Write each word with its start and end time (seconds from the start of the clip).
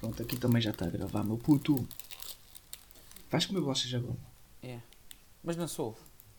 Pronto, 0.00 0.22
aqui 0.22 0.36
também 0.36 0.62
já 0.62 0.70
está 0.70 0.86
a 0.86 0.90
gravar, 0.90 1.24
meu 1.24 1.36
puto. 1.36 1.86
Vais 3.30 3.44
comer 3.46 3.60
bolachas 3.60 3.92
agora? 3.94 4.18
É. 4.62 4.80
Mas 5.42 5.56
não 5.56 5.66
sou. 5.66 5.98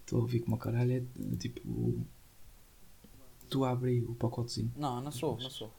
Estou 0.00 0.18
a 0.18 0.22
ouvir 0.22 0.40
como 0.40 0.58
caralho 0.58 0.92
é 0.92 1.36
tipo. 1.36 2.04
Tu 3.48 3.64
abre 3.64 4.02
o 4.02 4.14
pacotezinho. 4.14 4.72
Não, 4.76 5.00
não 5.00 5.12
sou, 5.12 5.38
não 5.38 5.50
sou. 5.50 5.72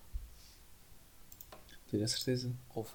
Tenho 1.89 2.03
a 2.03 2.07
certeza. 2.07 2.55
Ouve. 2.73 2.91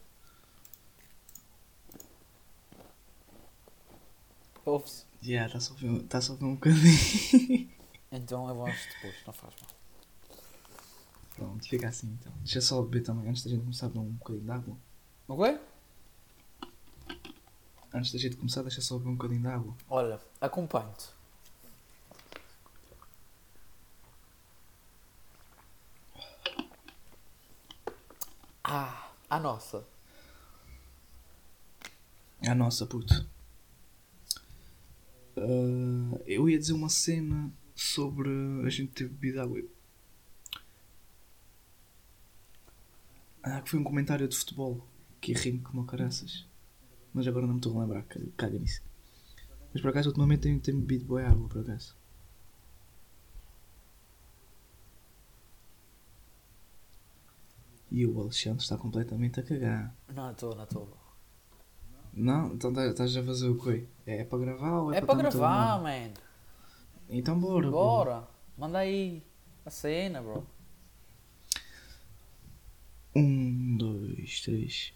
Ouve-se. 4.64 5.04
Já, 5.20 5.28
yeah, 5.30 5.46
está-se 5.46 5.70
a 5.70 5.72
ouvir, 5.72 6.02
tá 6.04 6.18
a 6.18 6.30
ouvir 6.30 6.44
um 6.44 6.54
bocadinho. 6.54 7.74
Então 8.16 8.48
eu 8.48 8.64
acho 8.64 8.88
depois, 8.90 9.16
não 9.26 9.32
faz 9.32 9.52
mal. 9.60 9.73
Pronto, 11.34 11.68
fica 11.68 11.88
assim 11.88 12.16
então. 12.20 12.32
Deixa 12.38 12.60
só 12.60 12.80
beber 12.82 13.02
também, 13.02 13.28
antes 13.28 13.44
da 13.44 13.50
gente 13.50 13.62
começar 13.62 13.86
a 13.86 13.88
beber 13.88 14.00
um 14.00 14.12
bocadinho 14.12 14.44
de 14.44 14.50
água. 14.50 14.76
O 15.26 15.36
quê? 15.36 15.58
Antes 17.92 18.12
da 18.12 18.18
gente 18.18 18.36
começar, 18.36 18.62
deixa 18.62 18.80
só 18.80 18.98
beber 18.98 19.10
um 19.10 19.14
bocadinho 19.14 19.40
de 19.40 19.46
água. 19.48 19.74
Olha, 19.88 20.20
acompanho-te. 20.40 21.08
Ah, 28.62 29.12
a 29.28 29.38
nossa. 29.38 29.84
A 32.40 32.54
nossa, 32.54 32.86
puto. 32.86 33.26
Uh, 35.36 36.20
eu 36.26 36.48
ia 36.48 36.58
dizer 36.58 36.72
uma 36.72 36.88
cena 36.88 37.52
sobre 37.74 38.30
a 38.64 38.70
gente 38.70 38.92
ter 38.92 39.08
bebido 39.08 39.40
água. 39.40 39.60
Ah, 43.44 43.60
que 43.60 43.70
foi 43.70 43.78
um 43.78 43.84
comentário 43.84 44.26
de 44.26 44.36
futebol 44.36 44.86
que 45.20 45.32
rimo 45.32 45.62
como 45.62 45.84
caraças. 45.86 46.46
Mas 47.12 47.26
agora 47.28 47.46
não 47.46 47.54
me 47.54 47.60
estou 47.60 47.76
a 47.78 47.82
lembrar, 47.82 48.04
caga 48.36 48.58
nisso. 48.58 48.82
Mas 49.72 49.80
por 49.82 49.90
acaso 49.90 50.08
ultimamente 50.08 50.40
tenho, 50.40 50.58
tenho 50.60 50.80
bebido 50.80 51.04
boa 51.04 51.22
água, 51.26 51.48
por 51.48 51.60
acaso. 51.60 51.96
E 57.90 58.06
o 58.06 58.20
Alexandre 58.20 58.62
está 58.62 58.76
completamente 58.76 59.38
a 59.38 59.42
cagar. 59.42 59.94
Não 60.12 60.30
estou, 60.32 60.54
não 60.54 60.64
estou. 60.64 60.88
Não? 62.12 62.54
Então 62.54 62.72
tá- 62.72 62.86
estás 62.86 63.16
a 63.16 63.22
fazer 63.22 63.48
o 63.48 63.58
quê? 63.62 63.86
É 64.06 64.24
para 64.24 64.38
gravar 64.38 64.80
ou 64.80 64.92
é, 64.92 64.98
É 64.98 65.00
para 65.00 65.14
gravar, 65.14 65.80
man. 65.82 66.12
Então 67.08 67.38
bora, 67.38 67.60
bro. 67.68 67.70
Bora. 67.70 68.28
Manda 68.56 68.78
aí 68.78 69.22
a 69.64 69.70
cena, 69.70 70.22
bro. 70.22 70.46
Um, 73.16 73.76
dois, 73.76 74.40
três. 74.40 74.92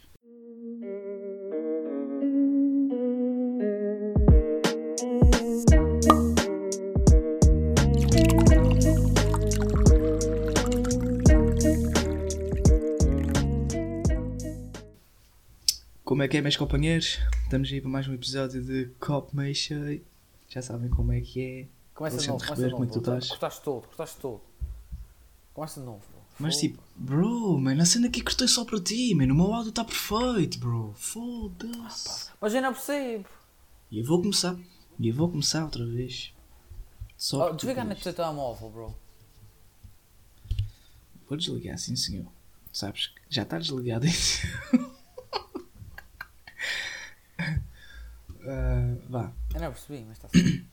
Como 16.04 16.22
é 16.22 16.26
que 16.26 16.36
é, 16.36 16.40
meus 16.40 16.56
companheiros? 16.56 17.20
Estamos 17.44 17.70
aí 17.70 17.80
para 17.80 17.88
mais 17.88 18.08
um 18.08 18.14
episódio 18.14 18.64
de 18.64 18.86
Cop 18.98 19.30
Cheio. 19.54 20.04
Já 20.48 20.60
sabem 20.60 20.90
como 20.90 21.12
é 21.12 21.20
que 21.20 21.40
é. 21.40 21.68
Começa 21.94 22.16
de 22.16 22.26
novo, 22.26 22.44
começa 22.44 22.64
de 22.64 22.70
novo. 22.72 22.84
é 22.84 22.98
estás? 22.98 23.28
Cortaste 23.28 23.62
todo, 23.62 23.86
cortaste 23.86 24.20
todo. 24.20 24.40
Começa 25.54 25.78
de 25.78 25.86
novo. 25.86 26.17
Mas 26.38 26.54
Fogo. 26.54 26.68
tipo, 26.68 26.82
bro, 26.96 27.58
man, 27.58 27.80
a 27.80 27.84
cena 27.84 28.06
aqui 28.08 28.22
cortei 28.22 28.46
só 28.46 28.64
para 28.64 28.80
ti, 28.80 29.14
man. 29.14 29.24
O 29.24 29.34
meu 29.34 29.52
áudio 29.52 29.70
está 29.70 29.84
perfeito, 29.84 30.58
bro. 30.58 30.94
Foda-se. 30.96 32.30
Mas 32.40 32.54
eu 32.54 32.62
não 32.62 32.72
percebo. 32.72 33.26
E 33.90 33.98
eu 34.00 34.04
vou 34.06 34.20
começar. 34.20 34.56
E 34.98 35.08
eu 35.08 35.14
vou 35.14 35.28
começar 35.28 35.64
outra 35.64 35.84
vez. 35.84 36.32
Só 37.16 37.48
Oh, 37.50 37.52
desliga 37.52 37.82
pediste. 37.82 38.04
teu 38.04 38.14
telemóvel, 38.14 38.70
bro. 38.70 38.96
Vou 41.28 41.36
desligar, 41.36 41.76
sim 41.78 41.96
senhor. 41.96 42.26
Sabes 42.72 43.08
que 43.08 43.20
já 43.28 43.42
está 43.42 43.58
desligado 43.58 44.06
isso. 44.06 44.46
Ah, 48.50 48.96
vá. 49.10 49.32
Eu 49.54 49.60
não 49.60 49.72
percebi, 49.72 50.04
mas 50.06 50.16
está 50.16 50.28
certo. 50.28 50.64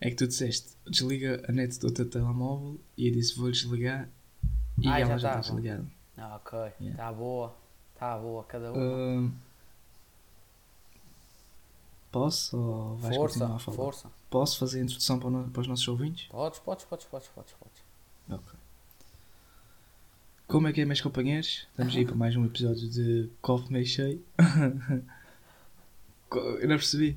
É 0.00 0.10
que 0.10 0.16
tu 0.16 0.26
disseste, 0.26 0.76
desliga 0.86 1.42
a 1.48 1.52
net 1.52 1.78
do 1.80 1.90
teu 1.90 2.08
telemóvel 2.08 2.78
e 2.96 3.08
eu 3.08 3.12
disse 3.12 3.36
vou 3.38 3.50
desligar 3.50 4.08
e 4.78 4.86
Ah, 4.88 5.00
ela 5.00 5.16
já 5.18 5.38
está 5.38 5.40
desligada. 5.40 5.86
Ah, 6.18 6.36
ok. 6.36 6.58
Está 6.68 6.74
Yeah. 6.84 7.12
boa. 7.12 7.56
Está 7.94 8.18
boa, 8.18 8.44
cada 8.44 8.72
uma. 8.72 8.82
Ah, 8.82 9.30
posso 12.12 12.56
ou 12.58 12.96
vais 12.96 13.16
força, 13.16 13.34
continuar 13.38 13.56
a 13.56 13.58
falar? 13.58 13.76
força. 13.76 14.10
Posso 14.30 14.58
fazer 14.58 14.80
a 14.80 14.82
introdução 14.84 15.18
para, 15.18 15.30
no- 15.30 15.50
para 15.50 15.60
os 15.62 15.66
nossos 15.66 15.86
ouvintes? 15.88 16.28
Podes, 16.28 16.58
podes, 16.60 16.84
podes, 16.84 17.06
podes, 17.06 17.28
podes, 17.28 17.52
podes. 17.54 17.82
Ok. 18.30 18.58
Como 20.46 20.68
é 20.68 20.72
que 20.72 20.80
é, 20.80 20.84
meus 20.84 21.00
companheiros? 21.00 21.66
Estamos 21.70 21.96
aí 21.96 22.04
para 22.04 22.14
mais 22.14 22.36
um 22.36 22.44
episódio 22.44 22.88
de 22.88 23.30
Copo 23.42 23.72
Meio 23.72 23.86
Cheio. 23.86 24.22
Eu 26.30 26.68
não 26.68 26.76
percebi. 26.76 27.16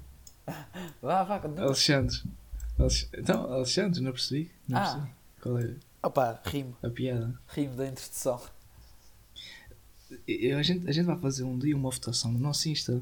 Vá, 1.01 1.23
vá, 1.23 1.39
continua. 1.39 1.65
Alexandre. 1.65 2.21
Então, 3.13 3.51
Alexandre, 3.53 3.99
não 4.01 4.11
percebi. 4.11 4.51
Não 4.67 4.77
Ah. 4.77 4.81
percebi. 4.81 5.11
Qual 5.41 5.57
é 5.59 5.75
Opa, 6.03 6.41
rimo. 6.45 6.75
a 6.83 6.89
piada? 6.89 7.39
Rimo 7.49 7.75
da 7.75 7.87
introdução. 7.87 8.41
Eu- 10.27 10.57
a, 10.57 10.63
gente, 10.63 10.87
a 10.87 10.91
gente 10.91 11.05
vai 11.05 11.17
fazer 11.17 11.43
um 11.43 11.57
dia 11.57 11.75
uma 11.75 11.89
votação 11.89 12.31
no 12.31 12.39
nosso 12.39 12.67
Insta 12.69 13.01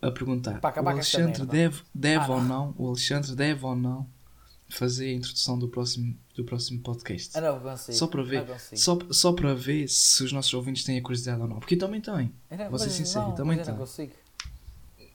a 0.00 0.10
perguntar 0.10 0.60
Para 0.60 0.82
o 0.82 0.88
Alexandre 0.88 1.44
deve, 1.46 1.82
deve 1.94 2.24
Ah, 2.24 2.28
ou 2.30 2.40
não. 2.42 2.66
não, 2.68 2.74
o 2.78 2.88
Alexandre 2.88 3.34
deve 3.34 3.64
ou 3.64 3.74
não 3.74 4.06
fazer 4.68 5.08
a 5.08 5.12
introdução 5.12 5.58
do 5.58 5.68
próximo, 5.68 6.16
do 6.34 6.44
próximo 6.44 6.80
podcast. 6.80 7.36
Eu 7.36 7.42
não 7.42 7.60
consigo. 7.60 7.96
Só 7.98 8.06
para 8.06 8.22
ver, 8.22 8.40
Não 8.40 8.46
consigo. 8.54 8.80
só, 8.80 8.98
só 9.10 9.32
para 9.32 9.54
ver 9.54 9.88
se 9.88 10.22
os 10.22 10.32
nossos 10.32 10.52
ouvintes 10.54 10.84
têm 10.84 10.98
a 10.98 11.02
curiosidade 11.02 11.40
ou 11.40 11.48
não. 11.48 11.58
Porque 11.60 11.76
também 11.76 12.00
não- 12.06 12.70
vou 12.70 12.78
ser 12.78 12.90
sincero, 12.90 13.28
não, 13.28 13.34
também 13.34 13.56
mas 13.56 13.68
eu 13.68 13.74
não 13.74 13.84
tenho. 13.84 13.88
consigo. 13.88 14.12
E 14.98 15.12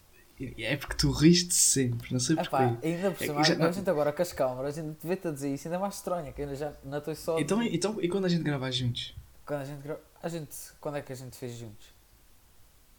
É 0.58 0.78
porque 0.78 0.96
tu 0.96 1.12
riste 1.12 1.54
sempre, 1.54 2.14
não 2.14 2.20
sei 2.20 2.36
porquê. 2.38 2.56
Epá, 2.56 2.78
ainda 2.82 3.12
por 3.12 3.24
É 3.24 3.28
cima, 3.28 3.42
que 3.42 3.48
já- 3.48 3.68
a 3.68 3.72
gente 3.72 3.90
agora 3.90 4.14
com 4.14 4.22
as 4.22 4.32
câmaras, 4.32 4.78
a 4.78 4.82
gente 4.82 5.28
a 5.28 5.32
dizer 5.32 5.54
isso, 5.54 5.68
ainda 5.68 5.76
é 5.76 5.80
mais 5.80 5.96
estranho, 5.96 6.32
que 6.34 6.42
ainda 6.42 6.56
já 6.56 6.74
não 6.84 6.98
estou 7.00 7.14
só. 7.16 7.40
Então, 7.40 7.62
então, 7.62 8.02
e 8.02 8.08
quando 8.08 8.26
a 8.26 8.30
gente 8.30 8.44
gravar 8.44 8.72
juntos? 8.72 9.14
Quando 9.46 9.62
a 9.62 9.66
gente 9.66 9.82
gra- 9.82 10.00
A 10.22 10.28
gente. 10.30 10.56
Quando 10.82 10.96
é 10.98 11.02
que 11.02 11.12
a 11.14 11.16
gente 11.16 11.36
fez 11.38 11.54
juntos? 11.54 11.88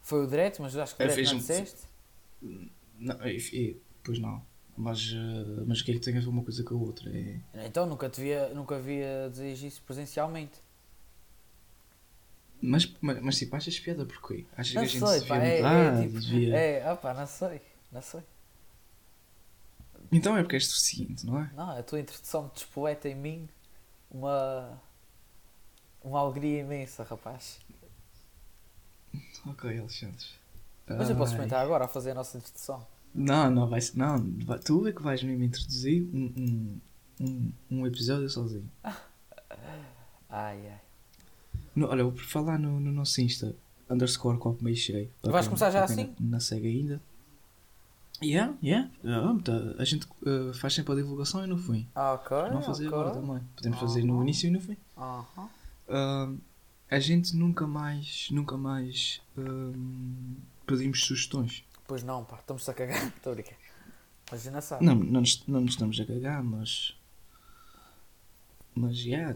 Foi 0.02 0.24
o 0.24 0.26
direto, 0.26 0.60
mas 0.62 0.74
acho 0.76 0.96
que 0.96 1.02
o 1.02 1.06
direto 1.08 1.26
não 1.28 1.34
um- 1.34 1.38
disseste? 1.38 1.76
Não, 2.98 3.26
e- 3.26 3.36
e- 3.52 3.76
pois 4.02 4.18
não. 4.18 4.42
Mas, 4.76 5.12
eh, 5.14 5.64
mas 5.66 5.80
o 5.80 5.84
que 5.84 5.90
é 5.90 5.94
que 5.94 6.00
tem 6.00 6.16
a 6.16 6.20
ver 6.20 6.28
uma 6.28 6.42
coisa 6.42 6.62
com 6.64 6.74
a 6.74 6.78
outra? 6.78 7.10
É... 7.10 7.66
Então 7.66 7.84
nunca 7.86 8.08
te 8.08 8.20
via, 8.22 8.48
nunca 8.54 8.78
via 8.78 9.28
dizer 9.30 9.52
isso 9.52 9.82
presencialmente. 9.82 10.58
Mas, 12.62 12.92
mas, 13.00 13.20
mas 13.22 13.38
tipo, 13.38 13.56
achas 13.56 13.78
piada 13.78 14.04
porquê? 14.04 14.44
Achas 14.56 14.74
Não 14.74 14.82
que 14.82 14.88
a 14.88 14.90
gente 14.90 15.08
sei, 15.08 15.20
se 15.20 15.26
pá, 15.26 15.36
é, 15.38 15.60
é, 15.60 16.02
tipo, 16.06 16.20
devia- 16.20 16.56
é, 16.56 16.92
opá, 16.92 17.14
não 17.14 17.26
sei, 17.26 17.60
não 17.90 18.02
sei. 18.02 18.20
Então 20.12 20.36
é 20.36 20.42
porque 20.42 20.56
és 20.56 20.66
suficiente, 20.66 21.24
não 21.24 21.40
é? 21.40 21.50
Não, 21.54 21.70
a 21.70 21.82
tua 21.82 22.00
introdução 22.00 22.50
despoeta 22.52 23.08
em 23.08 23.14
mim 23.14 23.48
uma. 24.10 24.80
uma 26.02 26.20
alegria 26.20 26.60
imensa, 26.60 27.04
rapaz. 27.04 27.60
Ok, 29.46 29.78
Alexandre. 29.78 30.26
Mas 30.86 31.08
eu 31.08 31.16
posso 31.16 31.32
experimentar 31.32 31.62
agora 31.64 31.84
a 31.84 31.88
fazer 31.88 32.10
a 32.10 32.14
nossa 32.14 32.36
introdução. 32.36 32.84
Não, 33.14 33.50
não, 33.50 33.68
vai, 33.68 33.80
não 33.94 34.18
vai- 34.44 34.58
tu 34.58 34.86
é 34.86 34.92
que 34.92 35.02
vais 35.02 35.22
mesmo 35.22 35.42
introduzir 35.44 36.02
um, 36.12 36.32
um, 36.36 36.80
um, 37.20 37.52
um 37.70 37.86
episódio 37.86 38.28
sozinho. 38.28 38.68
Ai 40.28 40.68
ai. 40.68 40.80
No, 41.80 41.88
olha, 41.88 42.04
vou 42.04 42.14
falar 42.14 42.58
no, 42.58 42.78
no 42.78 42.92
nosso 42.92 43.22
Insta, 43.22 43.56
underscore 43.88 44.36
copo 44.36 44.62
meio 44.62 44.76
cheio. 44.76 45.10
Vais 45.22 45.48
começar 45.48 45.70
já 45.70 45.82
assim? 45.82 46.14
Não 46.20 46.38
segue 46.38 46.68
ainda. 46.68 47.00
Yeah, 48.22 48.54
yeah. 48.62 48.90
Ah, 49.02 49.34
tá. 49.42 49.52
A 49.78 49.84
gente 49.86 50.06
uh, 50.20 50.52
faz 50.52 50.74
sempre 50.74 50.92
a 50.92 50.96
divulgação 50.96 51.42
e 51.42 51.46
no 51.46 51.56
fim. 51.56 51.88
Ah, 51.94 52.12
ok. 52.12 52.36
Não 52.52 52.60
fazer 52.60 52.88
ok. 52.88 52.98
agora 52.98 53.14
também. 53.18 53.40
Podemos 53.56 53.80
fazer 53.80 54.04
no 54.04 54.20
início 54.20 54.46
e 54.48 54.50
no 54.50 54.60
fim. 54.60 54.76
Aham. 54.94 55.48
Ah, 55.88 56.30
a 56.90 57.00
gente 57.00 57.34
nunca 57.34 57.66
mais, 57.66 58.28
nunca 58.30 58.58
mais 58.58 59.22
ah, 59.38 59.72
pedimos 60.66 61.02
sugestões. 61.02 61.64
Pois 61.88 62.02
não, 62.02 62.26
pá, 62.26 62.36
estamos 62.40 62.68
a 62.68 62.74
cagar. 62.74 63.06
Estou 63.16 63.32
a 63.32 63.34
brincar. 63.36 63.56
Mas 64.30 64.44
não 64.44 64.60
sabe. 64.60 64.84
Não, 64.84 64.96
não, 64.96 65.22
nos, 65.22 65.46
não 65.46 65.62
nos 65.62 65.70
estamos 65.70 65.98
a 65.98 66.04
cagar, 66.04 66.44
mas. 66.44 66.94
Mas, 68.74 68.98
yeah, 68.98 69.34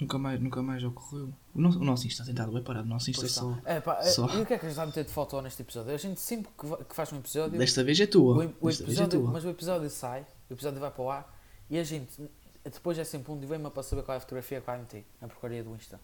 nunca 0.00 0.18
mais, 0.18 0.40
nunca 0.40 0.62
mais 0.62 0.82
ocorreu. 0.84 1.32
O 1.54 1.60
nosso, 1.60 1.78
o 1.78 1.84
nosso 1.84 2.06
Insta 2.06 2.24
tem 2.24 2.32
estado 2.32 2.52
bem 2.52 2.62
parado. 2.62 2.86
O 2.86 2.88
nosso 2.90 3.10
Insta 3.10 3.28
só. 3.28 3.56
É, 3.64 3.80
pá, 3.80 4.02
só- 4.02 4.26
E 4.34 4.40
o 4.42 4.46
que 4.46 4.54
é 4.54 4.58
que 4.58 4.66
a 4.66 4.68
gente 4.68 4.76
vai 4.76 4.86
meter 4.86 5.04
de 5.04 5.10
foto 5.12 5.40
neste 5.42 5.62
episódio? 5.62 5.92
A 5.92 5.96
gente 5.96 6.20
sempre 6.20 6.50
que, 6.58 6.84
que 6.84 6.94
faz 6.94 7.12
um 7.12 7.18
episódio. 7.18 7.58
Desta 7.58 7.84
vez 7.84 8.00
é 8.00 8.06
tua. 8.06 8.34
o, 8.34 8.38
o 8.60 8.70
é 8.70 8.72
episódio 8.72 9.20
tua. 9.20 9.30
mas 9.30 9.44
o 9.44 9.48
episódio 9.50 9.90
sai, 9.90 10.26
o 10.48 10.52
episódio 10.52 10.80
vai 10.80 10.90
para 10.90 11.02
o 11.02 11.10
ar 11.10 11.38
e 11.68 11.78
a 11.78 11.84
gente 11.84 12.30
depois 12.64 12.98
é 12.98 13.04
sempre 13.04 13.32
um 13.32 13.38
dilema 13.38 13.70
para 13.70 13.82
saber 13.82 14.02
qual 14.02 14.14
é 14.14 14.18
a 14.18 14.20
fotografia 14.20 14.60
que 14.60 14.66
vai 14.66 14.78
meter 14.78 15.04
na 15.20 15.28
porcaria 15.28 15.64
do 15.64 15.74
Insta. 15.74 15.98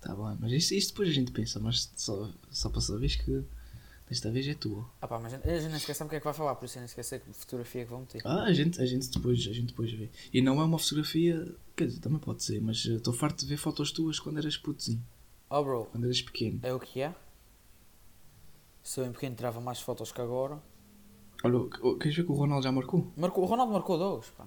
Tá 0.00 0.14
bem, 0.14 0.36
mas 0.40 0.50
isto, 0.52 0.72
isto 0.74 0.90
depois 0.92 1.08
a 1.08 1.12
gente 1.12 1.30
pensa, 1.30 1.60
mas 1.60 1.92
só, 1.94 2.28
só 2.50 2.68
para 2.68 2.80
saberes 2.80 3.16
que 3.16 3.44
desta 4.12 4.30
vez 4.30 4.46
é 4.46 4.54
tua. 4.54 4.84
Ah 5.00 5.08
pá, 5.08 5.18
mas 5.18 5.34
a 5.34 5.36
gente 5.38 5.46
nem 5.68 5.76
esquece 5.76 6.02
o 6.04 6.08
que 6.08 6.16
é 6.16 6.18
que 6.18 6.24
vai 6.24 6.34
falar, 6.34 6.54
por 6.54 6.64
isso 6.66 6.76
eu 6.78 6.80
nem 6.80 6.86
esquecer 6.86 7.20
que 7.20 7.32
fotografia 7.32 7.84
que 7.84 7.90
vão 7.90 8.00
meter. 8.00 8.22
Ah, 8.24 8.42
a 8.44 8.52
gente, 8.52 8.80
a 8.80 8.86
gente, 8.86 9.10
depois, 9.10 9.38
a 9.40 9.52
gente 9.52 9.66
depois 9.66 9.90
vê. 9.92 10.10
E 10.32 10.40
não 10.40 10.60
é 10.60 10.64
uma 10.64 10.78
fotografia, 10.78 11.54
quer 11.76 11.86
dizer, 11.86 12.00
também 12.00 12.18
pode 12.18 12.42
ser, 12.42 12.60
mas 12.60 12.84
eh, 12.86 12.94
estou 12.94 13.12
farto 13.12 13.40
de 13.40 13.46
ver 13.46 13.56
fotos 13.56 13.90
tuas 13.90 14.20
quando 14.20 14.38
eras 14.38 14.56
putozinho, 14.56 15.02
Oh 15.50 15.62
bro, 15.62 15.86
quando 15.90 16.04
eras 16.04 16.22
pequeno. 16.22 16.60
é 16.62 16.72
o 16.72 16.78
que 16.80 17.00
é? 17.00 17.14
Se 18.82 19.00
eu 19.00 19.06
em 19.06 19.12
pequeno 19.12 19.34
tirava 19.36 19.60
mais 19.60 19.80
fotos 19.80 20.10
que 20.12 20.20
agora. 20.20 20.60
Olha, 21.44 21.68
queres 21.98 22.16
ver 22.16 22.24
que 22.24 22.32
o 22.32 22.34
Ronaldo 22.34 22.64
já 22.64 22.72
marcou? 22.72 23.12
Marcou, 23.16 23.44
o 23.44 23.46
Ronaldo 23.46 23.72
marcou 23.72 23.98
dois, 23.98 24.26
pá. 24.30 24.46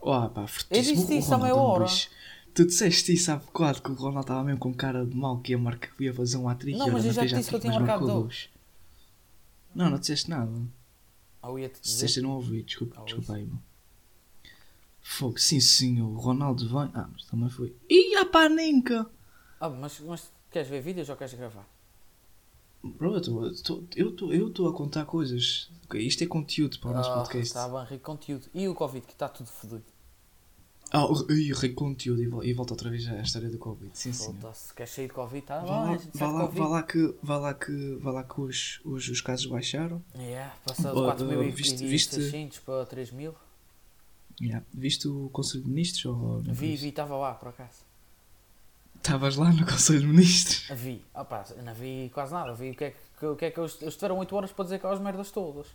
Oh, 0.00 0.28
pá, 0.28 0.46
fortíssimo. 0.46 1.00
O 1.00 1.02
isso 1.02 1.08
meia 1.08 1.22
Ronaldo 1.22 1.46
é 1.46 1.54
um 1.54 1.58
hora. 1.58 1.84
bicho. 1.84 2.10
Tu 2.54 2.64
disseste 2.66 3.12
isso 3.12 3.30
há 3.30 3.36
bocado 3.36 3.82
que 3.82 3.90
o 3.90 3.94
Ronaldo 3.94 4.20
estava 4.20 4.42
mesmo 4.42 4.58
com 4.58 4.72
cara 4.72 5.04
de 5.04 5.14
mal 5.14 5.38
que 5.40 5.52
ia, 5.52 5.58
marcar, 5.58 5.94
que 5.94 6.04
ia 6.04 6.14
fazer 6.14 6.38
um 6.38 6.48
hat-trick. 6.48 6.78
Não, 6.78 6.88
mas 6.90 7.04
eu 7.04 7.12
já 7.12 7.26
te 7.26 7.34
disse 7.34 7.50
que 7.50 7.56
eu 7.56 7.60
tinha 7.60 7.72
marcado 7.74 8.06
dois. 8.06 8.48
Não, 9.76 9.90
não 9.90 9.98
disseste 9.98 10.30
nada. 10.30 10.50
Ah, 11.42 11.48
eu 11.48 11.58
ia 11.58 11.68
te 11.68 11.76
Se 11.76 11.82
dizer. 11.82 11.94
disseste 11.94 12.18
eu 12.18 12.22
não 12.24 12.30
ouvi, 12.32 12.62
desculpa, 12.62 12.96
Ah, 13.00 13.04
desculpa 13.04 13.34
aí, 13.34 13.44
bro. 13.44 13.58
Fogo, 15.02 15.38
sim 15.38 15.60
senhor, 15.60 16.08
o 16.08 16.18
Ronaldo 16.18 16.66
vem. 16.68 16.90
Ah, 16.94 17.08
mas 17.12 17.24
também 17.26 17.48
foi. 17.48 17.74
Ih, 17.88 18.16
a 18.16 18.24
paninca! 18.26 19.06
Ah, 19.60 19.68
mas, 19.68 20.00
mas 20.00 20.30
queres 20.50 20.68
ver 20.68 20.80
vídeos 20.82 21.08
ou 21.08 21.16
queres 21.16 21.34
gravar? 21.34 21.66
Bro, 22.82 23.14
eu 23.14 23.50
estou- 23.50 24.68
a 24.68 24.72
contar 24.72 25.04
coisas. 25.06 25.70
Isto 25.94 26.24
é 26.24 26.26
conteúdo 26.26 26.78
para 26.78 26.90
o 26.90 26.94
nosso 26.94 27.10
Ah, 27.10 27.14
podcast. 27.18 27.46
Está 27.46 27.68
bem, 27.68 27.84
rico 27.84 28.04
conteúdo. 28.04 28.46
E 28.54 28.68
o 28.68 28.74
Covid, 28.74 29.06
que 29.06 29.12
está 29.12 29.28
tudo 29.28 29.48
fodido. 29.48 29.84
Ah, 30.96 31.04
o- 31.06 31.26
rico 31.28 31.74
conteúdo 31.74 32.22
e, 32.22 32.26
vol- 32.26 32.44
e 32.44 32.52
volta 32.54 32.72
outra 32.72 32.88
vez 32.88 33.06
à 33.08 33.20
história 33.20 33.50
do 33.50 33.58
Covid. 33.58 33.90
Sim. 33.92 34.12
Foda-se, 34.12 34.72
queres 34.74 34.92
sair 34.92 35.08
de 35.08 35.12
Covid? 35.12 35.38
Está 35.38 35.60
Vá 35.60 35.66
lá, 35.84 35.98
vá 36.14 36.26
lá, 36.30 36.46
vá 36.46 36.66
lá 36.68 36.82
que, 36.82 37.14
vá 37.22 37.36
lá 37.38 37.54
que, 37.54 37.98
vá 38.00 38.10
lá 38.12 38.24
que 38.24 38.40
os, 38.40 38.80
os, 38.84 39.08
os 39.08 39.20
casos 39.20 39.46
baixaram. 39.46 40.02
Yeah, 40.16 40.54
passou 40.64 40.92
de 40.94 40.98
Oh, 41.00 41.12
4.600 41.12 41.36
oh, 41.36 41.52
viste- 41.52 41.84
viste- 41.84 42.60
para 42.62 42.86
3.000. 42.86 43.34
Yeah. 44.40 44.64
Viste 44.72 45.08
o 45.08 45.28
Conselho 45.30 45.64
de 45.64 45.70
Ministros? 45.70 46.04
Ou 46.06 46.40
Vi, 46.40 46.52
viste? 46.52 46.82
vi, 46.82 46.88
estava 46.88 47.16
lá 47.16 47.34
por 47.34 47.48
acaso. 47.48 47.84
Estavas 48.96 49.36
lá 49.36 49.52
no 49.52 49.64
Conselho 49.64 50.00
de 50.00 50.06
Ministros? 50.06 50.68
Vi, 50.78 51.04
opá, 51.14 51.44
não 51.64 51.74
vi 51.74 52.10
quase 52.12 52.32
nada. 52.32 52.54
Vi 52.54 52.70
o 52.70 52.74
que 52.74 52.84
é 52.84 52.94
que, 53.20 53.26
o 53.26 53.36
que, 53.36 53.44
é 53.44 53.50
que 53.50 53.60
eles, 53.60 53.76
eles 53.80 53.94
tiveram 53.94 54.18
8 54.18 54.34
horas 54.34 54.52
para 54.52 54.64
dizer 54.64 54.76
aquelas 54.76 54.98
merdas 55.00 55.30
todas. 55.30 55.66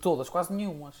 Todas, 0.00 0.28
quase 0.28 0.52
nenhumas. 0.52 0.96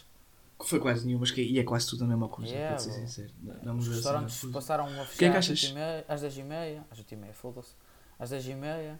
Foi 0.64 0.78
quase 0.80 1.06
nenhuma, 1.06 1.20
mas 1.20 1.30
que, 1.30 1.42
e 1.42 1.58
é 1.58 1.64
quase 1.64 1.88
tudo 1.88 2.04
a 2.04 2.06
mesma 2.06 2.28
coisa, 2.28 2.52
Yeah, 2.52 2.74
para 2.76 2.78
ser 2.84 2.92
sincero. 2.92 3.32
Não, 3.62 3.78
Os 3.78 3.88
restaurantes 3.88 4.36
assim, 4.38 4.52
passaram 4.52 4.84
a 4.86 5.06
fechar 5.06 5.18
que 5.18 5.24
é 5.24 5.30
que 5.30 5.36
às 5.36 5.44
achas? 5.50 5.60
8h30, 5.72 6.04
às 6.08 6.22
10h30, 6.22 6.82
às 6.90 6.98
8h30, 6.98 7.32
foda-se, 7.32 7.74
às 8.18 8.30
10h30, 8.30 8.98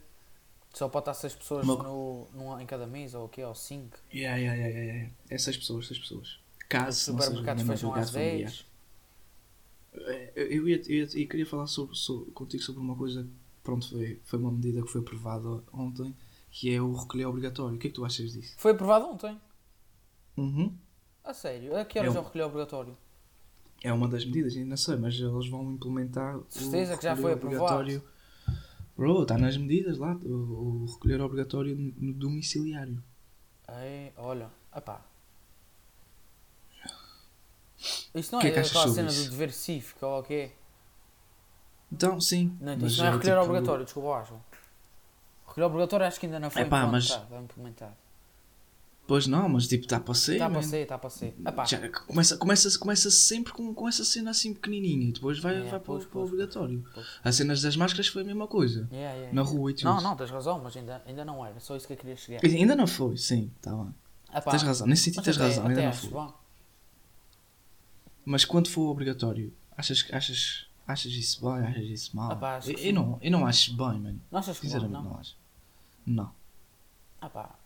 só 0.72 0.88
pode 0.88 1.02
estar 1.02 1.14
6 1.14 1.34
pessoas 1.34 1.64
Uma- 1.66 1.82
no, 1.82 2.28
numa- 2.32 2.62
em 2.62 2.66
cada 2.66 2.86
mesa, 2.86 3.18
ou 3.18 3.26
o 3.26 3.28
quê, 3.28 3.44
ou 3.44 3.54
5. 3.54 3.98
Yeah, 4.14 4.36
yeah, 4.38 4.56
yeah, 4.60 4.78
yeah. 4.92 5.10
É 5.28 5.36
seis 5.38 5.56
pessoas, 5.56 5.86
seis 5.86 5.98
pessoas. 5.98 6.28
Os 6.28 6.66
Caso 6.68 6.98
seja 6.98 7.20
supermercados 7.20 7.62
fecham 7.66 7.94
às 7.94 8.10
familiar. 8.10 8.50
10. 8.50 8.66
É, 9.92 10.32
Eu, 10.36 10.68
ia, 10.68 10.76
eu, 10.86 10.94
ia- 10.94 11.02
eu 11.22 11.28
queria 11.28 11.46
falar 11.46 11.66
sobre, 11.66 11.96
sobre- 11.96 12.30
contigo 12.32 12.62
sobre 12.62 12.80
uma 12.80 12.94
coisa 12.96 13.24
que 13.24 13.30
pronto, 13.62 13.88
foi, 13.90 14.20
foi 14.24 14.38
uma 14.38 14.50
medida 14.52 14.80
que 14.82 14.88
foi 14.88 15.00
aprovada 15.00 15.62
ontem, 15.72 16.14
que 16.50 16.72
é 16.74 16.80
o 16.80 16.92
recolher 16.94 17.26
obrigatório. 17.26 17.76
O 17.76 17.78
que 17.78 17.88
é 17.88 17.90
que 17.90 17.94
tu 17.96 18.04
achas 18.04 18.32
disso? 18.32 18.54
Foi 18.56 18.70
aprovado 18.72 19.06
ontem. 19.06 19.38
Uhum. 20.36 20.72
A 21.30 21.34
sério, 21.34 21.76
a 21.76 21.84
que 21.84 21.96
horas 21.96 22.12
É 22.12 22.16
é 22.16 22.20
um- 22.20 22.22
o 22.22 22.26
recolher 22.26 22.44
obrigatório? 22.44 22.96
É 23.84 23.92
uma 23.92 24.08
das 24.08 24.24
medidas, 24.24 24.56
ainda 24.56 24.70
não 24.70 24.76
sei, 24.76 24.96
mas 24.96 25.14
eles 25.14 25.48
vão 25.48 25.70
implementar 25.72 26.40
Certeza 26.48 26.94
o 26.94 26.98
que 26.98 27.04
já 27.04 27.14
foi 27.16 27.32
aprovado. 27.34 28.02
Bro, 28.96 29.22
está 29.22 29.38
nas 29.38 29.56
medidas 29.56 29.96
lá, 29.96 30.12
o, 30.24 30.28
o 30.28 30.86
recolher 30.92 31.20
obrigatório 31.20 31.76
no 31.96 32.12
domiciliário. 32.12 33.00
Ei, 33.80 34.12
olha, 34.16 34.50
epá. 34.76 35.00
Isso 38.12 38.32
não 38.34 38.40
Que 38.40 38.48
é, 38.48 38.50
é 38.50 38.52
que 38.54 38.58
aquela 38.60 38.88
cena 38.88 39.08
isso? 39.08 39.24
do 39.26 39.30
dever 39.30 39.52
cívico 39.52 40.04
ou 40.04 40.18
o 40.20 40.22
quê? 40.24 40.50
Então, 41.92 42.20
sim. 42.20 42.56
Não, 42.60 42.76
mas 42.76 42.92
isso 42.92 42.98
não 43.00 43.06
é 43.06 43.08
é 43.10 43.12
recolher 43.14 43.32
tipo- 43.34 43.44
obrigatório, 43.44 43.84
desculpa 43.84 44.24
João. 44.24 44.44
Recolher 45.46 45.66
obrigatório 45.66 46.06
acho 46.06 46.18
que 46.20 46.26
ainda 46.26 46.40
não 46.40 46.50
foi 46.50 46.62
Epá, 46.62 46.86
mas- 46.86 47.08
implementado. 47.40 47.94
Pois 49.10 49.26
não, 49.26 49.48
mas 49.48 49.66
tipo, 49.66 49.82
está 49.86 49.98
para 49.98 50.14
ser. 50.14 50.34
Está 50.34 50.48
para 50.48 50.60
man. 50.60 50.62
ser, 50.62 50.82
está 50.82 50.96
para 50.96 51.10
ser. 51.10 51.34
Começa, 52.06 52.36
começa, 52.36 52.78
começa 52.78 53.10
sempre 53.10 53.52
com, 53.52 53.74
com 53.74 53.88
essa 53.88 54.04
cena 54.04 54.30
assim 54.30 54.54
pequenininha 54.54 55.08
e 55.08 55.12
depois 55.12 55.40
vai, 55.40 55.56
É, 55.56 55.60
vai 55.62 55.68
para, 55.70 55.80
pois, 55.80 56.04
o- 56.04 56.06
para 56.08 56.18
o 56.20 56.22
obrigatório. 56.22 56.84
pois. 56.94 57.06
As 57.24 57.34
cenas 57.34 57.60
das 57.60 57.74
máscaras 57.74 58.06
foi 58.06 58.22
a 58.22 58.24
mesma 58.24 58.46
coisa. 58.46 58.88
yeah, 58.92 59.12
yeah, 59.16 59.32
Na 59.34 59.40
yeah. 59.42 59.42
rua 59.42 59.72
e 59.72 59.74
tudo. 59.74 59.86
Não, 59.86 60.00
não, 60.00 60.14
tens 60.16 60.30
razão, 60.30 60.60
mas 60.62 60.76
ainda, 60.76 61.02
ainda 61.04 61.24
não 61.24 61.44
era. 61.44 61.58
Só 61.58 61.74
isso 61.74 61.88
que 61.88 61.92
eu 61.94 61.96
queria 61.96 62.16
chegar. 62.16 62.40
Ainda 62.44 62.76
não 62.76 62.86
foi, 62.86 63.16
sim, 63.16 63.50
está 63.56 63.74
bem. 63.74 63.92
Epá, 64.32 64.48
Tens 64.52 64.62
razão, 64.62 64.86
nesse 64.86 65.02
sentido 65.02 65.24
tens 65.24 65.36
até- 65.36 65.44
razão, 65.48 65.64
até 65.64 65.70
ainda 65.74 65.86
não 65.86 65.92
foi. 65.92 66.10
bom. 66.10 66.34
Mas 68.24 68.44
quando 68.44 68.68
for 68.68 68.90
obrigatório, 68.90 69.52
achas, 69.76 70.06
achas, 70.12 70.66
achas 70.86 71.12
isso 71.12 71.40
bem, 71.40 71.66
achas 71.66 71.84
isso 71.84 72.16
mal? 72.16 72.30
Epá, 72.30 72.60
eu, 72.64 72.78
eu 72.78 72.92
não, 72.94 73.18
eu 73.20 73.30
não 73.32 73.44
acho 73.44 73.70
bem, 73.76 73.98
mano. 73.98 74.20
Não 74.30 74.38
achas 74.38 74.60
que 74.60 74.68
bom, 74.68 74.78
não? 74.88 75.02
não 75.02 75.16
acho. 75.18 75.36
Não. 76.06 76.30
Epá, 77.20 77.58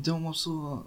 Então 0.00 0.16
uma 0.16 0.32
pessoa. 0.32 0.86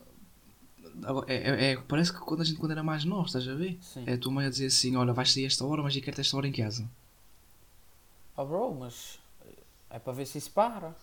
É, 1.27 1.35
é- 1.35 1.71
é- 1.73 1.77
parece 1.77 2.11
que 2.11 2.19
quando 2.19 2.41
a 2.41 2.43
gente 2.43 2.57
quando 2.57 2.71
era 2.71 2.83
mais 2.83 3.03
novo, 3.05 3.25
estás 3.27 3.47
a 3.47 3.53
ver? 3.55 3.79
sim. 3.81 4.03
É 4.07 4.13
a 4.13 4.17
tua 4.17 4.31
mãe 4.31 4.45
a 4.47 4.49
dizer 4.49 4.67
assim, 4.67 4.95
olha, 4.95 5.13
vais 5.13 5.31
sair 5.31 5.45
esta 5.45 5.63
hora, 5.65 5.83
mas 5.83 5.95
eu 5.95 6.01
quero 6.01 6.15
ter 6.15 6.21
esta 6.21 6.35
hora 6.37 6.47
em 6.47 6.51
casa. 6.51 6.89
Oh 8.35 8.45
bro, 8.45 8.73
mas 8.73 9.19
é 9.89 9.99
para 9.99 10.13
ver 10.13 10.25
se 10.25 10.37
isso 10.37 10.51
para. 10.51 10.95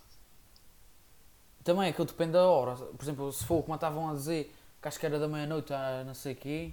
Também 1.63 1.89
é 1.89 1.93
que 1.93 2.01
eu 2.01 2.05
depende 2.05 2.33
da 2.33 2.45
hora. 2.47 2.75
Por 2.75 3.03
exemplo, 3.05 3.33
se 3.33 3.45
for 3.45 3.63
como 3.63 3.75
estavam 3.75 4.09
a 4.11 4.15
dizer 4.15 4.55
que 4.81 4.89
acho 4.89 4.99
que 4.99 5.07
era 5.07 5.19
da 5.19 5.29
meia-noite 5.29 5.73
a 5.73 6.03
não 6.05 6.15
sei 6.15 6.33
o 6.33 6.37
quê. 6.37 6.73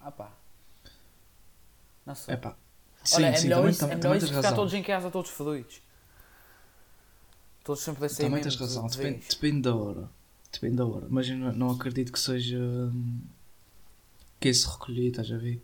Ah 0.00 0.10
pá. 0.10 0.30
Não 2.04 2.14
sei. 2.14 2.34
É 2.34 2.36
pá. 2.36 2.56
Sim, 3.04 3.16
Olha, 3.16 3.26
é 3.26 3.36
sim, 3.36 3.42
melhor 3.44 3.58
também, 3.58 3.70
isso, 3.70 3.80
também, 3.80 3.94
é 3.94 3.98
melhor 3.98 4.16
isso 4.16 4.26
ficar 4.28 4.36
razão. 4.36 4.56
todos 4.56 4.74
em 4.74 4.82
casa, 4.82 5.10
todos 5.10 5.30
fodidos. 5.30 5.80
Todos 7.62 7.82
sempre 7.82 8.00
desse 8.02 8.20
Também 8.20 8.42
tens 8.42 8.56
razão, 8.56 8.86
depende, 8.86 9.26
depende 9.28 9.62
da 9.62 9.74
hora. 9.74 10.10
Depende 10.54 10.76
da 10.76 10.86
hora. 10.86 11.06
Mas 11.10 11.28
eu 11.28 11.36
não, 11.36 11.52
não 11.52 11.70
acredito 11.70 12.12
que 12.12 12.18
seja. 12.18 12.58
hum, 12.58 13.20
que 14.40 14.48
esse 14.48 14.66
recolher, 14.68 15.08
estás 15.08 15.30
a 15.32 15.36
ver? 15.36 15.62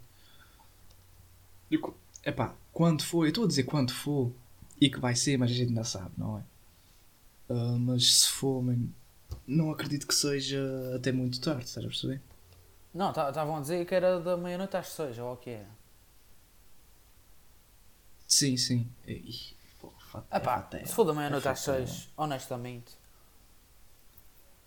É 2.23 2.33
pá, 2.33 2.55
quando 2.73 3.03
for, 3.03 3.25
eu 3.25 3.29
estou 3.29 3.45
a 3.45 3.49
dizer 3.49 3.65
quando 3.65 3.93
for 3.93 4.33
e 4.81 4.91
que 4.91 4.99
vai 4.99 5.15
ser, 5.15 5.39
mas 5.39 5.51
a 5.51 5.55
gente 5.55 5.69
ainda 5.69 5.85
sabe, 5.85 6.13
não 6.17 6.39
é? 6.39 6.43
Ah, 7.49 7.77
mas 7.79 8.21
se 8.23 8.29
for, 8.29 8.63
mano, 8.63 8.93
não 9.47 9.71
acredito 9.71 10.07
que 10.07 10.15
seja 10.15 10.61
até 10.95 11.13
muito 11.13 11.41
tarde, 11.41 11.65
estás 11.65 11.85
a 11.85 11.89
perceber? 11.89 12.21
Não, 12.93 13.11
estavam 13.11 13.57
a 13.57 13.61
dizer 13.61 13.87
que 13.87 13.95
era 13.95 14.19
da 14.21 14.37
meia-noite 14.37 14.77
às 14.77 14.89
seis, 14.89 15.19
ou 15.19 15.33
o 15.33 15.37
que 15.37 15.51
era. 15.51 15.69
Sim, 18.27 18.57
sim. 18.57 18.89
Ih, 19.07 19.55
pô, 19.81 19.93
Ah 20.31 20.69
é 20.73 20.85
se 20.85 20.95
for 20.95 21.05
da 21.05 21.13
meia-noite 21.13 21.47
É 21.47 21.51
às 21.51 21.61
seis, 21.61 22.09
honestamente. 22.17 23.00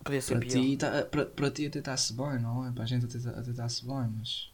Podia 0.04 0.20
ser 0.20 0.34
Para 0.38 0.46
pior. 0.46 0.62
ti, 0.62 0.76
tá, 0.76 1.02
para, 1.10 1.24
para 1.26 1.50
ti 1.50 1.66
até 1.66 1.78
está-se 1.78 2.12
bem, 2.12 2.38
não 2.40 2.66
é? 2.66 2.70
Para 2.72 2.84
a 2.84 2.86
gente 2.86 3.06
até, 3.06 3.16
está-se 3.50 3.84
bem, 3.86 4.06
mas. 4.16 4.50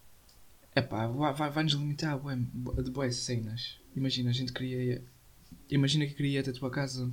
É 0.75 0.81
pá, 0.81 1.09
vai, 1.09 1.51
vai, 1.51 1.65
limitar 1.65 2.17
bué- 2.19 2.37
bué- 2.37 2.83
de 2.83 2.91
boas 2.91 3.17
cenas. 3.17 3.77
Imagina, 3.97 4.31
a 4.31 4.33
gente 4.33 4.53
queria. 4.53 5.03
Imagina 5.69 6.07
que 6.07 6.15
queria 6.15 6.39
ir 6.39 6.43
até 6.43 6.51
a 6.51 6.55
tua 6.55 6.71
casa. 6.71 7.11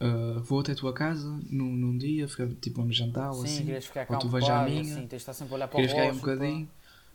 ah, 0.00 0.40
vou 0.44 0.60
até 0.60 0.72
a 0.72 0.76
tua 0.76 0.92
casa 0.92 1.28
num, 1.50 1.72
num 1.74 1.98
dia, 1.98 2.28
ficar, 2.28 2.48
tipo 2.60 2.80
vamos 2.80 2.96
jantar 2.96 3.30
ou 3.32 3.38
Sim, 3.38 3.44
assim. 3.44 3.64
querias 3.64 3.86
ficar 3.86 4.06
ou 4.08 4.18
tu 4.18 4.28
vais 4.28 4.48
à 4.48 4.64
minha, 4.64 4.80
assim, 4.82 5.00
tens 5.00 5.08
de 5.08 5.16
estar 5.16 5.32
sempre 5.32 5.54
a 5.54 5.56
olhar 5.56 5.68
para 5.68 5.80
o 5.80 5.88
ficar 5.88 6.02
aí 6.02 6.10
um 6.12 6.16
bocadinho. 6.18 6.70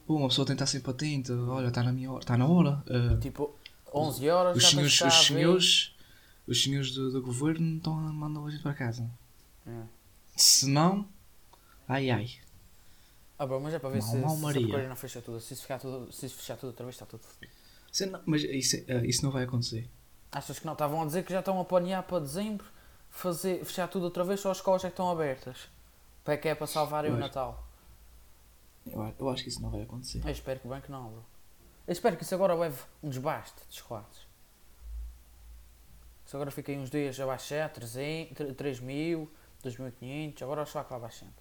Pô, 0.05 0.17
uma 0.17 0.27
pessoa 0.27 0.51
estar 0.51 0.65
sempre 0.65 0.91
atenta. 0.91 1.33
Olha, 1.33 1.69
está 1.69 1.81
na 1.81 1.93
minha 1.93 2.11
hora. 2.11 2.21
Está 2.23 2.37
na 2.37 2.45
hora. 2.45 2.83
ah, 2.89 3.17
Tipo, 3.21 3.55
11 3.93 4.29
horas 4.29 4.57
os 4.57 4.65
senhores, 4.69 4.93
os 4.95 5.01
a 5.01 5.09
senhores, 5.11 5.95
os 6.45 6.61
senhores 6.63 6.91
do, 6.91 7.09
do 7.11 7.21
governo 7.21 7.77
estão 7.77 7.97
a 7.97 8.11
mandar 8.11 8.41
a 8.45 8.49
gente 8.51 8.61
para 8.61 8.73
casa. 8.73 9.09
É. 9.67 9.83
Se 10.35 10.67
não, 10.67 11.07
ai 11.87 12.09
ai. 12.09 12.29
Ah, 13.37 13.45
bro, 13.45 13.59
mas 13.59 13.73
é 13.73 13.79
para 13.79 13.89
ver 13.89 14.01
Mal, 14.01 14.09
se, 14.11 14.17
mal, 14.17 14.51
se, 14.53 14.75
a 14.75 14.89
não 14.89 14.95
fecha 14.95 15.21
tudo. 15.21 15.39
Se 15.41 15.53
isso, 15.53 15.63
ficar 15.63 15.79
tudo. 15.79 16.11
se 16.11 16.29
fechar 16.29 16.55
tudo 16.55 16.67
outra 16.69 16.85
vez, 16.85 16.95
está 16.95 17.05
tudo. 17.05 17.23
Se 17.91 18.05
não- 18.05 18.21
mas 18.25 18.43
isso, 18.43 18.77
ah, 18.89 19.05
isso 19.05 19.23
não 19.23 19.31
vai 19.31 19.43
acontecer. 19.43 19.89
Achas 20.31 20.59
que 20.59 20.65
não? 20.65 20.73
Estavam 20.73 21.01
a 21.01 21.05
dizer 21.05 21.23
que 21.23 21.31
já 21.31 21.39
estão 21.39 21.59
a 21.59 21.65
planear 21.65 22.03
para 22.03 22.19
dezembro 22.19 22.65
fazer, 23.09 23.63
fechar 23.65 23.87
tudo 23.87 24.03
outra 24.05 24.23
vez, 24.23 24.39
só 24.39 24.49
as 24.51 24.57
escolas 24.57 24.83
é 24.83 24.87
que 24.87 24.93
estão 24.93 25.09
abertas. 25.09 25.69
Para 26.23 26.37
que 26.37 26.47
é 26.47 26.55
para 26.55 26.67
salvarem 26.67 27.11
o. 27.11 27.17
Natal. 27.17 27.67
Eu, 28.85 29.13
eu 29.19 29.29
acho 29.29 29.43
que 29.43 29.49
isso 29.49 29.61
não 29.61 29.69
vai 29.69 29.81
acontecer. 29.81 30.21
Eu 30.25 30.31
espero 30.31 30.59
que 30.59 30.67
bem 30.67 30.81
que 30.81 30.91
não, 30.91 31.09
bro. 31.11 31.25
Eu 31.85 31.91
espero 31.91 32.15
que 32.17 32.23
isso 32.23 32.33
agora 32.33 32.53
leve 32.55 32.81
um 33.01 33.09
desbaste 33.09 33.61
de 33.69 33.75
chocolates. 33.75 34.21
Se 36.25 36.35
agora 36.35 36.49
fica 36.51 36.71
aí 36.71 36.77
uns 36.77 36.89
dias 36.89 37.19
a 37.19 37.25
baixar, 37.25 37.69
300, 37.71 38.55
3 38.55 38.79
mil, 38.79 39.29
2.500, 39.63 40.41
agora 40.43 40.61
o 40.63 40.65
chocolate 40.65 40.89
vai 40.91 40.99
baixando. 40.99 41.33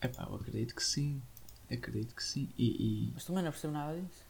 É 0.00 0.08
pá, 0.08 0.24
eu 0.28 0.34
acredito 0.36 0.74
que 0.74 0.82
sim. 0.82 1.20
Acredito 1.70 2.14
que 2.14 2.22
sim. 2.22 2.48
E, 2.56 3.08
e- 3.08 3.12
Mas 3.14 3.24
também 3.24 3.42
não 3.42 3.50
percebo 3.50 3.72
nada 3.72 4.00
disso. 4.00 4.24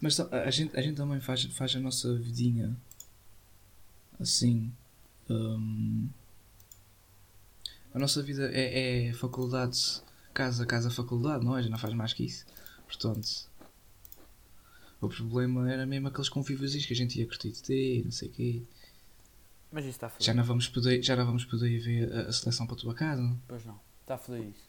Mas 0.00 0.18
a, 0.20 0.50
gente, 0.50 0.76
a 0.76 0.82
gente 0.82 0.96
também 0.96 1.20
faz, 1.20 1.44
faz 1.44 1.74
a 1.74 1.80
nossa 1.80 2.14
vidinha 2.16 2.76
assim. 4.20 4.72
hum, 5.28 6.08
a 7.94 7.98
nossa 7.98 8.22
vida 8.22 8.50
é, 8.52 9.08
é 9.08 9.12
faculdade, 9.14 10.02
casa, 10.34 10.66
casa, 10.66 10.90
faculdade, 10.90 11.44
não 11.44 11.56
é? 11.56 11.60
A 11.60 11.62
gente 11.62 11.70
não 11.72 11.78
faz 11.78 11.94
mais 11.94 12.12
que 12.12 12.24
isso. 12.24 12.44
Portanto, 12.86 13.48
o 15.00 15.08
problema 15.08 15.70
era 15.70 15.86
mesmo 15.86 16.08
aqueles 16.08 16.28
convívios 16.28 16.74
que 16.84 16.92
a 16.92 16.96
gente 16.96 17.18
ia 17.18 17.26
curtir 17.26 17.50
de 17.52 17.62
ter, 17.62 18.04
não 18.04 18.10
sei 18.12 18.28
o 18.28 18.32
quê. 18.32 18.62
Mas 19.76 19.84
isso 19.84 19.96
está 19.96 20.06
a 20.06 20.08
foder. 20.08 20.26
Já 20.26 20.32
não 20.32 20.42
vamos 20.42 20.68
poder, 20.68 21.02
já 21.02 21.14
não 21.14 21.26
vamos 21.26 21.44
poder 21.44 21.78
ver 21.80 22.10
a, 22.10 22.20
a 22.28 22.32
seleção 22.32 22.66
para 22.66 22.76
a 22.76 22.78
tua 22.78 22.94
casa. 22.94 23.36
Pois 23.46 23.62
não. 23.66 23.78
Está 24.00 24.14
a 24.14 24.18
foder 24.18 24.42
isso. 24.48 24.64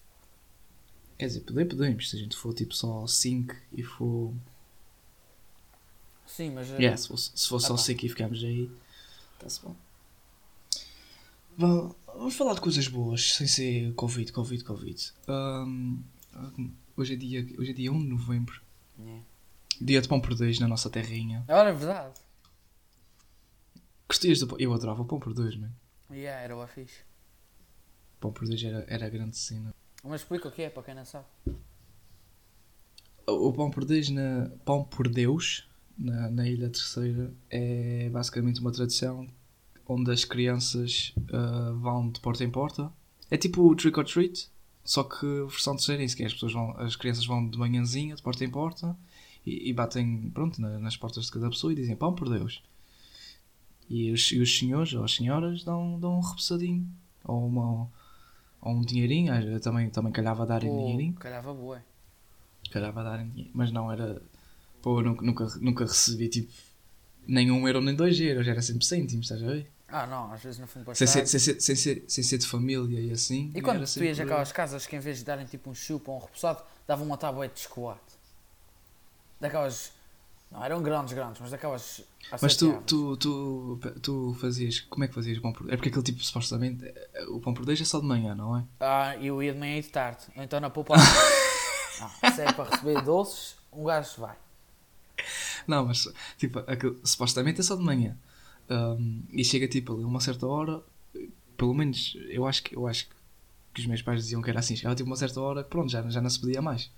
Quer 1.18 1.28
dizer, 1.28 1.40
poder 1.46 1.64
podemos, 1.66 2.10
se 2.10 2.18
a 2.18 2.20
gente 2.20 2.36
for 2.36 2.54
tipo 2.54 2.74
só 2.76 3.08
5 3.08 3.56
e 3.72 3.84
for. 3.84 4.34
Sim, 6.26 6.52
mas. 6.52 6.70
eh, 6.72 6.76
Yeah, 6.76 6.98
se 6.98 7.08
for, 7.08 7.18
se 7.18 7.48
for 7.48 7.56
Ah, 7.56 7.60
só 7.62 7.76
pá. 7.76 7.78
5 7.78 8.06
e 8.06 8.10
ficarmos 8.10 8.44
aí, 8.44 8.70
está-se 9.36 9.62
bom. 9.62 9.74
Vamos, 11.58 11.96
vamos 12.06 12.36
falar 12.36 12.54
de 12.56 12.60
coisas 12.60 12.86
boas, 12.90 13.34
sem 13.36 13.48
ser 13.48 13.94
Covid, 13.94 14.30
Covid, 14.34 14.62
Covid. 14.66 15.14
Ahm, 15.30 16.00
hoje, 16.98 17.14
é 17.14 17.16
dia, 17.16 17.48
hoje 17.58 17.72
é 17.72 17.74
dia 17.74 17.94
1 17.94 17.98
de 18.00 18.08
novembro, 18.10 18.62
é. 19.00 19.20
dia 19.82 20.02
de 20.02 20.08
pão 20.10 20.20
por 20.20 20.36
dois 20.36 20.60
na 20.60 20.68
nossa 20.68 20.90
terrinha. 20.90 21.46
Olha, 21.48 21.70
é 21.70 21.74
verdade. 21.74 22.20
Gostias 24.08 24.40
do 24.40 24.48
pão? 24.48 24.58
Eu 24.60 24.74
adorava 24.74 25.02
o 25.02 25.06
pão 25.06 25.20
por 25.20 25.34
dois, 25.34 25.56
mano. 25.56 25.74
Yeah, 26.10 26.42
era 26.42 26.56
o 26.56 26.66
fixe. 26.68 27.02
Pão 28.20 28.32
por 28.32 28.48
dois 28.48 28.64
era, 28.64 28.86
era 28.88 29.06
a 29.06 29.10
grande 29.10 29.38
cena. 29.38 29.74
Mas 30.04 30.22
explica 30.22 30.48
o 30.48 30.52
que 30.52 30.62
é, 30.62 30.70
para 30.70 30.84
quem 30.84 30.96
não 30.96 31.06
sabe. 31.06 31.26
O 33.28 33.50
o 33.50 33.54
pão 33.54 33.70
por 33.70 33.84
dois 33.84 34.10
na 34.10 34.50
pão 34.64 34.84
por 34.84 35.10
Deus 35.10 35.68
na, 35.98 36.30
na 36.30 36.48
Ilha 36.48 36.70
Terceira 36.70 37.34
é 37.50 38.10
basicamente 38.10 38.62
uma 38.62 38.72
tradição 38.72 39.28
onde 39.86 40.12
as 40.12 40.24
crianças 40.24 41.14
ah, 41.34 41.74
vão 41.76 42.10
de 42.10 42.20
porta 42.22 42.44
em 42.44 42.50
porta. 42.50 42.92
É 43.30 43.38
tipo 43.38 43.62
o 43.70 43.76
trick 43.76 43.98
or 44.00 44.06
treat, 44.06 44.50
só 44.84 45.04
que 45.04 45.26
versão 45.50 45.76
terceira, 45.76 46.06
que 46.08 46.24
é, 46.24 46.26
as 46.26 46.34
pessoas 46.34 46.54
vão, 46.54 46.72
as 46.78 46.96
crianças 46.96 47.26
vão 47.26 47.50
de 47.50 47.58
manhãzinha, 47.58 48.16
de 48.16 48.22
porta 48.22 48.46
em 48.46 48.50
porta 48.50 48.96
e, 49.46 49.70
e 49.70 49.74
batem 49.74 50.30
pronto, 50.30 50.62
na- 50.62 50.80
nas 50.80 50.96
portas 50.96 51.26
de 51.26 51.32
cada 51.32 51.50
pessoa 51.50 51.74
e 51.74 51.76
dizem 51.76 51.96
pão 51.98 52.14
por 52.16 52.30
Deus. 52.30 52.64
E 53.90 54.12
os, 54.12 54.32
e 54.32 54.40
os 54.40 54.58
senhores 54.58 54.94
ou 54.94 55.04
as 55.04 55.16
senhoras 55.16 55.64
dão, 55.64 56.00
dão 56.00 56.18
um 56.18 56.20
repousadinho 56.20 56.88
ou, 57.24 57.48
uma, 57.48 57.90
ou 58.62 58.74
um 58.74 58.82
dinheirinho, 58.82 59.34
ah, 59.34 59.60
também, 59.60 59.90
também 59.90 60.12
calhava 60.12 60.46
darem 60.46 60.70
Pô, 60.70 60.78
dinheirinho. 60.78 61.14
calhava 61.14 61.54
boa. 61.54 61.84
Calhava 62.72 63.04
darem 63.04 63.30
dinheiro, 63.30 63.52
mas 63.54 63.72
não 63.72 63.92
era. 63.92 64.22
Pô, 64.82 65.00
eu 65.00 65.04
nunca, 65.04 65.26
nunca, 65.26 65.48
nunca 65.62 65.86
recebi 65.86 66.28
tipo 66.28 66.52
nem 67.28 67.52
um 67.52 67.68
euro 67.68 67.82
nem 67.82 67.94
dois 67.96 68.20
euros, 68.20 68.48
era 68.48 68.62
sempre 68.62 68.86
cêntimos, 68.86 69.26
estás 69.26 69.44
a 69.44 69.48
ver? 69.48 69.70
Ah, 69.90 70.06
não, 70.06 70.32
às 70.32 70.42
vezes 70.42 70.60
não 70.60 70.68
fomos 70.68 70.86
para 70.86 70.96
Sem 70.96 71.08
ser, 71.08 71.26
sem, 71.28 71.40
ser, 71.40 71.62
sem, 71.62 71.76
ser, 71.76 72.04
sem 72.08 72.24
ser 72.24 72.38
de 72.38 72.48
família 72.48 73.00
e 73.00 73.12
assim. 73.12 73.52
E 73.56 73.62
quando 73.62 73.86
tu 73.86 74.04
ias 74.04 74.20
aquelas 74.20 74.52
casas 74.52 74.86
que 74.86 74.96
em 74.96 75.00
vez 75.00 75.20
de 75.20 75.26
darem 75.26 75.46
tipo 75.46 75.70
um 75.70 75.74
chupa 75.74 76.12
ou 76.12 76.18
um 76.18 76.20
repousado, 76.20 76.62
davam 76.86 77.06
uma 77.06 77.18
tábua 77.18 77.48
de 77.48 77.60
chocolate. 77.60 78.02
Daquelas. 79.40 79.92
Não, 80.52 80.64
eram 80.64 80.82
grandes, 80.82 81.14
grandes, 81.14 81.42
mas 81.42 81.52
daquelas. 81.52 82.02
Mas 82.42 82.56
tu, 82.56 82.82
tu, 82.86 83.18
tu, 83.18 83.80
tu 84.02 84.38
fazias. 84.40 84.80
Como 84.82 85.04
é 85.04 85.08
que 85.08 85.14
fazias 85.14 85.38
o 85.38 85.42
pão 85.42 85.52
por 85.54 85.72
É 85.72 85.76
porque 85.76 85.90
aquele 85.90 86.04
tipo, 86.04 86.24
supostamente. 86.24 86.86
eh, 86.86 87.26
O 87.30 87.40
pão 87.40 87.54
por 87.54 87.66
dois 87.66 87.80
é 87.80 87.86
só 87.86 88.00
de 88.00 88.06
manhã, 88.06 88.34
não 88.36 88.58
é? 88.58 88.64
Ah, 88.80 89.16
eu 89.18 89.42
ia 89.44 89.54
de 89.54 89.60
manhã 89.60 89.78
e 89.78 89.82
de 89.82 89.90
tarde. 89.90 90.24
Então 90.36 90.60
na 90.60 90.70
poupança. 90.70 91.04
não, 92.00 92.32
se 92.32 92.42
é 92.42 92.52
para 92.52 92.70
receber 92.70 93.02
doces, 93.02 93.56
um 93.72 93.84
gajo 93.84 94.22
vai. 94.22 94.36
Não, 95.68 95.86
mas 95.86 96.08
tipo, 96.38 96.60
aquele, 96.60 96.98
supostamente 97.04 97.60
é 97.60 97.64
só 97.64 97.76
de 97.76 97.84
manhã. 97.84 98.18
Ahm, 98.70 99.22
e 99.32 99.44
chega 99.44 99.68
tipo 99.68 99.94
ali 99.94 100.04
a 100.04 100.08
uma 100.08 100.20
certa 100.22 100.46
hora, 100.48 100.82
pelo 101.58 101.74
menos 101.74 102.18
eu 102.30 102.46
acho 102.46 102.64
que 102.64 102.76
eu 102.76 102.88
acho 102.88 103.08
que 103.74 103.82
os 103.82 103.88
meus 103.88 104.02
pais 104.02 104.22
diziam 104.24 104.42
que 104.42 104.50
era 104.50 104.60
assim, 104.60 104.76
chegava 104.76 104.96
tipo 104.96 105.10
uma 105.10 105.16
certa 105.16 105.40
hora 105.40 105.64
pronto, 105.64 105.90
já, 105.92 106.02
já 106.10 106.22
não 106.22 106.30
se 106.30 106.40
podia 106.40 106.62
mais. 106.62 106.90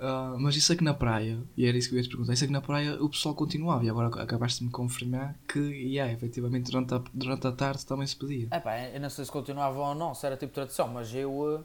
Ah, 0.00 0.36
mas 0.38 0.56
isso 0.56 0.72
aqui 0.72 0.82
na 0.82 0.92
praia, 0.92 1.38
e 1.56 1.64
era 1.66 1.76
isso 1.78 1.88
que 1.88 1.94
eu 1.94 1.98
ia 1.98 2.02
te 2.02 2.08
perguntar, 2.08 2.32
isso 2.34 2.44
aqui 2.44 2.52
na 2.52 2.60
praia 2.60 3.00
o 3.02 3.08
pessoal 3.08 3.34
continuava 3.34 3.84
e 3.84 3.88
agora 3.88 4.08
acabaste 4.22 4.58
de 4.58 4.64
me 4.66 4.70
confirmar 4.70 5.36
que, 5.48 5.58
yeah, 5.58 6.12
efetivamente 6.12 6.70
durante 6.70 6.94
a, 6.94 7.02
durante 7.14 7.46
a 7.46 7.52
tarde 7.52 7.86
também 7.86 8.06
se 8.06 8.16
podia. 8.16 8.48
É 8.50 8.58
pá, 8.60 8.76
eu 8.80 9.00
não 9.00 9.08
sei 9.08 9.24
se 9.24 9.30
continuava 9.30 9.78
ou 9.78 9.94
não, 9.94 10.14
se 10.14 10.26
era 10.26 10.36
tipo 10.36 10.52
tradição, 10.52 10.88
mas 10.88 11.14
eu. 11.14 11.64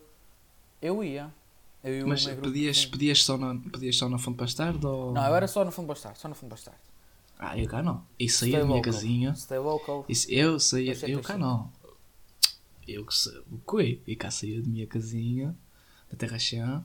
eh, 0.82 0.88
Eu 0.88 1.04
ia. 1.04 1.34
Eu 1.84 1.96
e 2.00 2.04
o 2.04 2.08
Mas 2.08 2.26
pedias, 2.26 2.86
pedias, 2.86 3.24
só 3.24 3.38
na, 3.38 3.56
pedias 3.56 3.96
só 3.98 4.08
na 4.10 4.18
fonte 4.18 4.38
bastardo 4.38 4.88
ou... 4.88 5.14
Não, 5.14 5.26
eu 5.26 5.34
era 5.36 5.48
só 5.48 5.64
no 5.66 5.72
fundo 5.72 5.88
bastardo, 5.88 6.18
só 6.20 6.28
no 6.28 6.36
fundo 6.36 6.50
bastardo. 6.52 6.80
Ah, 7.38 7.58
eu 7.58 7.68
cá 7.70 7.82
não. 7.82 8.06
Eu 8.20 8.28
saía 8.30 8.60
da 8.60 8.66
minha 8.66 8.78
local. 8.78 8.94
casinha. 8.94 9.34
Stay 9.36 9.58
local. 9.58 10.06
Isso, 10.10 10.30
eu 10.30 10.60
saía, 10.60 10.94
Eu 11.04 11.08
eu 11.10 11.22
cá 11.22 11.38
não. 11.38 11.72
Eu 12.88 13.06
que 13.06 13.16
sei, 13.16 13.38
o 13.50 13.58
que 13.60 14.02
E 14.06 14.16
cá 14.16 14.30
saía 14.30 14.62
de 14.62 14.68
minha 14.70 14.86
casinha, 14.88 15.56
da 16.12 16.18
Terra 16.18 16.38
Chã, 16.38 16.84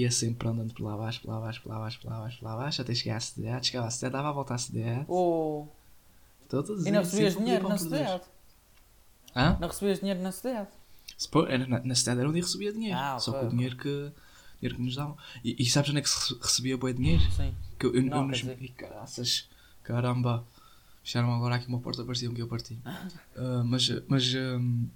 ia 0.00 0.10
sempre 0.10 0.48
andando 0.48 0.72
por 0.74 0.82
lá 0.84 0.94
abaixo, 0.94 1.20
por 1.20 1.28
lá 1.30 1.36
abaixo, 1.38 1.60
por 1.62 1.68
lá 1.70 1.76
abaixo, 1.76 1.98
por 2.00 2.08
lá 2.10 2.16
abaixo, 2.18 2.38
por 2.38 2.44
lá 2.44 2.52
abaixo, 2.54 2.82
até 2.82 2.94
chegar 2.94 3.16
à 3.16 3.20
cidade, 3.20 3.66
chegava 3.66 3.86
à 3.88 3.90
cidade, 3.90 4.12
dava 4.12 4.28
a 4.28 4.32
volta 4.32 4.54
à 4.54 4.58
cidade. 4.58 5.04
Oh. 5.08 5.66
Todas 6.48 6.84
E 6.86 6.90
não 6.90 7.00
recebias 7.00 7.36
dinheiro 7.36 7.68
na 7.68 7.78
cidade. 7.78 8.22
Hã? 9.36 9.56
Não 9.60 9.68
recebias 9.68 9.98
dinheiro 10.00 10.20
na 10.20 10.32
cidade. 10.32 10.68
Era 11.48 11.66
na, 11.66 11.80
na 11.80 11.94
cidade 11.94 12.20
era 12.20 12.28
onde 12.28 12.38
eu 12.38 12.44
recebia 12.44 12.72
dinheiro. 12.72 12.98
Ah, 12.98 13.18
Só 13.18 13.32
que 13.38 13.44
o 13.46 13.48
dinheiro 13.50 13.76
que, 13.76 14.10
dinheiro 14.60 14.76
que 14.76 14.82
nos 14.82 14.96
davam. 14.96 15.16
E, 15.44 15.54
e 15.62 15.66
sabes 15.66 15.90
onde 15.90 15.98
é 16.00 16.02
que 16.02 16.08
se 16.10 16.32
re- 16.34 16.40
recebia 16.42 16.76
bom 16.76 16.92
dinheiro? 16.92 17.22
Sim. 17.30 17.54
Que 17.78 17.86
eu, 17.86 17.94
eu, 17.94 18.02
Não, 18.02 18.16
eu 18.22 18.26
nos... 18.28 18.38
dizer- 18.38 18.72
caraças, 18.76 19.48
caramba. 19.82 20.44
Fecharam 21.04 21.32
agora 21.34 21.54
aqui 21.54 21.66
uma 21.68 21.78
porta, 21.80 22.04
pareciam 22.04 22.34
que 22.34 22.42
eu 22.42 22.48
parti. 22.48 22.78
Ah, 23.36 23.62
mas 23.64 23.88
mas 24.08 24.34
n- 24.34 24.90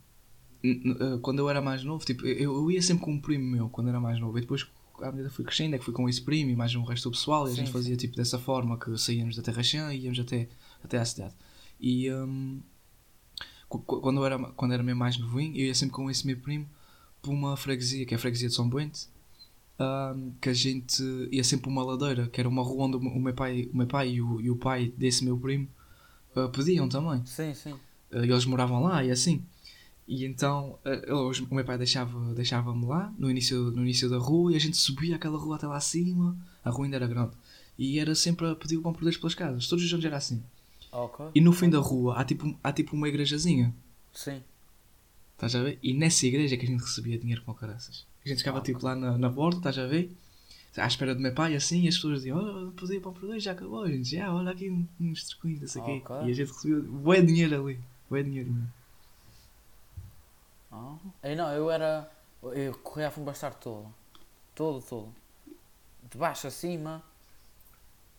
ah, 1.01 1.19
quando 1.23 1.39
eu 1.39 1.49
era 1.49 1.61
mais 1.63 1.85
novo, 1.85 2.05
tipo, 2.05 2.27
eu, 2.27 2.53
eu 2.55 2.71
ia 2.71 2.83
sempre 2.83 3.05
com 3.05 3.13
um 3.13 3.21
primo 3.21 3.45
meu 3.45 3.69
quando 3.69 3.89
era 3.89 4.01
mais 4.01 4.19
novo. 4.19 4.37
E 4.39 4.41
depois, 4.41 4.67
à 5.01 5.11
medida 5.11 5.29
que 5.29 5.35
fui 5.35 5.45
crescendo, 5.45 5.75
é 5.75 5.79
que 5.79 5.85
fui 5.85 5.95
com 5.95 6.09
esse 6.09 6.23
primo 6.23 6.51
e 6.51 6.57
mais 6.57 6.75
um 6.75 6.85
resto 6.85 7.09
do 7.11 7.13
pessoal. 7.13 7.47
E 7.47 7.51
a 7.51 7.51
Sim, 7.51 7.57
gente 7.57 7.67
sim. 7.67 7.73
fazia 7.73 7.97
tipo 7.97 8.17
dessa 8.17 8.39
forma 8.39 8.79
que 8.79 8.97
saíamos 8.99 9.37
da 9.37 9.43
Terra 9.43 9.63
Chã 9.63 9.93
e 9.93 10.01
íamos 10.05 10.19
até, 10.19 10.49
até 10.83 10.99
à 10.99 11.05
cidade. 11.05 11.35
E 11.81 12.09
qu- 13.69 13.83
quando, 14.01 14.21
eu 14.21 14.27
era, 14.27 14.39
quando 14.39 14.73
era 14.75 14.83
mesmo 14.83 15.01
mais 15.01 15.19
novinho, 15.19 15.57
eu 15.57 15.67
ia 15.67 15.75
sempre 15.75 15.95
com 15.95 16.11
esse 16.11 16.27
meu 16.27 16.37
primo 16.39 16.67
para 17.21 17.31
uma 17.31 17.57
freguesia, 17.57 18.05
que 18.07 18.15
é 18.15 18.17
a 18.17 18.21
freguesia 18.21 18.49
de 18.49 18.55
São 18.55 18.69
Bento. 18.69 19.09
hum, 19.79 20.33
que 20.41 20.49
a 20.49 20.55
gente 20.55 21.03
ia 21.33 21.43
sempre 21.43 21.65
para 21.65 21.71
uma 21.73 21.85
ladeira, 21.85 22.29
que 22.29 22.41
era 22.41 22.49
uma 22.49 22.63
rua 22.63 22.85
onde 22.87 22.97
o 22.97 23.01
meu 23.21 23.35
pai, 23.35 23.69
o 23.73 23.77
meu 23.77 23.87
pai 23.87 24.11
e, 24.11 24.23
o, 24.23 24.41
e 24.41 24.51
o 24.51 24.57
pai 24.57 24.93
desse 24.97 25.25
meu 25.25 25.37
primo 25.37 25.67
ah, 26.37 26.49
pediam 26.49 26.89
também. 26.89 27.25
Sim, 27.27 27.53
sim. 27.55 27.73
Uh, 28.13 28.19
eles 28.23 28.45
moravam 28.45 28.83
lá 28.83 29.03
e 29.05 29.11
assim. 29.11 29.43
E 30.07 30.25
então 30.27 30.79
uh, 30.85 31.27
eles- 31.27 31.41
o 31.41 31.55
meu 31.55 31.65
pai 31.65 31.79
deixava- 31.79 32.35
deixava-me 32.35 32.85
lá 32.85 33.13
no 33.19 33.31
início, 33.31 33.71
no 33.71 33.83
início 33.83 34.09
da 34.11 34.19
rua 34.19 34.53
e 34.53 34.57
a 34.57 34.61
gente 34.61 34.77
subia 34.77 35.17
aquela 35.17 35.39
rua 35.39 35.57
até 35.57 35.67
lá 35.67 35.77
acima. 35.77 36.37
A 36.65 36.71
rua 36.71 36.85
ainda 36.87 36.97
era 36.97 37.07
grande. 37.07 37.33
E 37.79 37.99
era 37.99 38.15
sempre 38.15 38.47
a 38.47 38.55
pedir 38.55 38.77
o 38.77 38.83
pão 38.83 38.93
por 38.93 39.03
Deus 39.03 39.17
pelas 39.17 39.35
casas. 39.35 39.67
Todos 39.67 39.85
os 39.85 39.93
anos 39.93 40.05
era 40.05 40.17
assim. 40.17 40.43
Ok. 40.93 41.27
E 41.35 41.41
no 41.41 41.53
fim 41.53 41.69
da 41.71 41.79
rua 41.79 42.17
há 42.21 42.25
tipo, 42.25 42.57
há 42.63 42.73
tipo 42.73 42.95
uma 42.95 43.09
igrejazinha. 43.09 43.75
Sim. 44.13 44.43
Estás 45.35 45.55
a 45.57 45.63
ver? 45.63 45.79
E 45.83 45.93
nessa 45.95 46.27
igreja 46.27 46.57
que 46.57 46.65
a 46.65 46.69
gente 46.69 46.81
recebia 46.83 47.19
dinheiro 47.19 47.43
com 47.43 47.53
caraças. 47.55 48.07
A 48.25 48.29
gente 48.29 48.39
ficava 48.39 48.59
Ah, 48.59 48.63
tipo 48.63 48.85
lá 48.85 48.95
na, 48.95 49.19
na 49.19 49.29
borda, 49.29 49.57
estás 49.59 49.79
a 49.79 49.87
ver? 49.87 50.13
À 50.77 50.87
espera 50.87 51.15
do 51.15 51.21
meu 51.21 51.33
pai 51.33 51.55
assim, 51.55 51.83
e 51.85 51.89
as 51.89 51.95
pessoas 51.97 52.19
diziam: 52.19 52.39
Oh, 52.69 52.73
pedir 52.73 53.01
pão 53.01 53.13
por 53.13 53.29
Deus, 53.29 53.43
já 53.43 53.53
acabou, 53.53 53.83
a 53.85 53.89
gente. 53.91 54.11
Já, 54.11 54.33
olha 54.33 54.51
aqui 54.51 54.71
uns 55.01 55.25
trocões, 55.25 55.61
não 55.61 55.69
sei 55.69 55.83
o 55.83 55.85
quê. 55.85 56.03
E 56.27 56.31
a 56.31 56.35
gente 56.35 56.49
recebia 56.53 56.81
bué 56.81 57.21
dinheiro 57.23 57.63
ali. 57.65 57.81
Bué 58.11 58.23
dinheiro 58.23 58.53
mesmo. 58.53 58.69
Ah. 60.75 60.97
Aí 61.23 61.37
não, 61.37 61.51
eu 61.53 61.71
era. 61.71 62.11
Eu 62.43 62.77
corria 62.79 63.09
a 63.09 63.11
fundo 63.11 63.25
bastardo 63.27 63.57
todo. 63.61 63.95
Todo, 64.55 64.83
todo. 64.83 65.15
De 66.11 66.19
baixo 66.19 66.47
a 66.47 66.51
cima. 66.51 67.03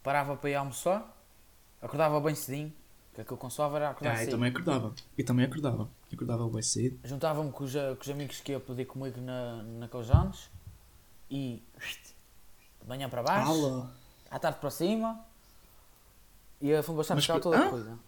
Parava 0.02 0.36
para 0.38 0.50
ir 0.50 0.56
almoçar. 0.56 1.12
Acordava 1.82 2.20
bem 2.20 2.36
cedinho. 2.36 2.74
Que 3.14 3.22
aquilo 3.22 3.26
que 3.28 3.34
eu 3.34 3.38
consolava 3.38 3.78
era 3.78 3.90
acordar 3.92 4.12
Ah, 4.12 4.14
eu 4.16 4.20
cedo. 4.26 4.32
também 4.32 4.50
acordava. 4.50 4.94
Eu 5.18 5.26
também 5.26 5.46
acordava. 5.46 5.84
Eu 6.12 6.16
acordava 6.16 6.50
bem 6.50 6.62
cedo. 6.62 7.00
Juntava-me 7.04 7.52
com 7.52 7.64
os, 7.64 7.74
com 7.74 8.02
os 8.02 8.10
amigos 8.10 8.42
que 8.42 8.52
ia 8.52 8.60
pedir 8.60 8.86
comigo 8.86 9.20
na, 9.22 9.64
naqueles 9.64 10.10
anos. 10.10 10.50
E. 11.30 11.64
De 12.82 12.88
manhã 12.88 13.10
para 13.10 13.24
baixo. 13.24 13.52
Ala! 13.52 13.92
À 14.30 14.38
tarde 14.40 14.60
para 14.60 14.70
cima. 14.70 15.24
E 16.62 16.74
a 16.74 16.82
Mas 17.14 17.24
ficava 17.24 17.40
toda 17.40 17.58
a 17.58 17.68
Ah? 17.68 17.70
coisa. 17.70 18.00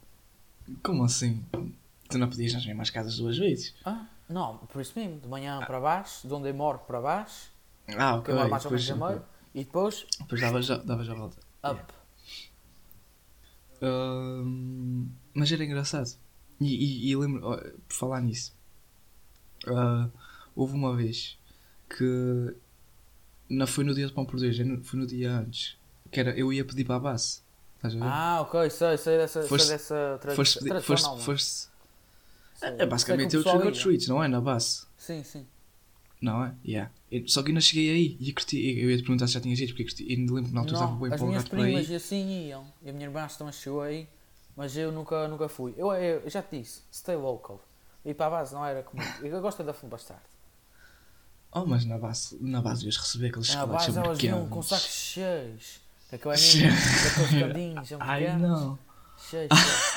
Como 0.84 1.04
assim? 1.04 1.44
Tu 2.10 2.18
não 2.18 2.30
podias 2.30 2.54
nas 2.54 2.66
mesmas 2.66 2.90
casas 2.90 3.18
duas 3.18 3.38
vezes? 3.38 3.74
Ah, 3.86 4.06
não, 4.30 4.58
por 4.58 4.82
isso 4.82 4.94
mesmo. 4.96 5.20
De 5.20 5.28
manhã 5.28 5.60
para 5.66 5.80
baixo. 5.80 6.28
De 6.28 6.34
onde 6.34 6.50
eu 6.50 6.54
moro 6.54 6.80
para 6.80 7.02
baixo. 7.02 7.52
Ah, 7.98 8.16
ok. 8.16 8.34
eu 8.34 8.38
moro 8.38 8.50
mais 8.50 8.66
ou 8.66 8.72
menos 8.72 8.90
meio. 8.90 9.24
E 9.54 9.64
depois. 9.64 10.06
depois 10.20 10.42
dava 10.42 10.62
já, 10.62 10.78
dava 10.78 11.04
já 11.04 11.14
a 11.14 11.16
volta. 11.16 11.38
Up. 11.64 11.94
Ahm, 13.82 15.08
mas 15.34 15.52
era 15.52 15.64
engraçado. 15.64 16.10
E, 16.60 16.66
e, 16.66 17.12
e 17.12 17.16
lembro, 17.16 17.46
ó, 17.46 17.58
por 17.58 17.96
falar 17.96 18.22
nisso, 18.22 18.54
ah, 19.68 20.10
houve 20.56 20.74
uma 20.74 20.96
vez 20.96 21.38
que 21.90 22.56
não 23.50 23.68
foi 23.68 23.84
no 23.84 23.94
dia 23.94 24.08
de 24.08 24.14
pão 24.14 24.26
por 24.26 24.40
dois, 24.40 24.60
é 24.60 24.64
foi 24.84 25.00
no 25.00 25.08
dia 25.08 25.32
antes. 25.32 25.78
Que 26.12 26.20
era, 26.20 26.38
eu 26.38 26.52
ia 26.52 26.66
pedir 26.66 26.86
para 26.86 26.96
a 26.96 27.00
base. 27.00 27.42
Estás 27.76 27.96
a 27.96 27.98
ver? 27.98 28.06
Ah, 28.06 28.42
ok, 28.42 28.70
sei, 28.70 28.98
sei 28.98 29.18
dessa, 29.18 29.44
sei 29.44 29.58
dessa 29.58 30.18
tradi 30.20 30.36
foste, 30.36 30.60
tradição. 30.60 30.82
foste, 30.84 31.04
não, 31.06 31.18
foste, 31.20 31.68
é 32.66 32.78
sei 32.78 32.86
basicamente 32.86 33.36
é 33.36 33.40
o 33.40 33.44
trick 33.44 33.68
or 33.68 33.72
treat, 33.72 34.08
não 34.08 34.24
é? 34.24 34.28
Na 34.28 34.42
base. 34.42 34.86
Sim, 34.98 35.24
sim. 35.24 35.46
Não 36.22 36.44
é? 36.44 36.54
Yeah. 36.66 36.92
Eu- 37.12 37.28
Só 37.28 37.44
que 37.44 37.50
ainda 37.50 37.62
cheguei 37.62 37.90
aí 37.92 38.18
e 38.20 38.34
curti. 38.34 38.58
Eu 38.58 38.90
ia 38.90 38.98
te 38.98 39.04
perguntar 39.04 39.28
se 39.28 39.34
já 39.34 39.42
tinhas 39.42 39.60
ido, 39.60 39.70
porque 39.70 39.84
curti. 39.84 40.04
Eu 40.12 40.34
lembro 40.34 40.46
que 40.50 40.54
na 40.56 40.62
altura 40.62 40.74
estava 40.82 40.96
bem 40.96 41.14
as 41.14 41.22
minhas 41.22 41.44
empolgado 41.44 41.50
para 41.50 41.60
primas 41.60 41.90
e 41.90 41.96
assim 41.96 42.48
iam. 42.48 42.66
E 42.82 42.90
a 42.90 42.94
minha 42.94 43.06
irmã 43.06 43.28
também 43.38 43.54
chegou 43.54 43.82
aí, 43.82 44.08
mas 44.56 44.76
eu 44.76 44.92
nunca, 44.92 45.28
nunca 45.28 45.48
fui. 45.48 45.74
Eu, 45.78 45.92
eu, 45.94 46.22
eu 46.22 46.30
já 46.30 46.42
te 46.42 46.58
disse, 46.60 46.82
stay 46.92 47.16
local. 47.16 47.64
Ir 48.04 48.16
para 48.16 48.26
a 48.28 48.30
base 48.32 48.54
não 48.56 48.66
era 48.66 48.82
comigo. 48.82 49.08
Eu 49.22 49.40
gosto 49.42 49.64
da 49.64 49.74
fundo 49.74 49.92
bastardo. 49.92 50.24
Oh, 51.52 51.66
mas 51.66 51.86
na 51.86 51.98
base, 51.98 52.38
na 52.42 52.62
base 52.62 52.86
ias 52.86 52.98
receber 52.98 53.28
aqueles 53.28 53.48
Na 53.50 53.62
chocolates 53.62 53.88
base 53.96 54.00
elas 54.00 54.18
vinham 54.20 54.48
com 54.50 54.62
sacos 54.62 54.86
cheios. 54.88 55.80
Aquilo 56.12 56.34
é 56.34 56.38
mesmo, 56.38 56.70
daqueles 56.72 57.34
bocadinhos, 57.34 57.88
são 57.90 57.98
Ai 58.02 58.38
não. 58.38 58.80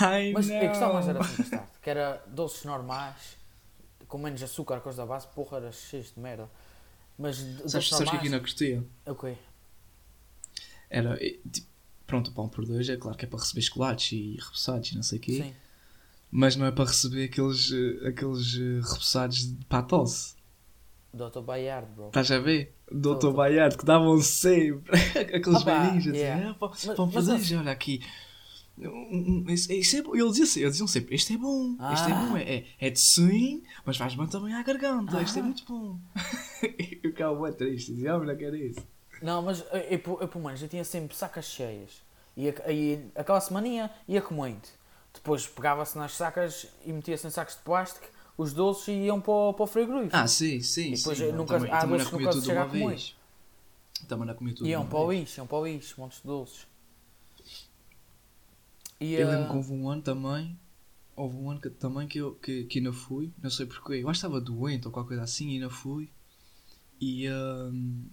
Ai 0.01 0.33
Mas 0.33 0.49
não. 0.49 0.57
eu 0.57 0.69
gostava 0.69 0.95
mais 0.95 1.09
era 1.09 1.23
fundo 1.25 1.39
bastardo. 1.39 1.69
Que 1.83 1.91
era 1.91 2.23
doces 2.27 2.65
normais, 2.65 3.37
com 4.09 4.19
menos 4.19 4.43
açúcar, 4.43 4.81
coisa 4.81 4.99
da 4.99 5.07
base. 5.07 5.27
Porra, 5.29 5.59
era 5.59 5.73
cheios 5.73 6.13
de 6.15 6.21
merda. 6.21 6.49
Mas 7.19 7.37
Sabes, 7.37 7.71
sabes 7.71 7.89
que 7.89 7.95
é 7.95 8.05
normais... 8.05 8.25
ainda 8.25 8.41
curtia? 8.41 8.85
Ok. 9.07 9.37
Era, 10.89 11.17
tipo, 11.17 11.67
pronto, 12.07 12.31
o 12.31 12.35
pão 12.35 12.49
por 12.49 12.65
dois 12.67 12.89
é 12.89 12.97
claro 12.97 13.17
que 13.17 13.25
é 13.25 13.29
para 13.29 13.39
receber 13.39 13.63
chocolates 13.63 14.13
e 14.13 14.37
repousados 14.41 14.91
e 14.93 14.97
não 14.97 15.03
sei 15.03 15.19
o 15.19 15.21
quê. 15.21 15.33
Sim. 15.43 15.55
Mas 16.31 16.57
não 16.57 16.67
é 16.67 16.71
para 16.73 16.85
receber 16.87 17.25
aqueles, 17.25 17.71
eh, 17.73 18.09
aqueles 18.09 18.55
eh, 18.55 18.81
repousados 18.89 19.47
de 19.53 19.65
patose. 19.67 20.35
Dr. 21.13 21.41
Bayard, 21.41 21.89
bro. 21.95 22.07
Estás 22.09 22.31
a 22.31 22.39
ver? 22.39 22.75
Doutor. 22.91 23.33
Baiardo 23.33 23.77
que 23.77 23.85
davam 23.85 24.21
sempre 24.21 24.97
aqueles 25.37 25.63
velhinhos 25.65 26.07
a 26.07 26.11
dizer, 26.13 26.17
yeah. 26.17 26.51
"Ah, 26.51 26.55
pão, 26.55 26.71
Mas- 26.71 26.85
pão 26.97 27.11
por 27.11 27.23
dois, 27.23 27.53
olha 27.53 27.73
aqui. 27.73 28.01
Um, 28.89 29.45
um, 29.47 29.51
Isso, 29.51 29.97
é 29.97 30.03
bom. 30.03 30.15
Eles 30.17 30.35
diziam, 30.37 30.63
eles 30.63 30.73
diziam 30.75 30.87
sempre: 30.89 31.15
Este 31.15 31.35
é 31.35 31.37
bom, 31.39 31.77
este 31.93 32.11
é 32.11 32.15
Ah. 32.15 32.27
bom, 32.27 32.37
é, 32.37 32.43
é, 32.57 32.67
é 32.79 32.91
de 32.91 32.99
swing, 32.99 33.63
mas 33.85 33.97
faz 33.97 34.15
bem 34.15 34.27
também 34.27 34.55
à 34.55 34.63
garganta. 34.63 35.21
Este 35.23 35.39
é 35.39 35.43
Ah. 35.43 35.45
muito 35.45 35.65
bom. 35.67 35.99
e 37.03 37.07
o 37.09 37.13
carro 37.15 37.47
é 37.47 37.53
triste, 37.53 37.93
dizia: 37.93 38.15
Ah, 38.15 38.19
não 38.19 38.37
quero 38.37 38.57
isso. 38.57 38.81
Não, 39.23 39.43
mas 39.43 39.61
eu, 39.61 39.67
eu, 39.81 40.19
eu 40.23 40.29
pelo 40.29 40.45
menos 40.45 40.63
eu 40.63 40.69
tinha 40.69 40.85
sempre 40.85 41.15
sacas 41.17 41.45
cheias. 41.45 42.03
E, 42.37 42.49
a- 42.49 42.73
e 42.73 43.05
aquela 43.15 43.41
semaninha 43.41 43.91
ia 44.09 44.23
comendo. 44.23 44.67
Depois 45.13 45.47
pegava-se 45.47 45.99
nas 45.99 46.15
sacas 46.15 46.67
e 46.87 46.93
metia-se 46.93 47.27
em 47.27 47.31
sacos 47.31 47.57
de 47.57 47.61
plástico, 47.63 48.07
os 48.39 48.53
doces 48.55 48.89
e 48.89 48.93
iam 48.93 49.21
para 49.21 49.33
o, 49.33 49.53
para 49.53 49.65
o 49.65 49.67
frigorífico. 49.67 50.17
Ah, 50.17 50.27
sim, 50.27 50.63
sim. 50.63 50.93
E 50.93 50.97
depois 50.97 51.19
sim. 51.19 51.33
nunca- 51.33 51.55
também, 51.59 51.71
há 51.73 51.81
também 51.81 51.99
não 51.99 52.07
comia 52.11 52.31
tudo 52.31 52.51
uma 52.53 52.67
vez. 52.67 53.15
Também 54.09 54.27
não 54.27 54.35
comia 54.35 54.55
tudo 54.55 54.67
iam 54.69 54.87
para 54.87 54.99
o 54.99 55.13
lixo, 55.13 55.41
iam 55.41 55.47
para 55.47 55.59
o 55.59 55.67
lixo, 55.67 56.01
montes 56.01 56.21
de 56.23 56.27
doces. 56.27 56.67
Eu 59.01 59.29
eh, 59.29 59.31
lembro 59.31 59.51
que 59.51 59.57
houve 59.57 59.73
um 59.73 59.89
ano 59.89 60.03
também, 60.03 60.59
houve 61.17 61.37
um 61.37 61.51
ano 61.51 61.61
que, 61.61 61.71
também 61.71 62.07
que 62.07 62.19
eu 62.19 62.35
que, 62.35 62.65
que 62.65 62.79
ainda 62.79 62.93
fui, 62.93 63.33
não 63.43 63.51
sei 63.51 63.67
porquê, 63.67 63.95
eu 63.95 64.09
acho 64.09 64.21
que 64.21 64.27
estava 64.27 64.41
doente 64.41 64.87
ou 64.87 64.93
qualquer 64.93 65.09
coisa 65.09 65.23
assim 65.23 65.51
e 65.51 65.55
ainda 65.55 65.71
fui. 65.71 66.11
E, 67.01 67.27
hum, 67.31 68.05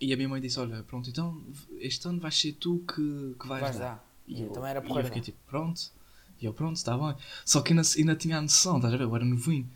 e 0.00 0.12
a 0.12 0.16
minha 0.16 0.28
mãe 0.28 0.40
disse, 0.40 0.58
olha, 0.58 0.82
pronto, 0.82 1.10
então 1.10 1.42
este 1.78 2.08
ano 2.08 2.20
vais 2.20 2.34
ser 2.34 2.52
tu 2.52 2.82
que, 2.88 3.36
que 3.38 3.46
vais, 3.46 3.60
vais 3.60 3.78
dar. 3.78 3.84
dar. 3.96 4.14
E 4.26 4.42
eu 4.42 4.50
também 4.50 4.70
era 4.70 4.82
e 4.82 4.88
eu 4.88 5.04
fiquei 5.04 5.20
tipo, 5.20 5.38
pronto. 5.46 5.92
E 6.40 6.46
eu, 6.46 6.54
pronto, 6.54 6.76
está 6.76 6.96
bem. 6.96 7.14
Só 7.44 7.60
que 7.60 7.72
ainda, 7.72 7.82
ainda 7.96 8.16
tinha 8.16 8.38
a 8.38 8.40
noção, 8.40 8.76
estás 8.76 8.92
a 8.94 8.96
ver? 8.96 9.04
Eu 9.04 9.14
era 9.14 9.24
novinho. 9.24 9.70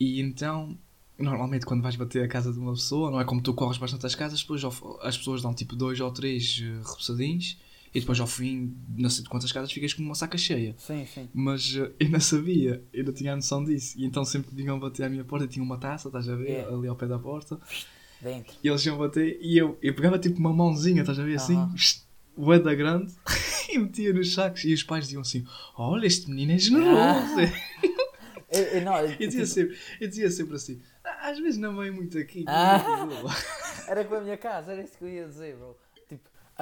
E 0.00 0.20
então, 0.20 0.76
normalmente 1.18 1.66
quando 1.66 1.82
vais 1.82 1.96
bater 1.96 2.24
a 2.24 2.28
casa 2.28 2.52
de 2.52 2.58
uma 2.58 2.72
pessoa, 2.72 3.10
não 3.10 3.20
é 3.20 3.24
como 3.24 3.42
tu 3.42 3.52
corres 3.54 3.78
bastante 3.78 4.06
as 4.06 4.14
casas, 4.14 4.40
depois 4.40 4.62
as 5.02 5.18
pessoas 5.18 5.42
dão 5.42 5.54
tipo 5.54 5.76
dois 5.76 6.00
ou 6.00 6.10
três 6.10 6.58
uh, 6.60 6.88
repousadinhos 6.88 7.58
e 7.94 8.00
depois 8.00 8.18
ao 8.18 8.26
fim, 8.26 8.74
não 8.96 9.10
sei 9.10 9.22
de 9.22 9.28
quantas 9.28 9.52
casas, 9.52 9.70
ficas 9.70 9.92
com 9.92 10.02
uma 10.02 10.14
saca 10.14 10.38
cheia. 10.38 10.74
Sim, 10.78 11.06
sim. 11.06 11.28
Mas 11.34 11.74
uh, 11.74 11.92
eu 12.00 12.08
não 12.08 12.20
sabia, 12.20 12.82
eu 12.92 13.04
não 13.04 13.12
tinha 13.12 13.32
a 13.32 13.36
noção 13.36 13.62
disso. 13.62 13.98
E 13.98 14.04
então 14.06 14.24
sempre 14.24 14.48
que 14.50 14.54
vinham 14.56 14.78
bater 14.78 15.04
à 15.04 15.08
minha 15.10 15.24
porta, 15.24 15.46
tinha 15.46 15.62
uma 15.62 15.76
taça, 15.78 16.08
estás 16.08 16.28
a 16.28 16.34
ver? 16.34 16.48
Yeah. 16.48 16.74
Ali 16.74 16.88
ao 16.88 16.96
pé 16.96 17.06
da 17.06 17.18
porta. 17.18 17.60
Dentro. 18.20 18.54
E 18.62 18.68
eles 18.68 18.86
iam 18.86 18.96
bater 18.96 19.38
e 19.42 19.58
eu, 19.58 19.76
eu 19.82 19.94
pegava 19.94 20.18
tipo 20.18 20.38
uma 20.38 20.52
mãozinha, 20.52 21.00
estás 21.02 21.18
a 21.18 21.24
ver 21.24 21.34
assim, 21.36 21.56
Aham. 21.56 21.74
boeda 22.36 22.74
grande, 22.74 23.12
e 23.68 23.78
metia 23.78 24.12
nos 24.12 24.32
sacos. 24.32 24.64
E 24.64 24.72
os 24.72 24.82
pais 24.82 25.04
diziam 25.04 25.20
assim: 25.22 25.44
Olha, 25.76 26.06
este 26.06 26.30
menino 26.30 26.52
é 26.52 26.58
generoso. 26.58 27.34
Eu, 28.52 28.64
eu, 28.64 28.82
não, 28.82 28.98
eu, 28.98 29.08
Eu, 29.18 29.28
dizia 29.28 29.30
tipo, 29.30 29.46
sempre, 29.46 29.78
eu 29.98 30.08
dizia 30.08 30.30
sempre 30.30 30.56
assim: 30.56 30.82
"Ah, 31.02 31.30
Às 31.30 31.38
vezes 31.38 31.58
não 31.58 31.74
vem 31.74 31.90
muito 31.90 32.18
aqui. 32.18 32.44
Ah. 32.46 33.06
é 33.88 33.90
Era 33.90 34.04
com 34.04 34.14
a 34.14 34.20
minha 34.20 34.36
casa, 34.36 34.72
era 34.72 34.82
isso 34.82 34.98
que 34.98 35.04
eu 35.04 35.08
ia 35.08 35.26
dizer, 35.26 35.56
bro. 35.56 35.74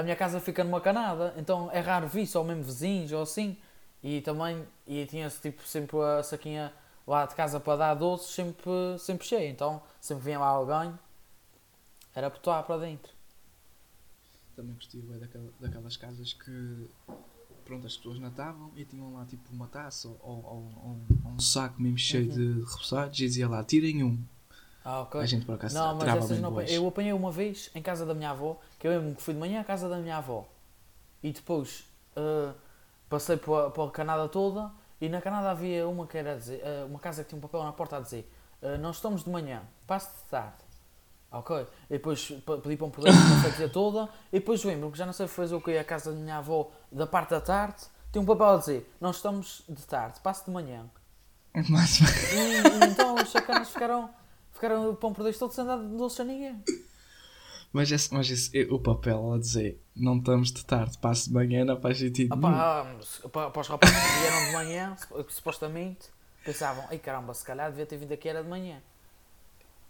A 0.01 0.03
minha 0.03 0.17
casa 0.17 0.41
fica 0.41 0.65
numa 0.65 0.81
canada, 0.81 1.35
então 1.37 1.71
é 1.73 1.81
raro 1.81 2.09
vir 2.09 2.27
só 2.27 2.43
mesmo 2.43 2.63
vizinhos 2.63 3.13
ou 3.13 3.21
assim. 3.23 3.55
E 4.03 4.23
também, 4.23 4.65
e 4.87 5.05
tinha-se 5.05 5.39
tipo 5.43 5.63
sempre 5.69 5.99
a 5.99 6.23
saquinha 6.23 6.73
lá 7.07 7.27
de 7.27 7.35
casa 7.35 7.61
para 7.61 7.77
dar 7.77 7.95
doces 7.95 8.31
sempre, 8.35 8.71
sempre 8.99 9.27
cheia. 9.27 9.51
Então, 9.51 9.83
sempre 10.01 10.25
vinha 10.25 10.39
lá 10.39 10.47
alguém, 10.47 10.99
era 12.15 12.31
botar 12.31 12.63
para 12.63 12.79
dentro. 12.79 13.13
Também 14.57 14.75
gostei 14.75 15.03
daquela, 15.03 15.51
daquelas 15.61 15.97
casas 15.99 16.33
que 16.33 16.89
pronto, 17.67 17.87
as 17.87 17.95
pessoas 17.97 18.19
natavam 18.19 18.71
e 18.75 18.85
tinham 18.87 19.13
lá 19.13 19.25
tipo 19.27 19.53
uma 19.53 19.67
taça 19.67 20.09
ou, 20.09 20.19
ou- 20.23 20.43
ou- 20.45 21.03
ou 21.25 21.31
um 21.33 21.39
saco 21.39 21.81
mesmo 21.81 21.99
cheio 21.99 22.31
Uhum. 22.31 22.37
de 22.55 22.61
repousados 22.71 23.19
e 23.21 23.27
dizia 23.27 23.49
lá: 23.49 23.63
Tirem 23.63 24.03
um. 24.03 24.19
Ah, 24.85 25.01
ok. 25.01 25.21
A 25.21 25.27
gente 25.27 25.45
por 25.45 25.55
acaso 25.55 25.75
Não, 25.75 25.95
mas 25.95 25.99
tirava 26.01 26.19
essas 26.19 26.31
bem 26.31 26.41
não. 26.41 26.61
Eu 26.63 26.89
apanhei 26.89 27.13
uma 27.13 27.31
vez 27.31 27.71
em 27.75 27.83
casa 27.83 28.07
da 28.07 28.15
minha 28.15 28.31
avó, 28.31 28.59
que 28.79 28.87
eu 28.87 28.93
lembro 28.93 29.15
que 29.15 29.23
fui 29.23 29.35
de 29.35 29.41
manhã 29.41 29.61
à 29.61 29.65
casa 29.65 29.89
da 29.89 29.97
minha 29.97 30.17
avó. 30.17 30.49
E 31.23 31.33
depois 31.33 31.85
eh, 32.17 32.53
passei 33.09 33.37
pela, 33.37 33.91
Canada 33.91 34.29
toda 34.29 34.71
e 35.01 35.09
na 35.09 35.21
Canada 35.21 35.51
havia 35.51 35.87
uma 35.87 36.07
que 36.07 36.17
era 36.17 36.37
dizer, 36.37 36.61
eh, 36.65 36.85
uma 36.89 36.99
casa 36.99 37.23
que 37.23 37.29
tinha 37.29 37.39
um 37.39 37.43
papel 37.43 37.63
na 37.63 37.73
porta 37.73 37.99
a 37.99 38.01
dizer 38.01 38.31
eh, 38.63 38.79
nós 38.79 38.97
estamos 38.97 39.25
de 39.25 39.31
manhã, 39.31 39.63
passe 39.87 40.09
de 40.09 40.31
tarde. 40.31 40.71
Ok. 41.33 41.67
E 41.89 41.93
depois 41.95 42.33
pedi 42.63 42.77
para 42.77 42.87
um 42.87 42.91
poder 42.91 43.13
passei 43.13 43.51
a 43.51 43.53
dizer 43.53 43.71
toda. 43.71 44.09
E 44.33 44.41
depois 44.41 44.65
lembro 44.65 44.91
que 44.91 44.99
já 44.99 45.07
não 45.07 45.13
sei 45.13 45.29
fazer 45.29 45.55
o 45.55 45.61
que 45.61 45.77
à 45.79 45.85
casa 45.85 46.13
da 46.13 46.19
minha 46.19 46.39
avó 46.39 46.71
da 46.91 47.07
parte 47.07 47.31
da 47.31 47.41
tarde. 47.41 47.83
Tem 48.11 48.21
um 48.21 48.27
papel 48.27 48.47
a 48.47 48.57
dizer 48.57 48.97
nós 49.01 49.17
estamos 49.17 49.63
de 49.69 49.83
tarde, 49.87 50.19
passe 50.21 50.45
de 50.45 50.51
manhã. 50.51 50.85
Mas, 51.69 52.01
E, 52.33 52.37
e 52.37 52.91
então 52.91 53.15
os 53.15 53.31
sacanas 53.31 53.71
ficaram, 53.71 54.11
ficaram 54.61 54.95
pão 54.95 55.13
por 55.13 55.23
dois 55.23 55.39
todos 55.39 55.57
sem 55.57 55.65
dar 55.65 55.77
doce 55.77 56.21
a 56.21 56.25
ninguém. 56.25 56.63
mas, 57.73 57.91
esse, 57.91 58.13
mas 58.13 58.29
esse, 58.29 58.63
o 58.71 58.79
papel 58.79 59.33
a 59.33 59.39
dizer: 59.39 59.81
Não 59.97 60.19
estamos 60.19 60.53
de 60.53 60.65
tarde, 60.65 60.99
passe 60.99 61.29
de 61.29 61.35
manhã, 61.35 61.65
não 61.65 61.81
faz 61.81 61.99
sentido. 61.99 62.39
Pá, 62.39 62.85
ah, 62.85 63.29
para, 63.31 63.51
para 63.51 63.61
os 63.61 63.69
rapazes 63.69 63.97
que 63.97 64.19
vieram 64.21 64.45
de 64.47 64.53
manhã, 64.53 64.97
sup- 64.97 65.31
supostamente, 65.31 66.09
pensavam, 66.45 66.85
ai 66.91 66.99
caramba, 66.99 67.33
se 67.33 67.45
calhar 67.45 67.71
devia 67.71 67.87
ter 67.87 67.97
vindo 67.97 68.13
aqui 68.13 68.29
era 68.29 68.43
de 68.43 68.49
manhã. 68.49 68.81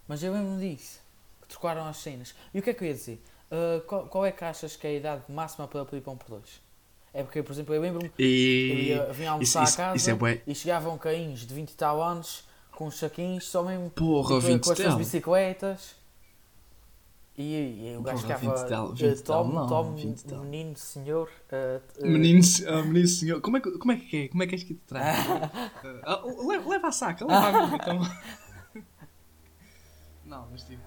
Mas 0.06 0.22
eu 0.22 0.33
lembro 0.33 0.59
disso, 0.61 1.00
que 1.42 1.48
trocaram 1.48 1.85
as 1.87 1.96
cenas. 1.98 2.35
E 2.54 2.59
o 2.59 2.62
que 2.62 2.70
é 2.70 2.74
que 2.74 2.83
eu 2.85 2.88
ia 2.88 2.94
dizer? 2.94 3.22
Ah, 3.50 3.83
qual, 3.87 4.06
qual 4.06 4.24
é 4.26 4.30
que 4.33 4.44
achas 4.44 4.76
que 4.76 4.87
é 4.87 4.90
a 4.90 4.94
idade 4.94 5.22
máxima 5.28 5.66
para 5.66 5.85
pedir 5.85 6.02
pão 6.02 6.16
por 6.16 6.28
dois? 6.28 6.61
É 7.12 7.24
porque, 7.24 7.42
por 7.42 7.50
exemplo, 7.52 7.74
eu 7.74 7.80
lembro-me, 7.80 8.06
eu 8.16 8.24
E. 8.24 8.85
ia, 8.88 9.12
vinha 9.12 9.33
almoçar 9.33 9.64
isso- 9.64 9.74
a 9.74 9.85
casa 9.85 9.96
isso 9.96 10.11
é 10.11 10.14
bué. 10.14 10.42
e 10.46 10.54
chegavam 10.54 10.96
cainhos 10.96 11.40
de 11.40 11.52
20 11.52 11.70
e 11.72 11.74
tal 11.74 12.00
anos 12.00 12.44
com 12.80 12.86
os 12.86 12.94
saquinhos, 12.94 13.46
só 13.46 13.62
mesmo 13.62 13.90
Porra, 13.90 14.36
com, 14.36 14.40
20 14.40 14.64
com 14.64 14.72
as 14.72 14.94
bicicletas. 14.94 15.96
E, 17.36 17.92
e 17.92 17.94
o 17.94 18.00
gajo 18.00 18.22
Porra, 18.22 18.38
ficava, 18.38 18.56
20 18.56 18.68
tal, 18.70 18.92
eh, 18.92 18.94
20 18.94 19.22
tal, 19.22 19.44
Tom, 19.44 19.52
não, 19.52 19.66
Tom, 19.66 19.94
20 19.94 20.24
tal. 20.24 20.44
menino, 20.44 20.76
senhor, 20.78 21.30
eh, 21.52 21.80
eh, 21.98 22.06
Menino, 22.06 22.40
ah, 22.68 22.82
menino 22.82 23.06
senhor, 23.06 23.40
como 23.42 23.58
é, 23.58 23.60
que, 23.60 23.70
como 23.76 23.92
é 23.92 23.96
que 23.96 24.16
é? 24.16 24.28
Como 24.28 24.42
é 24.42 24.46
que 24.46 24.54
és 24.54 24.64
que 24.64 24.72
te 24.72 24.80
traz? 24.86 25.14
Ah, 26.04 26.22
leva, 26.24 26.70
leva 26.70 26.88
a 26.88 26.92
saca, 26.92 27.26
leva 27.26 27.48
a 27.48 27.66
mim, 27.66 27.76
então. 27.76 28.00
Não, 30.24 30.48
mas 30.50 30.62
tipo, 30.62 30.82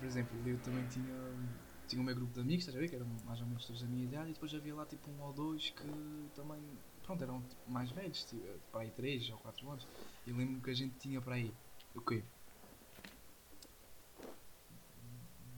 por 0.00 0.04
exemplo, 0.04 0.36
eu 0.44 0.58
também 0.58 0.84
tinha, 0.88 1.14
tinha 1.86 2.02
o 2.02 2.04
meu 2.04 2.14
grupo 2.16 2.34
de 2.34 2.40
amigos, 2.40 2.64
estás 2.64 2.76
a 2.76 2.80
ver? 2.80 2.88
Que 2.88 2.96
eram 2.96 3.06
mais 3.24 3.40
ou 3.40 3.46
menos 3.46 3.64
todos 3.64 3.82
da 3.82 3.86
minha 3.86 4.02
idade, 4.02 4.30
e 4.30 4.32
depois 4.32 4.52
havia 4.52 4.74
lá 4.74 4.84
tipo 4.84 5.08
um 5.12 5.22
ou 5.22 5.32
dois 5.32 5.70
que 5.70 5.86
também, 6.34 6.58
pronto, 7.04 7.22
eram 7.22 7.40
tipo, 7.42 7.70
mais 7.70 7.88
velhos, 7.92 8.24
tipo, 8.24 8.42
para 8.72 8.80
aí 8.80 8.90
3 8.90 9.30
ou 9.30 9.38
4 9.38 9.70
anos. 9.70 9.86
E 10.28 10.32
lembro-me 10.32 10.60
que 10.60 10.68
a 10.68 10.74
gente 10.74 10.94
tinha 10.98 11.22
para 11.22 11.36
aí, 11.36 11.54
o 11.94 12.02
quê? 12.02 12.22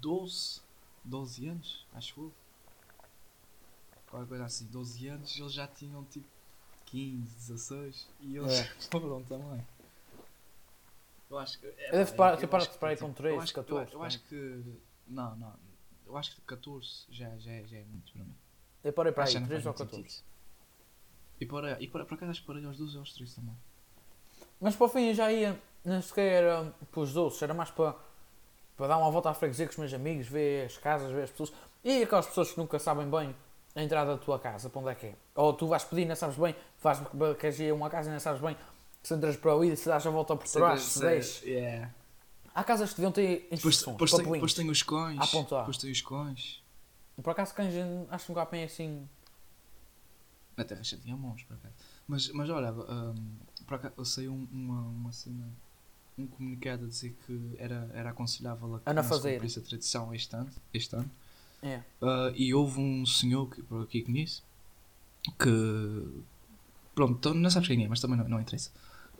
12, 0.01 0.61
12 1.05 1.49
anos, 1.49 1.85
acho 1.93 2.21
eu. 2.21 2.33
Qualquer 4.09 4.29
coisa 4.29 4.45
assim, 4.45 4.67
12 4.67 5.09
anos, 5.09 5.37
eles 5.37 5.53
já 5.53 5.67
tinham 5.67 6.05
tipo 6.05 6.27
15, 6.87 7.35
16 7.35 8.09
e 8.21 8.37
eles 8.37 8.53
É. 8.61 8.65
foram 8.93 9.23
também. 9.27 9.67
Eu 11.29 11.39
acho 11.39 11.59
que. 11.59 11.67
É, 11.67 12.03
Eu 12.03 12.07
pá, 12.15 12.29
eu 12.29 12.35
acho 12.35 12.41
de 12.41 12.47
parar 12.79 12.95
que, 12.95 13.01
com 13.03 13.09
tipo, 13.09 13.17
13, 13.23 13.35
eu 13.37 13.43
acho 13.43 13.51
eu- 13.51 13.65
14, 13.65 13.93
Eu, 13.93 14.03
acho 14.05 14.21
que. 14.21 14.65
Não, 15.09 15.35
não. 15.37 15.57
Eu 16.07 16.17
acho 16.17 16.35
que 16.37 16.41
14 16.43 17.07
já, 17.11 17.37
já, 17.39 17.61
já 17.65 17.77
é 17.79 17.85
muito 17.85 18.13
para 18.13 18.23
mim. 18.25 18.35
Eu 18.85 18.93
parei 18.93 19.13
para 19.13 19.25
aí, 19.25 19.33
já 19.33 19.41
não 19.41 19.49
3 19.49 19.67
ou 19.67 19.73
faz 19.73 19.81
muito 19.81 19.91
14. 19.91 20.11
sentido. 20.11 20.31
E 21.41 21.47
para, 21.47 21.83
e 21.83 21.89
para, 21.89 22.05
por 22.05 22.15
acaso 22.15 22.31
acho 22.31 22.41
que 22.43 22.47
parei 22.47 22.65
aos 22.65 22.77
12 22.79 22.95
ou 22.95 23.01
aos 23.01 23.13
13 23.13 23.35
também. 23.35 23.57
Mas 24.61 24.77
para 24.77 24.87
o 24.87 24.89
fim 24.89 25.09
eu 25.09 25.15
já 25.15 25.33
ia, 25.33 25.59
nem 25.85 26.01
sequer 26.03 26.43
era 26.43 26.75
para 26.91 27.01
os 27.01 27.13
doces, 27.13 27.41
era 27.43 27.55
mais 27.55 27.71
para, 27.71 27.95
Para 28.77 28.89
dar 28.89 28.99
uma 28.99 29.11
volta 29.11 29.31
à 29.31 29.35
freguesia 29.35 29.67
com 29.67 29.73
os 29.73 29.79
meus 29.79 29.95
amigos, 29.95 30.27
ver 30.27 30.67
as 30.67 30.77
casas, 30.77 31.11
ver 31.11 31.23
as 31.23 31.31
pessoas. 31.31 31.53
E 31.83 32.03
aquelas 32.03 32.27
pessoas 32.27 32.53
que 32.53 32.59
nunca 32.59 32.79
sabem 32.79 33.09
bem 33.09 33.35
a 33.75 33.83
entrada 33.83 34.13
da 34.13 34.19
tua 34.19 34.39
casa, 34.39 34.69
para 34.69 34.81
onde 34.81 34.91
é 34.91 34.95
que 34.95 35.07
é. 35.07 35.15
Ou 35.35 35.53
tu 35.53 35.67
vais 35.67 35.85
pedir, 35.85 36.05
não 36.05 36.17
sabes 36.17 36.37
bem, 36.37 36.55
vais, 36.83 37.01
queres 37.39 37.59
ir 37.61 37.71
a 37.71 37.75
uma 37.75 37.89
casa 37.89 38.11
e 38.11 38.13
não 38.13 38.21
sabes 38.21 38.41
bem 38.41 38.57
se 39.03 39.15
entras 39.15 39.37
para 39.37 39.57
o 39.57 39.77
se 39.77 39.89
dás 39.89 40.07
a 40.07 40.11
volta 40.11 40.37
por 40.37 40.47
trás, 40.47 40.83
se 40.83 41.01
deixes. 41.01 41.43
Yeah. 41.43 41.93
Há 42.55 42.65
casas 42.65 42.91
que 42.91 42.97
deviam 42.97 43.13
ter 43.13 43.49
instruções, 43.51 43.97
depois, 43.97 44.55
tem, 44.55 44.69
os 44.71 44.83
cões. 44.83 45.19
À 45.21 45.27
ponta 45.27 45.57
A. 45.57 45.59
Depois 45.61 45.79
tem 45.79 45.91
os 45.91 46.01
cões. 46.03 46.63
Por 47.23 47.31
acaso 47.31 47.55
cães 47.55 47.75
acho 48.11 48.25
que 48.25 48.31
nunca 48.31 48.43
apanhei 48.43 48.67
assim. 48.67 49.09
Na 50.57 50.65
Terra 50.65 50.83
já 50.83 50.97
tinha 50.99 51.17
mãos, 51.17 51.43
por 51.45 51.55
acaso. 51.55 51.75
Mas, 52.07 52.29
mas 52.33 52.51
olha, 52.51 52.73
hum, 52.73 53.15
acaso, 53.77 53.95
eu 53.97 54.05
sei 54.05 54.29
um- 54.29 54.47
uma, 54.53 54.81
uma 54.83 55.13
cena, 55.13 55.47
um 56.19 56.27
comunicado 56.27 56.85
a 56.85 56.89
dizer 56.89 57.17
que 57.27 57.55
era, 57.59 57.91
era 57.95 58.11
aconselhável 58.11 58.77
a 58.77 58.81
que 58.81 58.89
Ana 58.91 59.03
não 59.03 59.03
se 59.03 59.09
fazer. 59.09 59.33
cumprisse 59.35 59.59
a 59.59 59.63
tradição 59.63 60.15
este 60.15 60.35
ano. 60.37 60.51
Este 60.75 60.97
ano. 60.97 61.11
É. 61.63 61.83
Ah, 62.03 62.33
e 62.35 62.53
houve 62.55 62.81
um 62.81 63.05
senhor 63.07 63.47
que 63.51 63.63
por 63.63 63.83
aqui 63.83 64.03
conheço 64.03 64.43
que 65.39 65.51
pronto, 66.95 67.35
não 67.35 67.51
sabes 67.51 67.69
quem 67.69 67.85
é, 67.85 67.89
mas 67.89 68.01
também 68.01 68.17
não, 68.19 68.29
não 68.29 68.41
interessa. 68.41 68.71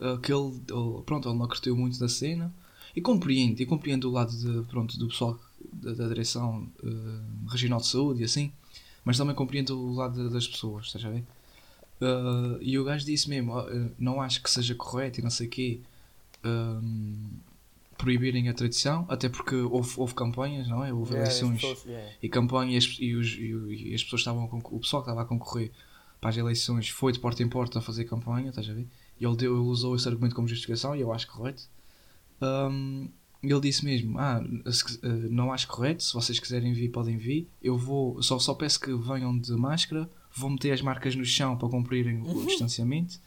Ah, 0.01 0.19
que 0.23 0.33
ele, 0.33 0.61
pronto, 1.05 1.29
ele 1.29 1.39
não 1.39 1.47
curtiu 1.49 1.77
muito 1.77 1.99
da 1.99 2.09
cena 2.09 2.53
e 2.97 3.01
compreende, 3.01 3.63
e 3.63 3.67
o 4.07 4.11
lado 4.11 4.33
de, 4.37 4.67
pronto, 4.69 4.99
do 4.99 5.09
pessoal 5.09 5.39
da, 5.73 5.93
da 5.93 6.09
direção 6.09 6.67
ah, 6.83 7.51
regional 7.51 7.81
de 7.81 7.87
saúde 7.87 8.23
e 8.23 8.25
assim, 8.25 8.53
mas 9.05 9.17
também 9.17 9.35
compreende 9.35 9.73
o 9.73 9.93
lado 9.93 10.23
da- 10.25 10.31
das 10.35 10.47
pessoas, 10.49 10.87
estás 10.87 11.05
a 11.05 11.11
ver? 11.11 11.25
Ah, 12.01 12.59
e 12.61 12.79
o 12.79 12.85
gajo 12.85 13.05
disse 13.05 13.29
mesmo, 13.29 13.57
"Ah, 13.59 13.67
ah, 13.71 13.89
não 13.99 14.21
acho 14.23 14.43
que 14.43 14.51
seja 14.51 14.75
correto 14.75 15.21
e 15.21 15.23
não 15.23 15.31
sei 15.31 15.47
o 15.47 15.51
quê 15.51 15.81
ahm, 16.43 17.29
proibirem 17.99 18.49
a 18.49 18.55
tradição, 18.55 19.05
até 19.09 19.29
porque 19.29 19.55
houve, 19.55 19.93
houve 19.99 20.15
campanhas, 20.15 20.67
não 20.69 20.83
é? 20.85 20.93
Houve 20.93 21.15
eleições 21.21 21.61
pessoas- 21.61 21.87
é. 21.87 22.17
e 22.23 22.29
campanha 22.31 22.73
e 22.73 22.77
as, 22.79 22.85
os- 22.87 23.37
e 23.39 23.93
as 23.95 24.03
pessoas 24.03 24.21
estavam 24.23 24.45
o 24.45 24.81
pessoal 24.81 25.03
que 25.03 25.11
estava 25.11 25.23
a 25.23 25.25
concorrer 25.27 25.71
para 26.21 26.31
as 26.31 26.37
eleições 26.39 26.89
foi 26.89 27.13
de 27.13 27.19
porta 27.19 27.43
em 27.43 27.49
porta 27.49 27.79
a 27.79 27.83
fazer 27.83 28.05
campanha, 28.05 28.49
estás 28.49 28.69
a 28.71 28.73
ver? 28.73 28.87
E 29.21 29.25
ele, 29.27 29.37
deu, 29.37 29.53
ele 29.55 29.61
usou 29.69 29.95
esse 29.95 30.09
argumento 30.09 30.35
como 30.35 30.49
justificação 30.49 30.97
e 30.97 31.01
eu 31.03 31.13
acho 31.13 31.27
correto. 31.29 31.63
E 33.43 33.51
ele 33.51 33.61
disse 33.61 33.85
mesmo: 33.85 34.19
Ah, 34.19 34.43
se- 34.71 34.99
eh, 35.03 35.09
não 35.31 35.53
acho 35.53 35.67
correto, 35.69 36.03
se 36.03 36.13
vocês 36.13 36.39
quiserem 36.39 36.73
vir, 36.73 36.89
podem 36.91 37.17
vir. 37.17 37.49
Eu 37.63 37.77
vou, 37.77 38.23
só, 38.23 38.39
só 38.39 38.55
peço 38.55 38.79
que 38.81 38.93
venham 38.95 39.37
de 39.39 39.53
máscara, 39.53 40.09
vou 40.35 40.51
meter 40.51 40.73
as 40.73 40.81
marcas 40.81 41.15
no 41.15 41.25
chão 41.25 41.57
para 41.57 41.69
cumprirem 41.69 42.23
o 42.23 42.47
distanciamento 42.47 43.21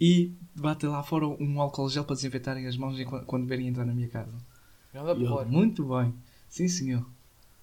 e 0.00 0.32
bater 0.54 0.88
lá 0.88 1.02
fora 1.02 1.26
um 1.26 1.60
álcool 1.60 1.88
gel 1.88 2.04
para 2.04 2.16
desinfetarem 2.16 2.66
as 2.66 2.76
mãos 2.76 2.96
quando 3.26 3.46
vierem 3.46 3.68
entrar 3.68 3.84
na 3.84 3.94
minha 3.94 4.08
casa. 4.08 4.36
E 4.92 5.26
porra. 5.26 5.44
muito 5.44 5.84
bem, 5.84 6.14
sim 6.48 6.68
senhor. 6.68 7.06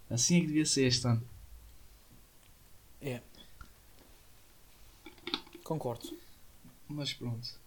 Assim 0.10 0.38
é 0.38 0.40
que 0.42 0.48
devia 0.48 0.66
ser 0.66 0.86
este 0.86 1.08
ano. 1.08 1.22
É. 3.02 3.22
Concordo. 5.64 6.18
Mas 6.88 7.14
pronto. 7.14 7.60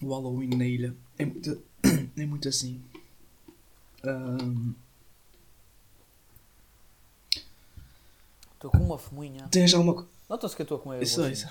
O 0.00 0.08
Halloween 0.08 0.50
na 0.56 0.66
ilha 0.66 0.96
é 1.18 1.24
muito, 1.24 1.62
é 2.16 2.26
muito 2.26 2.48
assim. 2.48 2.80
Ahm, 4.04 4.74
Estou 8.62 8.70
com 8.70 8.78
uma 8.86 8.96
fuminha. 8.96 9.48
tens 9.48 9.74
alguma 9.74 9.92
coisa? 9.94 10.08
Nota-se 10.28 10.54
que 10.54 10.62
eu 10.62 10.64
estou 10.64 10.78
a 10.78 10.80
comer. 10.80 11.02
Isso, 11.02 11.20
é 11.24 11.32
isso. 11.32 11.48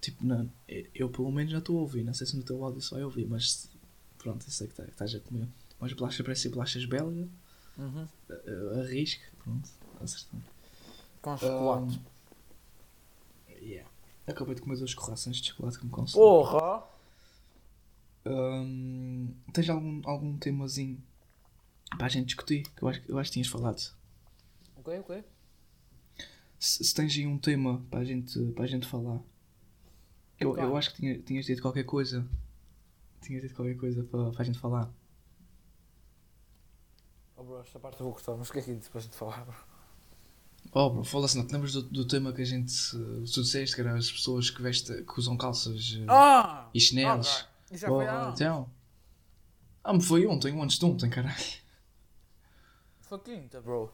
Tipo, 0.00 0.24
não, 0.26 0.50
eu 0.92 1.08
pelo 1.08 1.30
menos 1.30 1.52
já 1.52 1.58
estou 1.58 1.78
a 1.78 1.80
ouvir. 1.82 2.02
Não 2.02 2.12
sei 2.12 2.26
se 2.26 2.36
no 2.36 2.42
teu 2.42 2.64
áudio 2.64 2.80
só 2.80 2.98
eu 2.98 3.04
ouvi, 3.06 3.24
mas 3.24 3.70
pronto, 4.16 4.44
eu 4.44 4.50
sei 4.50 4.66
que 4.66 4.74
tá- 4.74 4.84
estás 4.84 5.14
a 5.14 5.20
comer. 5.20 5.46
Mas 5.78 5.92
bolachas 5.92 6.20
parecem 6.26 6.50
bolachas 6.50 6.84
belga. 6.84 7.28
Uhum. 7.76 8.08
Uh, 8.28 8.80
arrisco, 8.80 9.22
pronto, 9.44 9.68
acertei. 10.00 10.40
Com 11.22 11.36
chocolate. 11.36 12.00
Yeah. 13.60 13.88
Acabei 14.26 14.56
de 14.56 14.62
comer 14.62 14.78
dois 14.78 14.94
croissants 14.94 15.40
de 15.40 15.48
chocolate 15.50 15.78
que 15.78 15.84
me 15.84 15.90
consome. 15.92 16.24
Porra! 16.24 16.82
Hum, 18.26 19.32
tens 19.52 19.68
algum, 19.70 20.00
algum 20.04 20.36
temazinho 20.38 21.00
para 21.96 22.06
a 22.06 22.10
gente 22.10 22.26
discutir? 22.26 22.64
Que 22.74 22.82
eu 22.82 22.88
acho, 22.88 23.02
eu 23.06 23.18
acho 23.18 23.30
que 23.30 23.34
tinhas 23.34 23.48
falado. 23.48 23.80
Ok, 24.76 24.98
ok. 24.98 25.24
Se, 26.58 26.82
se 26.84 26.94
tens 26.94 27.14
aí 27.16 27.26
um 27.26 27.38
tema 27.38 27.84
para 27.90 28.00
a 28.00 28.04
gente, 28.04 28.38
para 28.52 28.64
a 28.64 28.66
gente 28.66 28.86
falar. 28.86 29.20
Eu, 30.38 30.54
Claro. 30.54 30.70
eu 30.70 30.76
acho 30.76 30.90
que 30.92 30.96
tinha, 31.00 31.18
tinhas 31.20 31.46
dito 31.46 31.62
qualquer 31.62 31.84
coisa. 31.84 32.26
Tinhas 33.22 33.42
dito 33.42 33.54
qualquer 33.54 33.76
coisa 33.76 34.02
para, 34.04 34.30
para 34.30 34.42
a 34.42 34.44
gente 34.44 34.58
falar. 34.58 34.90
Oh 37.36 37.42
bro, 37.44 37.60
esta 37.60 37.78
parte 37.78 38.00
eu 38.00 38.04
vou 38.04 38.12
gostar, 38.12 38.36
mas 38.36 38.48
o 38.48 38.52
que 38.52 38.58
é 38.58 38.62
que 38.62 38.74
depois 38.74 39.08
de 39.08 39.14
falar? 39.16 39.44
bro? 39.44 39.54
Oh, 40.72 40.90
bro, 40.90 41.04
fala-se, 41.04 41.36
não 41.38 41.46
te 41.46 41.52
lembras 41.52 41.72
do, 41.72 41.82
do 41.82 42.04
tema 42.06 42.32
que 42.32 42.42
a 42.42 42.44
gente. 42.44 42.72
Tu 43.32 43.42
disseste 43.42 43.74
que 43.74 43.80
eram 43.80 43.96
as 43.96 44.10
pessoas 44.10 44.50
que, 44.50 44.60
vestem, 44.60 45.04
que 45.04 45.18
usam 45.18 45.36
calças 45.36 45.96
eh, 45.98 46.04
Ah! 46.08 46.68
e 46.74 46.80
chinelos. 46.80 47.28
ok. 47.42 47.48
Isso 47.70 47.80
já 47.82 47.88
foi 47.88 48.06
Oh, 48.06 48.30
então. 48.30 48.70
Ah, 49.84 49.92
me 49.92 50.02
foi 50.02 50.26
ontem, 50.26 50.60
antes 50.60 50.78
de 50.78 50.84
ontem, 50.84 51.08
caralho. 51.08 51.36
Foi 53.00 53.18
quinta, 53.20 53.60
bro. 53.60 53.90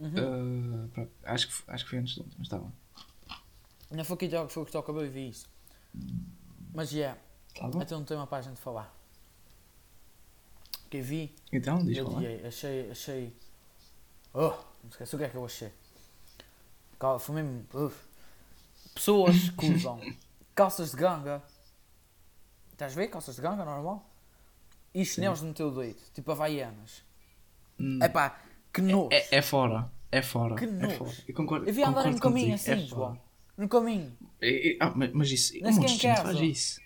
Uh, 0.00 0.88
pronto, 0.88 1.12
acho, 1.24 1.48
que, 1.48 1.70
acho 1.70 1.84
que 1.84 1.90
foi 1.90 1.98
antes 1.98 2.14
de 2.14 2.20
ontem, 2.22 2.34
mas 2.38 2.46
está 2.46 2.58
bem. 2.58 2.72
Não 3.90 4.04
foi 4.04 4.16
quinta, 4.16 4.48
foi 4.48 4.64
que 4.64 4.76
acabei 4.76 5.04
de 5.04 5.10
ver 5.10 5.28
isso. 5.28 5.48
Mas, 6.72 6.92
yeah, 6.92 7.18
Está 7.54 7.68
bom? 7.68 7.80
até 7.80 7.96
um 7.96 8.04
tema 8.04 8.26
para 8.26 8.38
a 8.38 8.42
gente 8.42 8.58
falar. 8.60 8.94
Que 10.88 11.00
vi, 11.00 11.34
Então, 11.52 11.84
diz 11.84 11.98
eu 11.98 12.08
lá. 12.08 12.16
odiei, 12.18 12.46
achei, 12.46 12.90
achei... 12.90 13.36
Oh, 14.32 14.50
não 14.82 14.90
esqueci 14.90 15.14
o 15.14 15.18
que 15.18 15.24
é 15.24 15.28
que 15.28 15.36
eu 15.36 15.44
achei. 15.44 15.72
Cal- 16.98 17.18
Foi 17.18 17.42
mesmo... 17.42 17.66
Pessoas 18.94 19.50
que 19.50 19.66
usam 19.66 20.00
calças 20.54 20.90
de 20.92 20.96
ganga. 20.96 21.42
Estás 22.72 22.92
a 22.92 22.96
ver? 22.96 23.08
Calças 23.08 23.36
de 23.36 23.42
ganga, 23.42 23.64
normal. 23.64 24.08
E 24.94 25.04
chinelos 25.04 25.42
no 25.42 25.54
teu 25.54 25.70
dedo, 25.72 25.98
tipo 26.12 26.32
havaianas. 26.32 27.02
Hum, 27.78 27.98
Epá, 28.02 28.40
que 28.72 28.80
nojo. 28.82 29.08
É, 29.12 29.36
é 29.38 29.42
fora. 29.42 29.90
É 30.12 30.22
fora. 30.22 30.56
Que 30.56 30.64
é 30.64 30.66
nojo. 30.66 30.96
fora. 30.96 31.12
Eu 31.28 31.34
concordo. 31.34 31.72
Vi 31.72 31.82
andar 31.82 32.10
no 32.10 32.18
caminho 32.20 32.50
contigo, 32.50 32.54
assim, 32.54 32.70
é. 32.72 32.86
João. 32.86 33.20
No 33.56 33.68
caminho. 33.68 34.12
É- 34.40 34.72
é- 34.72 34.76
ah, 34.80 34.92
mas, 35.12 35.30
isso. 35.30 35.52
Um 35.62 35.72
monte 35.72 35.96
de 35.96 36.02
gente 36.02 36.20
faz 36.22 36.40
isso. 36.40 36.80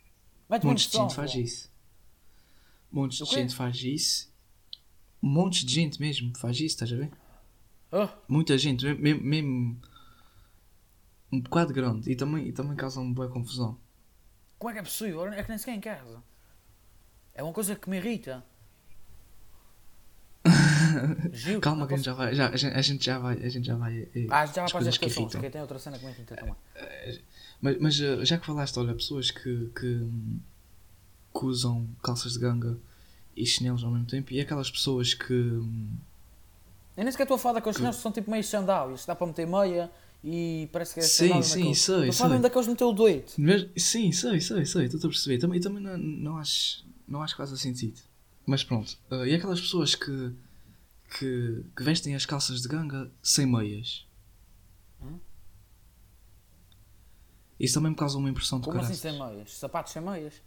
Mete 0.51 0.67
Montes 0.67 0.91
de 0.91 0.97
gente 0.99 1.15
faz 1.15 1.35
isso. 1.35 1.73
Montes 2.91 3.21
O 3.21 3.25
de 3.25 3.31
gente 3.35 3.55
faz 3.55 3.83
isso. 3.83 4.33
Montes 5.23 5.65
de 5.65 5.75
gente 5.75 6.01
mesmo 6.01 6.37
faz 6.37 6.57
isso, 6.57 6.67
estás 6.67 6.93
a 6.93 6.97
ver? 6.97 7.11
Oh, 7.91 8.09
Muita 8.29 8.59
gente, 8.59 8.85
me- 8.85 8.95
mesmo, 8.95 9.23
mesmo 9.23 9.81
um 11.33 11.41
bocado 11.41 11.73
grande. 11.73 12.11
E 12.11 12.17
também, 12.17 12.49
e 12.49 12.53
também 12.53 12.77
causa 12.77 13.01
uma 13.01 13.15
boa 13.15 13.29
confusão. 13.29 13.79
como 14.59 14.71
é 14.71 14.75
que 14.75 14.81
é 14.81 14.83
possível? 14.83 15.27
É 15.33 15.43
que 15.43 15.49
nem 15.49 15.59
sequer 15.59 15.75
em 15.77 15.81
casa. 15.81 16.23
É 17.35 17.43
uma 17.43 17.53
coisa 17.53 17.75
que 17.77 17.89
me 17.91 17.97
irrita. 17.99 18.45
Gil, 21.33 21.61
Calma 21.61 21.87
que 21.87 21.95
a 21.95 21.97
gente 21.97 22.07
já 22.07 22.15
vai. 22.15 22.35
Já, 22.35 22.49
a, 22.49 22.57
gente, 22.57 22.75
a 22.75 22.83
gente 22.83 23.05
já 23.05 23.19
vai. 23.19 23.37
A 23.43 23.49
gente 23.49 23.67
já 23.67 23.77
vai 23.77 24.09
eh, 24.15 24.27
Ah, 24.31 24.47
já 24.47 24.53
vai 24.53 24.53
para 24.53 24.65
as 24.65 24.73
coisas 24.73 24.99
que 24.99 25.09
que 25.41 25.51
tem 25.51 25.61
outra 25.61 25.79
cena 25.79 25.99
que 25.99 26.05
me 26.05 26.13
irrita 26.13 26.37
também. 26.37 26.55
Mas, 27.61 27.79
mas 27.81 28.01
eh, 28.01 28.25
já 28.25 28.39
que 28.39 28.47
falaste, 28.47 28.79
olha, 28.79 28.95
pessoas 28.95 29.31
que, 29.31 29.71
que, 29.79 30.07
que 31.39 31.45
usam 31.45 31.89
calças 32.03 32.35
de 32.35 32.39
ganga 32.39 32.77
e 33.37 33.45
chinelos 33.47 33.83
ao 33.83 33.91
mesmo 33.91 34.07
tempo, 34.07 34.33
e 34.33 34.41
aquelas 34.41 34.71
pessoas 34.71 35.15
que. 35.15 35.33
Eu 35.33 37.03
nem 37.03 37.11
sequer 37.11 37.25
estou 37.25 37.37
a 37.37 37.39
falar 37.39 37.55
daqueles 37.55 37.77
chinelos 37.77 37.97
que 37.97 38.03
são 38.03 38.13
tipo 38.13 38.31
meio 38.31 38.45
sandálias, 38.45 39.05
dá 39.05 39.15
para 39.17 39.27
meter 39.27 39.47
meia 39.47 39.91
e 40.23 40.69
parece 40.73 40.95
que 40.95 41.01
é 41.01 41.03
Sim, 41.03 41.43
sim, 41.43 41.59
naquele. 41.59 41.75
sei, 41.75 42.09
Estou 42.09 42.29
mesmo 42.29 42.43
daqueles 42.43 42.67
no 42.69 42.77
teu 42.77 42.93
doito. 42.93 43.35
Mas, 43.37 43.67
sim, 43.77 44.13
sei, 44.13 44.41
sei, 44.41 44.65
sei, 44.65 44.85
estou 44.87 44.99
a 44.99 45.09
perceber. 45.11 45.39
Também, 45.39 45.61
também 45.61 45.83
não, 45.83 45.99
não, 45.99 46.39
acho, 46.39 46.85
não 47.07 47.23
acho 47.23 47.37
faça 47.37 47.57
sentido. 47.57 48.01
Mas 48.47 48.63
pronto, 48.63 48.97
eh, 49.11 49.29
e 49.29 49.35
aquelas 49.35 49.61
pessoas 49.61 49.95
que, 49.95 50.33
que, 51.19 51.65
que 51.77 51.83
vestem 51.83 52.15
as 52.15 52.27
calças 52.27 52.63
de 52.63 52.69
ganga 52.69 53.11
sem 53.23 53.47
meias? 53.47 54.07
Hum? 55.03 55.19
Isso 57.59 57.75
também 57.75 57.91
me 57.91 57.97
causa 57.97 58.19
uma 58.19 58.29
impressão 58.29 58.59
de 58.61 58.67
Como 58.67 58.81
assim 58.81 58.95
sem 58.95 59.19
meias? 59.19 59.53
Sapatos 59.57 59.93
sem 59.93 60.03
meias? 60.03 60.43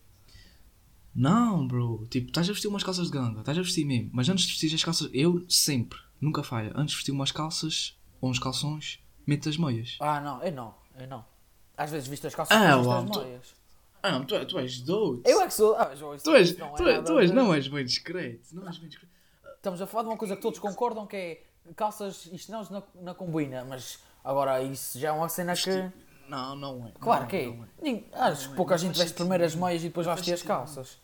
Não, 1.16 1.66
bro. 1.68 2.06
Tipo, 2.10 2.28
estás 2.28 2.48
a 2.50 2.52
vestir 2.54 2.68
umas 2.68 2.84
calças 2.84 3.08
de 3.08 3.14
ganga, 3.14 3.40
estás 3.40 3.58
a 3.58 3.62
vestir 3.62 3.86
mesmo. 3.86 4.10
Mas 4.14 4.30
antes 4.30 4.46
de 4.46 4.52
vestir 4.52 4.74
as 4.76 4.84
calças, 4.84 5.10
eu 5.14 5.44
sempre, 5.50 5.98
nunca 6.22 6.44
falha, 6.44 6.72
antes 6.76 6.92
de 6.92 6.98
vestir 6.98 7.12
umas 7.12 7.32
calças 7.32 7.98
ou 8.22 8.30
uns 8.30 8.38
calções, 8.40 9.00
meto 9.26 9.50
as 9.50 9.58
meias. 9.58 9.98
Ah, 10.00 10.20
não, 10.20 10.44
eu 10.44 10.52
não, 10.52 10.76
eu 11.00 11.08
não. 11.08 11.26
Às 11.76 11.92
vezes 11.92 12.08
visto 12.08 12.28
as 12.28 12.36
calças 12.36 12.56
Ah, 12.56 12.78
visto 12.78 12.92
as 12.92 13.10
tu- 13.10 13.20
meias. 13.24 13.56
Ah, 14.04 14.12
não, 14.12 14.26
tu, 14.26 14.46
tu 14.46 14.60
és 14.60 14.80
doido. 14.82 15.24
Eu 15.26 15.42
é 15.42 15.48
que 15.48 15.54
sou. 15.54 15.76
Ah, 15.76 15.86
Tu 16.24 16.36
és, 16.36 16.56
não 16.58 16.68
é 16.68 17.02
tu, 17.02 17.04
tu 17.06 17.20
és, 17.20 17.32
não 17.32 17.54
és 17.54 17.68
bem 17.68 17.84
discreto. 17.86 18.54
Não 18.54 18.68
és 18.68 18.78
bem 18.78 18.90
discreto. 18.90 19.12
Estamos 19.58 19.82
a 19.82 19.88
falar 19.88 20.04
de 20.04 20.10
uma 20.10 20.18
coisa 20.18 20.36
que 20.36 20.42
todos 20.42 20.60
concordam 20.60 21.06
que 21.06 21.16
é 21.16 21.44
calças 21.76 22.28
e 22.32 22.38
chinelos 22.38 22.70
na, 22.70 22.82
na 22.96 23.14
combina, 23.14 23.66
mas 23.66 24.00
agora 24.24 24.62
isso 24.64 24.98
já 25.00 25.10
é 25.10 25.12
uma 25.12 25.28
cena 25.30 25.54
que. 25.56 25.92
Não, 26.30 26.56
não 26.56 26.88
é. 26.88 26.92
Claro 27.00 27.22
não, 27.24 27.28
que 27.30 27.36
é. 27.38 27.50
é. 27.50 27.68
Nin- 27.82 28.06
Acho 28.14 28.48
que 28.48 28.54
é, 28.54 28.56
pouca 28.58 28.74
não 28.76 28.78
gente 28.80 28.98
veste 28.98 29.14
primeiro 29.14 29.44
as 29.44 29.56
meias 29.56 29.82
e 29.82 29.88
depois 29.88 30.06
Não 30.06 30.14
vai 30.14 30.18
faz 30.24 30.28
vestir 30.28 30.34
as 30.44 30.48
calças. 30.48 30.98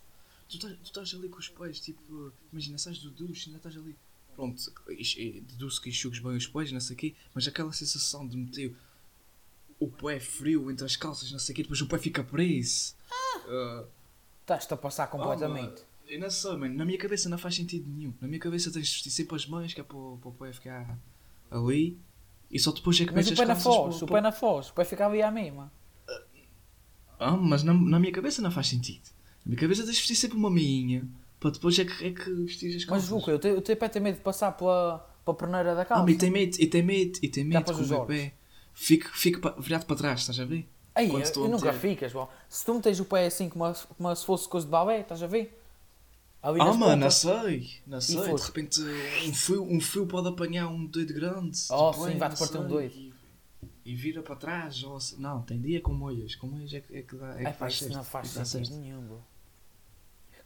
Tu 0.49 0.55
estás, 0.57 0.73
tu 0.77 0.83
estás 0.83 1.13
ali 1.15 1.29
com 1.29 1.39
os 1.39 1.49
pés, 1.49 1.79
tipo, 1.79 2.31
imagina, 2.51 2.77
sais 2.77 2.99
do 2.99 3.09
duche, 3.09 3.47
ainda 3.47 3.57
estás 3.57 3.75
ali. 3.77 3.95
Pronto, 4.35 4.61
deduzo 5.47 5.81
que 5.81 5.89
enxugues 5.89 6.19
bem 6.19 6.35
os 6.35 6.47
pés, 6.47 6.71
não 6.71 6.79
sei 6.79 6.95
o 6.95 6.99
quê, 6.99 7.15
mas 7.33 7.47
aquela 7.47 7.71
sensação 7.71 8.27
de 8.27 8.35
meter 8.35 8.75
o 9.79 9.87
pé 9.87 10.19
frio 10.19 10.69
entre 10.71 10.85
as 10.85 10.95
calças, 10.95 11.31
não 11.31 11.39
sei 11.39 11.53
o 11.53 11.55
quê, 11.55 11.61
depois 11.63 11.81
o 11.81 11.87
pé 11.87 11.97
fica 11.97 12.23
preso. 12.23 12.95
Ah, 13.47 13.83
Estás-te 14.41 14.73
a 14.73 14.77
passar 14.77 15.07
completamente. 15.07 15.81
Ah, 15.81 15.92
eu 16.07 16.19
não 16.19 16.29
sei, 16.29 16.55
mano, 16.57 16.73
na 16.75 16.85
minha 16.85 16.97
cabeça 16.97 17.29
não 17.29 17.37
faz 17.37 17.55
sentido 17.55 17.89
nenhum. 17.89 18.13
Na 18.21 18.27
minha 18.27 18.39
cabeça 18.39 18.71
tens 18.71 18.87
de 18.87 18.93
vestir 18.93 19.11
sempre 19.11 19.35
as 19.35 19.45
mãos, 19.47 19.73
que 19.73 19.81
é 19.81 19.83
para, 19.83 19.97
o- 19.97 20.17
para 20.21 20.29
o 20.29 20.33
pé 20.33 20.53
ficar 20.53 20.97
ali, 21.51 21.97
e 22.51 22.59
só 22.59 22.71
depois 22.71 22.99
é 23.01 23.05
que 23.05 23.13
Mas 23.13 23.25
metes 23.25 23.31
o 23.31 23.33
as 23.33 23.39
pé 23.39 23.45
na 23.45 23.53
calças 23.55 23.75
foz, 23.75 23.95
para- 23.97 24.05
o 24.05 24.07
pé 24.07 24.21
na 24.21 24.31
foz, 24.31 24.69
o 24.69 24.73
pé 24.73 24.85
ficava 24.85 25.13
aí 25.13 25.21
à 25.21 25.31
mesma. 25.31 25.71
Ah, 27.19 27.37
mas 27.37 27.63
na, 27.63 27.73
na 27.73 27.99
minha 27.99 28.11
cabeça 28.11 28.41
não 28.41 28.51
faz 28.51 28.67
sentido. 28.67 29.03
Na 29.45 29.49
minha 29.51 29.59
cabeça 29.59 29.83
tens 29.83 29.93
de 29.95 29.99
vestir 29.99 30.15
sempre 30.15 30.37
uma 30.37 30.49
meinha, 30.49 31.07
para 31.39 31.51
depois 31.51 31.77
é 31.79 31.85
que, 31.85 32.05
é 32.05 32.11
que 32.11 32.29
vestir 32.33 32.75
as 32.75 32.85
calças. 32.85 33.09
Mas 33.09 33.09
Luca, 33.09 33.35
o 33.35 33.39
teu, 33.39 33.57
o 33.57 33.61
teu 33.61 33.77
pé 33.77 33.87
tem 33.89 34.01
medo 34.01 34.15
de 34.17 34.21
passar 34.21 34.51
pela, 34.53 34.99
pela 35.23 35.37
perneira 35.37 35.75
da 35.75 35.81
Ah, 35.81 35.85
calça. 35.85 36.03
mas 36.03 36.15
e 36.15 36.17
tem 36.17 36.31
medo, 36.31 36.57
e 36.59 36.67
tem 36.67 36.83
medo, 36.83 37.19
e 37.21 37.27
tem 37.29 37.43
medo 37.43 37.63
que 37.73 37.93
o 37.93 38.05
pé 38.05 38.33
fique, 38.73 39.07
fique 39.17 39.39
pa- 39.39 39.55
virado 39.59 39.85
para 39.85 39.95
trás, 39.95 40.21
estás 40.21 40.39
a 40.39 40.45
ver? 40.45 40.67
Aí, 40.95 41.09
eu, 41.09 41.19
eu 41.19 41.49
nunca 41.49 41.73
ficas, 41.73 42.13
bom. 42.13 42.29
Se 42.47 42.63
tu 42.65 42.73
metes 42.75 42.99
o 42.99 43.05
pé 43.05 43.25
assim 43.25 43.49
como, 43.49 43.73
como 43.97 44.15
se 44.15 44.25
fosse 44.25 44.47
coisa 44.47 44.65
de 44.67 44.71
balé, 44.71 44.99
estás 45.01 45.23
a 45.23 45.27
ver? 45.27 45.59
Ali 46.43 46.59
Ah, 46.59 46.73
mano, 46.73 46.97
não 46.97 47.09
sei, 47.09 47.81
não 47.87 48.01
sei. 48.01 48.35
De 48.35 48.41
repente 48.41 48.81
um 48.81 49.33
fio, 49.33 49.63
um 49.63 49.79
fio 49.79 50.05
pode 50.05 50.27
apanhar 50.27 50.67
um 50.67 50.85
doido 50.85 51.13
grande. 51.13 51.57
Oh, 51.71 51.91
de 51.91 51.97
sim, 51.97 52.03
pé, 52.03 52.17
vai-te 52.17 52.37
partir 52.37 52.57
um 52.57 52.67
doido. 52.67 52.93
E, 52.93 53.13
e 53.85 53.95
vira 53.95 54.21
para 54.21 54.35
trás. 54.35 54.83
Ou 54.83 54.97
assim. 54.97 55.21
Não, 55.21 55.41
tem 55.41 55.61
dia 55.61 55.79
com 55.79 55.93
moias. 55.93 56.35
Com 56.35 56.47
moias 56.47 56.73
é 56.73 56.81
que, 56.81 56.97
é 56.97 57.01
que, 57.01 57.15
dá, 57.15 57.29
é 57.35 57.37
que 57.37 57.45
Ai, 57.45 57.53
pá, 57.53 57.59
faz 57.59 57.79
certo, 57.79 57.93
não 57.95 58.03
faz 58.03 58.27
sentido 58.27 58.75
nenhum, 58.75 59.01
bro. 59.07 59.23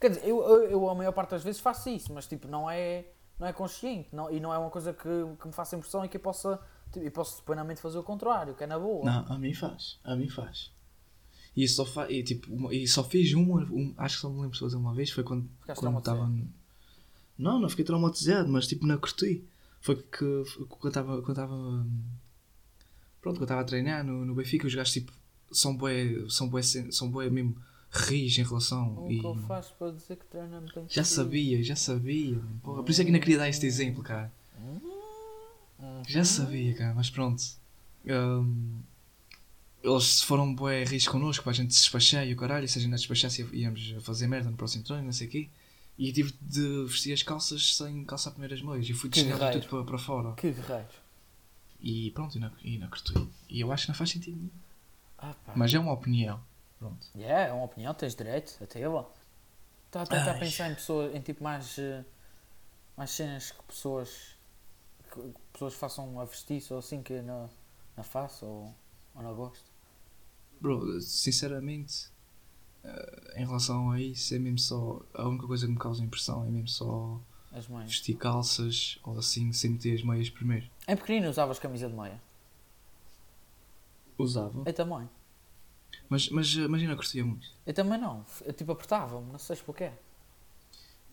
Quer 0.00 0.10
dizer, 0.10 0.24
eu, 0.24 0.40
eu, 0.40 0.70
eu 0.70 0.88
a 0.88 0.94
maior 0.94 1.10
parte 1.10 1.30
das 1.30 1.42
vezes 1.42 1.60
faço 1.60 1.88
isso, 1.88 2.12
mas 2.14 2.28
tipo, 2.28 2.46
não 2.46 2.70
é, 2.70 3.06
não 3.36 3.48
é 3.48 3.52
consciente 3.52 4.14
não, 4.14 4.30
e 4.30 4.38
não 4.38 4.54
é 4.54 4.58
uma 4.58 4.70
coisa 4.70 4.92
que, 4.92 5.08
que 5.40 5.46
me 5.48 5.52
faça 5.52 5.74
impressão 5.74 6.04
e 6.04 6.08
que 6.08 6.16
eu 6.16 6.20
possa, 6.20 6.60
tipo, 6.92 7.04
eu 7.04 7.10
posso 7.10 7.42
plenamente 7.42 7.80
fazer 7.80 7.98
o 7.98 8.04
contrário, 8.04 8.54
que 8.54 8.62
é 8.62 8.68
na 8.68 8.78
boa. 8.78 9.04
Não, 9.04 9.34
a 9.34 9.36
mim 9.36 9.52
faz. 9.52 9.98
A 10.04 10.14
mim 10.14 10.28
faz. 10.28 10.70
E 11.56 11.66
só, 11.68 11.84
fa 11.84 12.10
e, 12.10 12.22
tipo, 12.22 12.52
uma- 12.54 12.72
e 12.74 12.86
só 12.86 13.02
fiz 13.02 13.32
uma, 13.34 13.62
um, 13.64 13.92
acho 13.96 14.16
que 14.16 14.20
só 14.22 14.28
me 14.30 14.36
lembro 14.36 14.52
de 14.52 14.60
fazer 14.60 14.76
uma 14.76 14.94
vez, 14.94 15.10
foi 15.10 15.24
quando 15.24 15.48
estava. 16.00 16.32
Não, 17.36 17.58
não 17.60 17.68
fiquei 17.68 17.84
traumatizado, 17.84 18.48
mas 18.48 18.66
tipo, 18.66 18.86
não 18.86 18.98
curti. 18.98 19.42
Foi 19.80 19.96
que 19.96 20.44
quando 20.68 20.88
estava. 20.88 21.22
Quando 21.22 21.30
estava 21.30 21.86
pronto, 23.20 23.36
quando 23.36 23.42
estava 23.44 23.60
a 23.60 23.64
treinar 23.64 24.04
no, 24.04 24.24
no 24.24 24.34
Benfica, 24.34 24.66
os 24.66 24.74
gajos 24.74 24.92
tipo, 24.92 25.12
são 25.52 25.76
bué, 25.76 26.24
são 26.28 26.48
bué, 26.48 26.62
são 26.62 27.10
bué 27.10 27.28
mesmo 27.30 27.56
ris 27.90 28.36
em 28.38 28.42
relação. 28.42 29.04
O 29.06 29.10
E 29.10 29.18
que 29.20 29.26
eu 29.26 29.34
faço 29.46 29.72
para 29.78 29.92
dizer 29.92 30.16
que 30.16 30.26
treino 30.26 30.60
não 30.60 30.68
tem 30.68 30.84
já 30.88 31.02
sabia, 31.04 31.62
já 31.62 31.74
sabia. 31.76 32.38
Porra, 32.62 32.82
por 32.82 32.90
isso 32.90 33.00
é 33.00 33.04
que 33.04 33.10
ainda 33.10 33.20
queria 33.20 33.38
dar 33.38 33.48
este 33.48 33.66
exemplo, 33.66 34.02
cara. 34.02 34.32
Já 36.08 36.24
sabia, 36.24 36.74
cara, 36.74 36.94
mas 36.94 37.08
pronto. 37.10 37.42
Hum, 38.06 38.80
eles 39.82 40.22
foram 40.22 40.54
bué 40.54 40.84
ris 40.84 41.06
connosco 41.06 41.44
para 41.44 41.52
a 41.52 41.54
gente 41.54 41.74
se 41.74 41.80
despachar 41.80 42.26
e 42.26 42.32
o 42.32 42.36
caralho, 42.36 42.68
se 42.68 42.78
a 42.78 42.80
gente 42.80 42.90
não 42.90 42.96
despachasse 42.96 43.48
íamos 43.52 43.94
fazer 44.02 44.26
merda 44.26 44.50
no 44.50 44.56
próximo 44.56 44.84
treino, 44.84 45.04
não 45.04 45.12
sei 45.12 45.26
o 45.26 45.30
quê. 45.30 45.48
E 45.96 46.12
tive 46.12 46.32
de 46.40 46.84
vestir 46.84 47.12
as 47.12 47.22
calças 47.22 47.76
sem 47.76 48.04
calçar 48.04 48.30
primeiras 48.30 48.62
meias 48.62 48.88
e 48.88 48.92
fui 48.92 49.10
guerreiro. 49.10 49.60
tudo 49.60 49.68
para, 49.68 49.84
para 49.84 49.98
fora. 49.98 50.32
Que 50.34 50.52
guerreiro. 50.52 50.86
E 51.80 52.10
pronto, 52.12 52.36
e 52.36 52.40
não, 52.40 52.52
e 52.62 52.78
não 52.78 52.88
curti. 52.88 53.14
E 53.48 53.60
eu 53.60 53.72
acho 53.72 53.86
que 53.86 53.88
não 53.90 53.96
faz 53.96 54.10
sentido 54.10 54.36
nenhum. 54.36 54.50
Ah. 55.18 55.34
Mas 55.56 55.74
é 55.74 55.78
uma 55.78 55.92
opinião. 55.92 56.40
Pronto. 56.78 57.06
Yeah, 57.16 57.50
é 57.50 57.52
uma 57.52 57.64
opinião, 57.64 57.92
tens 57.94 58.14
direito 58.14 58.56
a 58.62 58.66
tê-la. 58.66 59.08
Estava 59.86 60.04
a 60.04 60.06
tentar 60.06 60.32
Ai. 60.32 60.38
pensar 60.38 60.70
em 60.70 60.74
pessoas, 60.74 61.14
em 61.14 61.20
tipo 61.20 61.42
mais, 61.42 61.78
eh, 61.78 62.04
mais 62.96 63.10
cenas 63.10 63.50
que 63.50 63.62
pessoas 63.64 64.36
que 65.12 65.34
pessoas 65.52 65.74
façam 65.74 66.20
a 66.20 66.24
vestir 66.24 66.62
ou 66.70 66.78
assim 66.78 67.02
que 67.02 67.14
eu 67.14 67.22
não, 67.22 67.50
não 67.96 68.04
faço 68.04 68.44
ou, 68.44 68.74
ou 69.14 69.22
não 69.22 69.34
gosto. 69.34 69.67
Bro, 70.60 71.00
sinceramente, 71.00 72.08
eh, 72.84 73.34
em 73.36 73.46
relação 73.46 73.90
a 73.90 74.00
isso, 74.00 74.34
é 74.34 74.38
mesmo 74.38 74.58
só. 74.58 75.00
A 75.14 75.28
única 75.28 75.46
coisa 75.46 75.66
que 75.66 75.72
me 75.72 75.78
causa 75.78 76.02
impressão 76.02 76.44
é 76.44 76.48
mesmo 76.48 76.68
só 76.68 77.20
As 77.52 77.68
meias. 77.68 77.86
vestir 77.88 78.16
calças 78.16 78.98
ou 79.02 79.18
assim, 79.18 79.52
sem 79.52 79.70
meter 79.70 79.94
as 79.94 80.02
meias 80.02 80.30
primeiro. 80.30 80.66
Em 80.86 80.96
pequenino 80.96 81.28
usavas 81.28 81.58
camisa 81.58 81.88
de 81.88 81.94
meia. 81.94 82.20
Usava. 84.18 84.62
Eu 84.66 84.72
também. 84.72 85.08
Mas, 86.08 86.28
mas 86.30 86.52
imagina, 86.54 86.96
curtia 86.96 87.24
muito. 87.24 87.48
Eu 87.64 87.72
também 87.74 88.00
não. 88.00 88.24
Eu 88.44 88.52
tipo 88.52 88.72
apertava-me, 88.72 89.30
não 89.30 89.38
sei 89.38 89.56
porquê. 89.56 89.92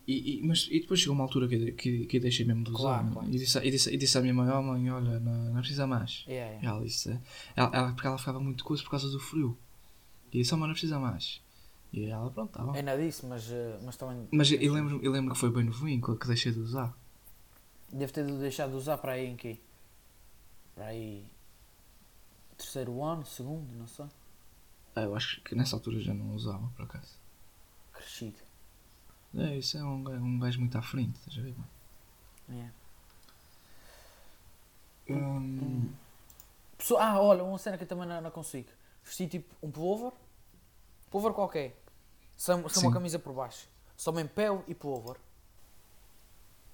E, 0.08 0.38
e- 0.39 0.44
mas, 0.44 0.68
e 0.70 0.80
depois 0.80 1.00
chegou 1.00 1.15
uma 1.15 1.24
altura 1.24 1.48
que, 1.48 1.72
que, 1.72 2.06
que 2.06 2.18
eu 2.18 2.22
deixei 2.22 2.46
mesmo 2.46 2.63
de 2.63 2.70
usar. 2.70 2.80
Claro, 2.80 3.06
né? 3.06 3.12
claro. 3.13 3.28
E, 3.30 3.32
disse, 3.32 3.58
e, 3.60 3.72
disse, 3.72 3.94
e 3.94 3.98
disse 3.98 4.18
à 4.18 4.22
minha 4.22 4.34
mãe: 4.34 4.50
Oh 4.52 4.62
mãe, 4.62 4.91
olha, 4.91 5.20
não, 5.20 5.34
não 5.54 5.60
precisa 5.62 5.88
mais. 5.88 6.24
Yeah, 6.28 6.52
E 6.52 6.56
yeah. 6.58 6.70
ela 6.70 6.86
disse: 6.86 7.20
ela, 7.56 7.70
ela, 7.76 7.91
Porque 7.94 8.08
ela 8.08 8.18
ficava 8.18 8.39
muito 8.39 8.63
coisa 8.63 8.84
por 8.84 8.91
causa 8.91 9.10
do 9.10 9.20
frio. 9.20 9.58
E 10.32 10.38
disse: 10.39 10.54
Oh 10.54 10.58
mãe, 10.58 10.68
não 10.68 10.74
precisa 10.74 11.00
mais. 11.00 11.41
E 11.91 12.06
ela, 12.06 12.30
pronto, 12.30 12.52
tá 12.52 12.62
bom. 12.63 12.74
Ainda 12.74 12.98
disse, 12.98 13.26
mas, 13.26 13.50
eh, 13.50 13.80
mas 13.84 13.96
também. 13.96 14.28
Mas 14.32 14.52
eu, 14.52 14.74
lembro, 14.74 15.00
eu 15.02 15.12
lembro 15.12 15.34
que 15.34 15.39
foi 15.39 15.50
bem 15.50 15.63
novinho 15.63 16.02
que 16.02 16.15
que 16.18 16.28
deixei 16.28 16.52
de 16.52 16.60
usar. 16.60 16.94
Deve 17.91 18.12
ter 18.12 18.26
deixado 18.26 18.72
de 18.72 18.76
usar 18.76 18.98
para 18.98 19.13
aí 19.13 19.26
em 19.28 19.36
quê? 19.38 19.58
Para 20.76 20.88
aí. 20.88 21.24
Terceiro 22.58 23.02
ano, 23.04 23.26
segundo, 23.26 23.65
não 23.78 23.88
sei. 23.88 24.06
Ah, 24.96 25.02
eu 25.04 25.15
acho 25.15 25.41
que 25.41 25.56
nessa 25.56 25.76
altura 25.76 26.00
já 26.00 26.13
não 26.13 26.36
usava, 26.36 26.68
por 26.76 26.84
acaso. 26.84 27.18
Crescido. 27.94 28.38
É, 29.38 29.58
isso 29.58 29.78
é 29.78 29.84
um, 29.84 30.04
gajo- 30.04 30.24
um 30.24 30.39
gajo 30.39 30.60
muito 30.60 30.78
à 30.78 30.82
frente, 30.82 31.15
estás 31.17 31.38
a 31.38 31.41
ver? 31.41 31.56
Yeah. 32.50 32.71
Hum, 35.10 35.91
Pessoa- 36.78 37.04
ah, 37.04 37.21
olha, 37.21 37.43
uma 37.43 37.58
cena 37.58 37.78
que 37.78 37.84
eu 37.84 37.88
também 37.88 38.08
não, 38.08 38.21
não 38.21 38.32
consigo. 38.32 38.69
Vestir 39.04 39.28
tipo 39.30 39.54
um 39.65 39.71
pullover, 39.71 40.12
pullover 41.10 41.34
qualquer, 41.34 41.80
sem, 42.36 42.56
sem 42.69 42.84
uma 42.84 42.93
camisa 42.93 43.17
por 43.19 43.34
baixo. 43.34 43.67
Só 43.98 44.12
mesmo 44.12 44.30
pele 44.30 44.62
e 44.67 44.76
pullover. 44.76 45.15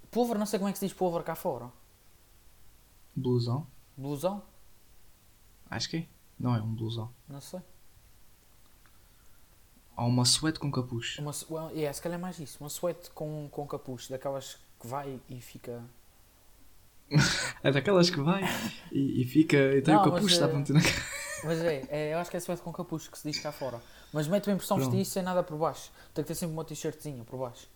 Pullover, 0.09 0.37
não 0.37 0.45
sei 0.45 0.59
como 0.59 0.69
é 0.69 0.71
que 0.73 0.79
se 0.79 0.85
diz 0.87 0.93
pullover 0.95 1.23
cá 1.23 1.35
fora. 1.35 1.71
blusão? 3.15 3.67
Blusão? 3.97 4.43
Acho 5.69 5.89
que 5.89 5.97
é. 5.97 6.07
Não 6.39 6.55
é 6.55 6.61
um 6.61 6.73
blusão. 6.73 7.13
Não 7.27 7.39
sei. 7.41 7.61
Há 10.01 10.05
uma 10.05 10.25
suéte 10.25 10.57
com 10.57 10.71
capuz. 10.71 11.19
Uma, 11.19 11.31
well, 11.47 11.69
yeah, 11.75 11.93
se 11.93 12.01
calhar 12.01 12.17
é 12.17 12.21
mais 12.21 12.39
isso. 12.39 12.57
Uma 12.59 12.69
suéte 12.71 13.11
com, 13.11 13.47
com 13.51 13.67
capuz, 13.67 14.07
daquelas 14.07 14.57
que 14.79 14.87
vai 14.87 15.19
e 15.29 15.39
fica. 15.39 15.79
É 17.63 17.71
daquelas 17.71 18.09
que 18.09 18.19
vai 18.19 18.41
e, 18.91 19.21
e 19.21 19.25
fica. 19.25 19.57
E 19.57 19.81
tem 19.83 19.93
Não, 19.93 20.01
o 20.01 20.11
capuz, 20.11 20.31
está 20.33 20.47
para 20.47 20.57
meter 20.57 20.73
na 20.73 20.81
cara. 20.81 20.95
Mas 21.43 21.59
é, 21.59 21.85
é, 21.89 22.13
eu 22.15 22.17
acho 22.17 22.31
que 22.31 22.37
é 22.37 22.39
suéte 22.39 22.63
com 22.63 22.73
capuz 22.73 23.07
que 23.07 23.15
se 23.15 23.29
diz 23.29 23.39
cá 23.39 23.51
fora. 23.51 23.79
Mas 24.11 24.27
mete-me 24.27 24.53
a 24.53 24.55
impressão 24.55 24.77
vestir 24.77 25.01
isso 25.01 25.11
sem 25.11 25.21
nada 25.21 25.43
por 25.43 25.55
baixo. 25.55 25.91
Tem 26.15 26.23
que 26.23 26.29
ter 26.29 26.35
sempre 26.35 26.53
uma 26.53 26.65
t-shirtzinha 26.65 27.23
por 27.23 27.37
baixo. 27.37 27.67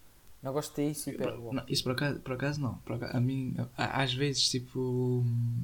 Não 0.41 0.51
gosto 0.51 0.69
de 0.71 0.75
ter 0.77 0.89
isso 0.89 1.11
e 1.11 1.13
pego. 1.13 1.53
Não, 1.53 1.63
isso 1.67 1.83
por 1.83 1.91
acaso, 1.91 2.19
por 2.21 2.33
acaso 2.33 2.59
não. 2.59 2.73
Por 2.79 2.95
acaso, 2.95 3.15
a 3.15 3.19
mim, 3.19 3.55
às 3.77 4.13
vezes, 4.15 4.49
tipo. 4.49 4.79
hum, 4.79 5.63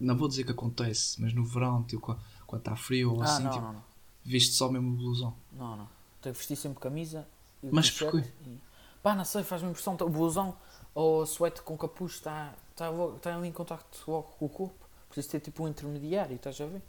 Não 0.00 0.16
vou 0.16 0.26
dizer 0.26 0.42
que 0.42 0.50
acontece, 0.50 1.20
mas 1.22 1.32
no 1.32 1.44
verão, 1.44 1.84
tipo, 1.84 2.18
quando- 2.44 2.60
está 2.60 2.74
frio 2.74 3.12
ou 3.12 3.22
Ah, 3.22 3.24
assim, 3.26 3.44
não, 3.44 3.52
tipo, 3.52 3.64
não, 3.64 3.72
não. 3.74 3.87
Viste 4.28 4.54
só 4.54 4.70
mesmo 4.70 4.92
o 4.92 4.96
blusão. 4.96 5.34
Não, 5.52 5.76
não. 5.76 5.88
Tenho 6.22 6.34
que 6.34 6.38
vestir 6.40 6.56
sempre 6.56 6.78
camisa 6.80 7.26
e 7.62 7.68
Mas 7.72 7.90
porquê? 7.90 8.24
e- 8.46 8.58
Pá, 9.02 9.14
não 9.14 9.24
sei, 9.24 9.42
faz-me 9.44 9.70
impressão. 9.70 9.96
O 10.00 10.08
blusão 10.08 10.56
ou 10.94 11.22
a 11.22 11.26
suéte 11.26 11.62
com 11.62 11.76
capuz 11.76 12.14
está, 12.14 12.52
está, 12.70 12.88
logo- 12.90 13.16
está 13.16 13.34
ali 13.36 13.48
em 13.48 13.52
contacto 13.52 13.98
logo 14.10 14.24
com 14.38 14.46
o 14.46 14.48
corpo. 14.48 14.88
Preciso 15.08 15.30
ter 15.32 15.40
tipo 15.40 15.64
um 15.64 15.68
intermediário, 15.68 16.36
estás 16.36 16.60
a 16.60 16.66
ver? 16.66 16.82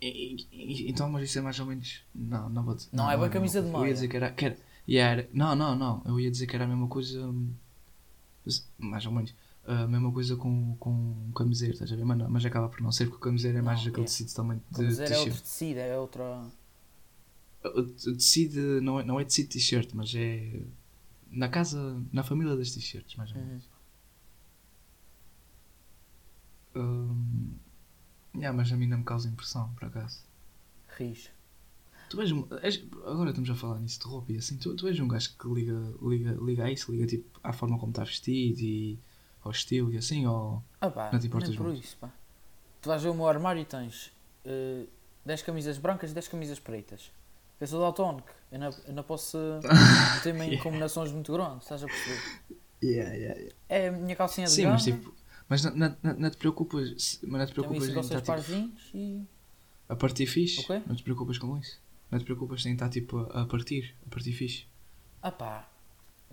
E- 0.00 0.36
e- 0.36 0.48
e- 0.52 0.90
então, 0.90 1.08
mas 1.10 1.24
isso 1.28 1.38
é 1.38 1.42
mais 1.42 1.58
ou 1.60 1.66
menos. 1.66 2.00
Não, 2.14 2.48
não 2.48 2.62
vou 2.64 2.74
dizer. 2.74 2.88
Não, 2.92 3.10
é 3.10 3.16
bem 3.16 3.26
a 3.26 3.28
camisa 3.28 3.60
mesma 3.60 3.78
de 3.78 3.84
coisa. 3.84 3.84
Eu 3.84 3.88
ia 3.88 3.94
dizer 3.94 4.08
que 4.08 4.16
era. 4.16 4.30
Que 4.32 4.46
era, 4.46 5.20
era 5.20 5.28
não, 5.32 5.54
não, 5.54 5.76
não. 5.76 6.02
Eu 6.06 6.18
ia 6.18 6.30
dizer 6.30 6.46
que 6.46 6.54
era 6.56 6.64
a 6.64 6.68
mesma 6.68 6.88
coisa. 6.88 7.20
hum, 7.26 7.52
Mais 8.78 9.04
ou 9.06 9.12
menos. 9.12 9.34
A 9.64 9.86
mesma 9.86 10.10
coisa 10.10 10.34
com, 10.34 10.76
com 10.76 10.90
um 10.90 11.32
camiseiro, 11.36 11.74
estás 11.74 11.92
a 11.92 11.94
ver? 11.94 12.04
Mas, 12.04 12.18
não, 12.18 12.28
mas 12.28 12.44
acaba 12.44 12.68
por 12.68 12.80
não 12.80 12.90
ser, 12.90 13.04
porque 13.04 13.18
o 13.18 13.20
camiseiro 13.20 13.58
é 13.58 13.62
mais 13.62 13.80
Não, 13.82 13.88
aquele 13.88 14.02
é. 14.02 14.06
tecido 14.06 14.34
também 14.34 14.60
de 14.72 14.86
dizer, 14.88 15.12
é 15.12 15.18
outro 15.18 15.40
tecido, 15.40 15.78
é 15.78 15.98
outra. 15.98 16.42
O 17.64 17.82
tecido 18.16 18.80
não 18.80 19.00
é, 19.00 19.04
não 19.04 19.20
é 19.20 19.24
tecido 19.24 19.48
de 19.48 19.52
t-shirt, 19.54 19.90
mas 19.94 20.12
é. 20.14 20.62
Na 21.30 21.48
casa, 21.48 22.02
na 22.12 22.22
família 22.22 22.54
das 22.56 22.72
t-shirts, 22.72 23.16
mais 23.16 23.30
ou 23.32 23.38
menos. 23.38 23.64
Uhum. 23.64 23.72
Hum, 26.74 27.54
yeah, 28.34 28.56
mas 28.56 28.72
a 28.72 28.76
mim 28.76 28.86
não 28.86 28.98
me 28.98 29.04
causa 29.04 29.28
impressão, 29.28 29.72
por 29.74 29.84
acaso. 29.86 30.20
Rijo. 30.96 31.30
Tu 32.10 32.20
és, 32.20 32.30
um- 32.32 32.46
és- 32.62 32.82
agora 33.06 33.30
estamos 33.30 33.48
a 33.48 33.54
falar 33.54 33.80
nisso 33.80 33.98
de 34.00 34.06
roupa 34.06 34.32
e 34.32 34.36
assim, 34.36 34.58
tu, 34.58 34.74
tu 34.76 34.86
és 34.88 34.98
um 35.00 35.08
gajo 35.08 35.30
que 35.38 35.48
liga, 35.48 35.94
liga, 36.02 36.32
liga 36.42 36.64
a 36.64 36.70
isso, 36.70 36.92
liga 36.92 37.06
tipo 37.06 37.40
à 37.42 37.52
forma 37.52 37.78
como 37.78 37.90
está 37.90 38.04
vestido 38.04 38.60
e 38.60 38.98
ao 39.42 39.50
estilo 39.50 39.90
e 39.90 39.96
assim, 39.96 40.26
ou 40.26 40.62
Ah 40.80 40.90
pá, 40.90 41.10
Não 41.10 41.18
te 41.18 41.26
importas 41.26 41.48
nem 41.50 41.58
por 41.58 41.66
muito? 41.68 41.82
isso, 41.82 41.96
pá. 41.96 42.10
Tu 42.82 42.88
vais 42.88 43.02
ver 43.02 43.08
o 43.08 43.14
meu 43.14 43.26
armário 43.28 43.62
e 43.62 43.64
tens 43.64 44.12
eh, 44.44 44.86
10 45.24 45.42
camisas 45.42 45.78
brancas 45.78 46.10
e 46.10 46.14
10 46.14 46.28
camisas 46.28 46.58
pretas. 46.60 47.10
Eu 47.62 47.66
sou 47.68 47.80
daltónico, 47.80 48.28
eu 48.50 48.58
não, 48.58 48.70
eu 48.88 48.92
não 48.92 49.04
posso 49.04 49.38
meter-me 50.16 50.56
em 50.56 50.58
combinações 50.58 51.12
muito 51.12 51.32
grandes, 51.32 51.62
estás 51.62 51.84
a 51.84 51.86
perceber? 51.86 52.20
Yeah, 52.82 53.14
yeah, 53.14 53.38
yeah. 53.38 53.56
É 53.68 53.86
a 53.86 53.92
minha 53.92 54.16
calcinha 54.16 54.48
de 54.48 54.52
Sim, 54.52 54.62
ganga, 54.62 54.72
mas 54.72 54.82
tipo. 54.82 55.14
Mas 55.48 55.64
não, 55.64 55.76
não, 55.76 55.96
não, 56.02 56.14
não 56.14 56.30
te 56.30 56.38
preocupas. 56.38 57.20
Mas 57.22 57.38
não 57.38 57.46
te 57.46 57.52
preocupas 57.52 57.88
em 57.88 58.00
estar 58.00 58.16
tipo, 58.16 58.26
parzinhos 58.26 58.90
e... 58.92 59.24
a 59.88 59.94
partir 59.94 60.26
fixe? 60.26 60.58
O 60.58 60.66
quê? 60.66 60.82
Não 60.84 60.96
te 60.96 61.04
preocupas 61.04 61.38
com 61.38 61.56
isso? 61.56 61.80
Não 62.10 62.18
te 62.18 62.24
preocupas 62.24 62.66
em 62.66 62.72
estar 62.72 62.88
tipo 62.88 63.18
a 63.18 63.42
a 63.42 63.46
partir? 63.46 63.94
A 64.08 64.10
partir 64.10 64.32
fixe? 64.32 64.66
Ah 65.22 65.30
pá, 65.30 65.68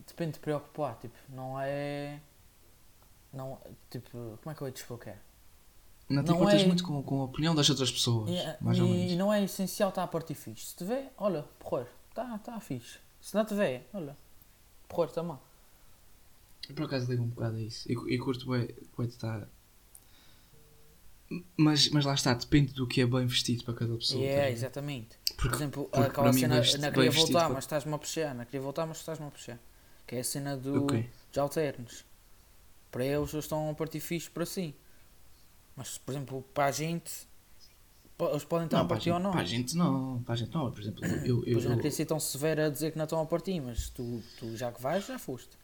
depende 0.07 0.33
de 0.33 0.39
preocupar, 0.39 0.97
tipo, 0.97 1.15
não 1.29 1.59
é... 1.59 2.19
Não, 3.31 3.61
tipo, 3.91 4.39
como 4.41 4.51
é 4.51 4.55
que 4.55 4.63
eu 4.63 4.67
ia 4.67 4.73
te 4.73 4.77
explicar? 4.77 5.21
Não 6.09 6.23
te 6.23 6.27
Não 6.29 6.35
importas 6.37 6.61
é- 6.61 6.65
muito 6.65 6.83
com, 6.83 7.03
com 7.03 7.21
a 7.21 7.25
opinião 7.25 7.53
das 7.53 7.69
outras 7.69 7.91
pessoas? 7.91 8.29
E, 8.31 8.63
mais 8.63 8.79
ou 8.79 8.87
e- 8.87 8.89
menos. 8.89 9.11
e 9.11 9.15
não 9.15 9.31
é 9.31 9.43
essencial 9.43 9.89
estar 9.89 10.03
a 10.03 10.07
partir 10.07 10.33
fixe. 10.33 10.65
Se 10.67 10.75
te 10.75 10.83
vê, 10.83 11.05
olha, 11.17 11.43
porreiro, 11.59 11.89
está 12.09 12.37
tá 12.39 12.59
fixe. 12.59 12.97
Se 13.21 13.35
não 13.35 13.45
te 13.45 13.53
vê, 13.53 13.81
olha, 13.93 14.17
porreiro 14.87 15.13
também. 15.13 15.37
Eu 16.67 16.75
por 16.75 16.85
acaso 16.85 17.09
ligo 17.11 17.23
um 17.23 17.27
bocado 17.27 17.57
a 17.57 17.61
isso. 17.61 17.87
E, 17.91 17.93
e 18.13 18.17
curto 18.17 18.49
bem 18.49 18.67
de 18.67 19.05
estar. 19.05 19.47
Mas, 21.55 21.89
mas 21.89 22.05
lá 22.05 22.15
está, 22.15 22.33
depende 22.33 22.73
do 22.73 22.87
que 22.87 23.01
é 23.01 23.05
bem 23.05 23.25
vestido 23.27 23.63
para 23.63 23.75
cada 23.75 23.95
pessoa. 23.95 24.23
É, 24.23 24.45
ver? 24.47 24.51
exatamente. 24.51 25.15
Por 25.27 25.35
Porque- 25.43 25.55
exemplo, 25.57 25.83
porque 25.91 26.07
aquela 26.07 26.33
cena, 26.33 26.59
bem 26.59 26.71
não 26.73 26.79
bem 26.81 26.91
queria 26.91 27.11
voltar, 27.11 27.39
para- 27.45 27.53
mas 27.53 27.63
estás-me 27.65 27.93
a 27.93 27.97
puxar, 27.99 28.33
não 28.35 28.45
queria 28.45 28.61
voltar, 28.61 28.85
mas 28.87 28.97
estás-me 28.97 29.27
a 29.27 29.29
puxar. 29.29 29.59
Que 30.07 30.15
é 30.15 30.19
a 30.21 30.23
cena 30.23 30.57
do, 30.57 30.83
Ok. 30.85 31.07
dos 31.29 31.37
alternos. 31.37 32.03
Para 32.89 33.05
eles, 33.05 33.31
eles 33.31 33.45
estão 33.45 33.69
a 33.69 33.73
partir 33.75 33.99
fixe 33.99 34.27
para 34.27 34.43
si. 34.45 34.73
Mas, 35.75 35.97
por 35.97 36.11
exemplo, 36.11 36.41
para 36.53 36.65
a 36.65 36.71
gente, 36.71 37.11
eles 38.19 38.43
podem 38.43 38.65
estar 38.65 38.77
Não, 38.79 38.85
a 38.85 38.87
partir 38.87 39.11
ou 39.11 39.19
não. 39.19 39.31
para 39.31 39.41
a 39.41 39.45
gente 39.45 39.75
não. 39.77 40.21
Para 40.23 40.33
a 40.33 40.37
gente 40.37 40.53
não. 40.53 40.71
Por 40.71 40.81
exemplo, 40.81 41.05
eu. 41.05 41.37
eu, 41.45 41.53
Pois 41.53 41.63
eu 41.63 41.69
não 41.69 41.71
eu- 41.71 41.75
queria 41.77 41.91
ser 41.91 42.05
tão 42.05 42.19
severo 42.19 42.63
a 42.65 42.69
dizer 42.69 42.91
que 42.91 42.97
não 42.97 43.05
estão 43.05 43.21
a 43.21 43.25
partir, 43.25 43.59
mas 43.61 43.89
tu, 43.89 44.21
tu 44.37 44.55
já 44.57 44.71
que 44.71 44.81
vais, 44.81 45.05
já 45.05 45.17
foste. 45.17 45.57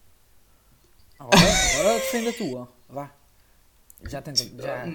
Agora, 1.20 1.36
agora 1.80 1.96
defende 2.00 2.28
a 2.30 2.34
tua. 2.34 2.74
Vá. 2.90 3.14
Já 4.10 4.22
tenta. 4.22 4.44
Já... 4.44 4.86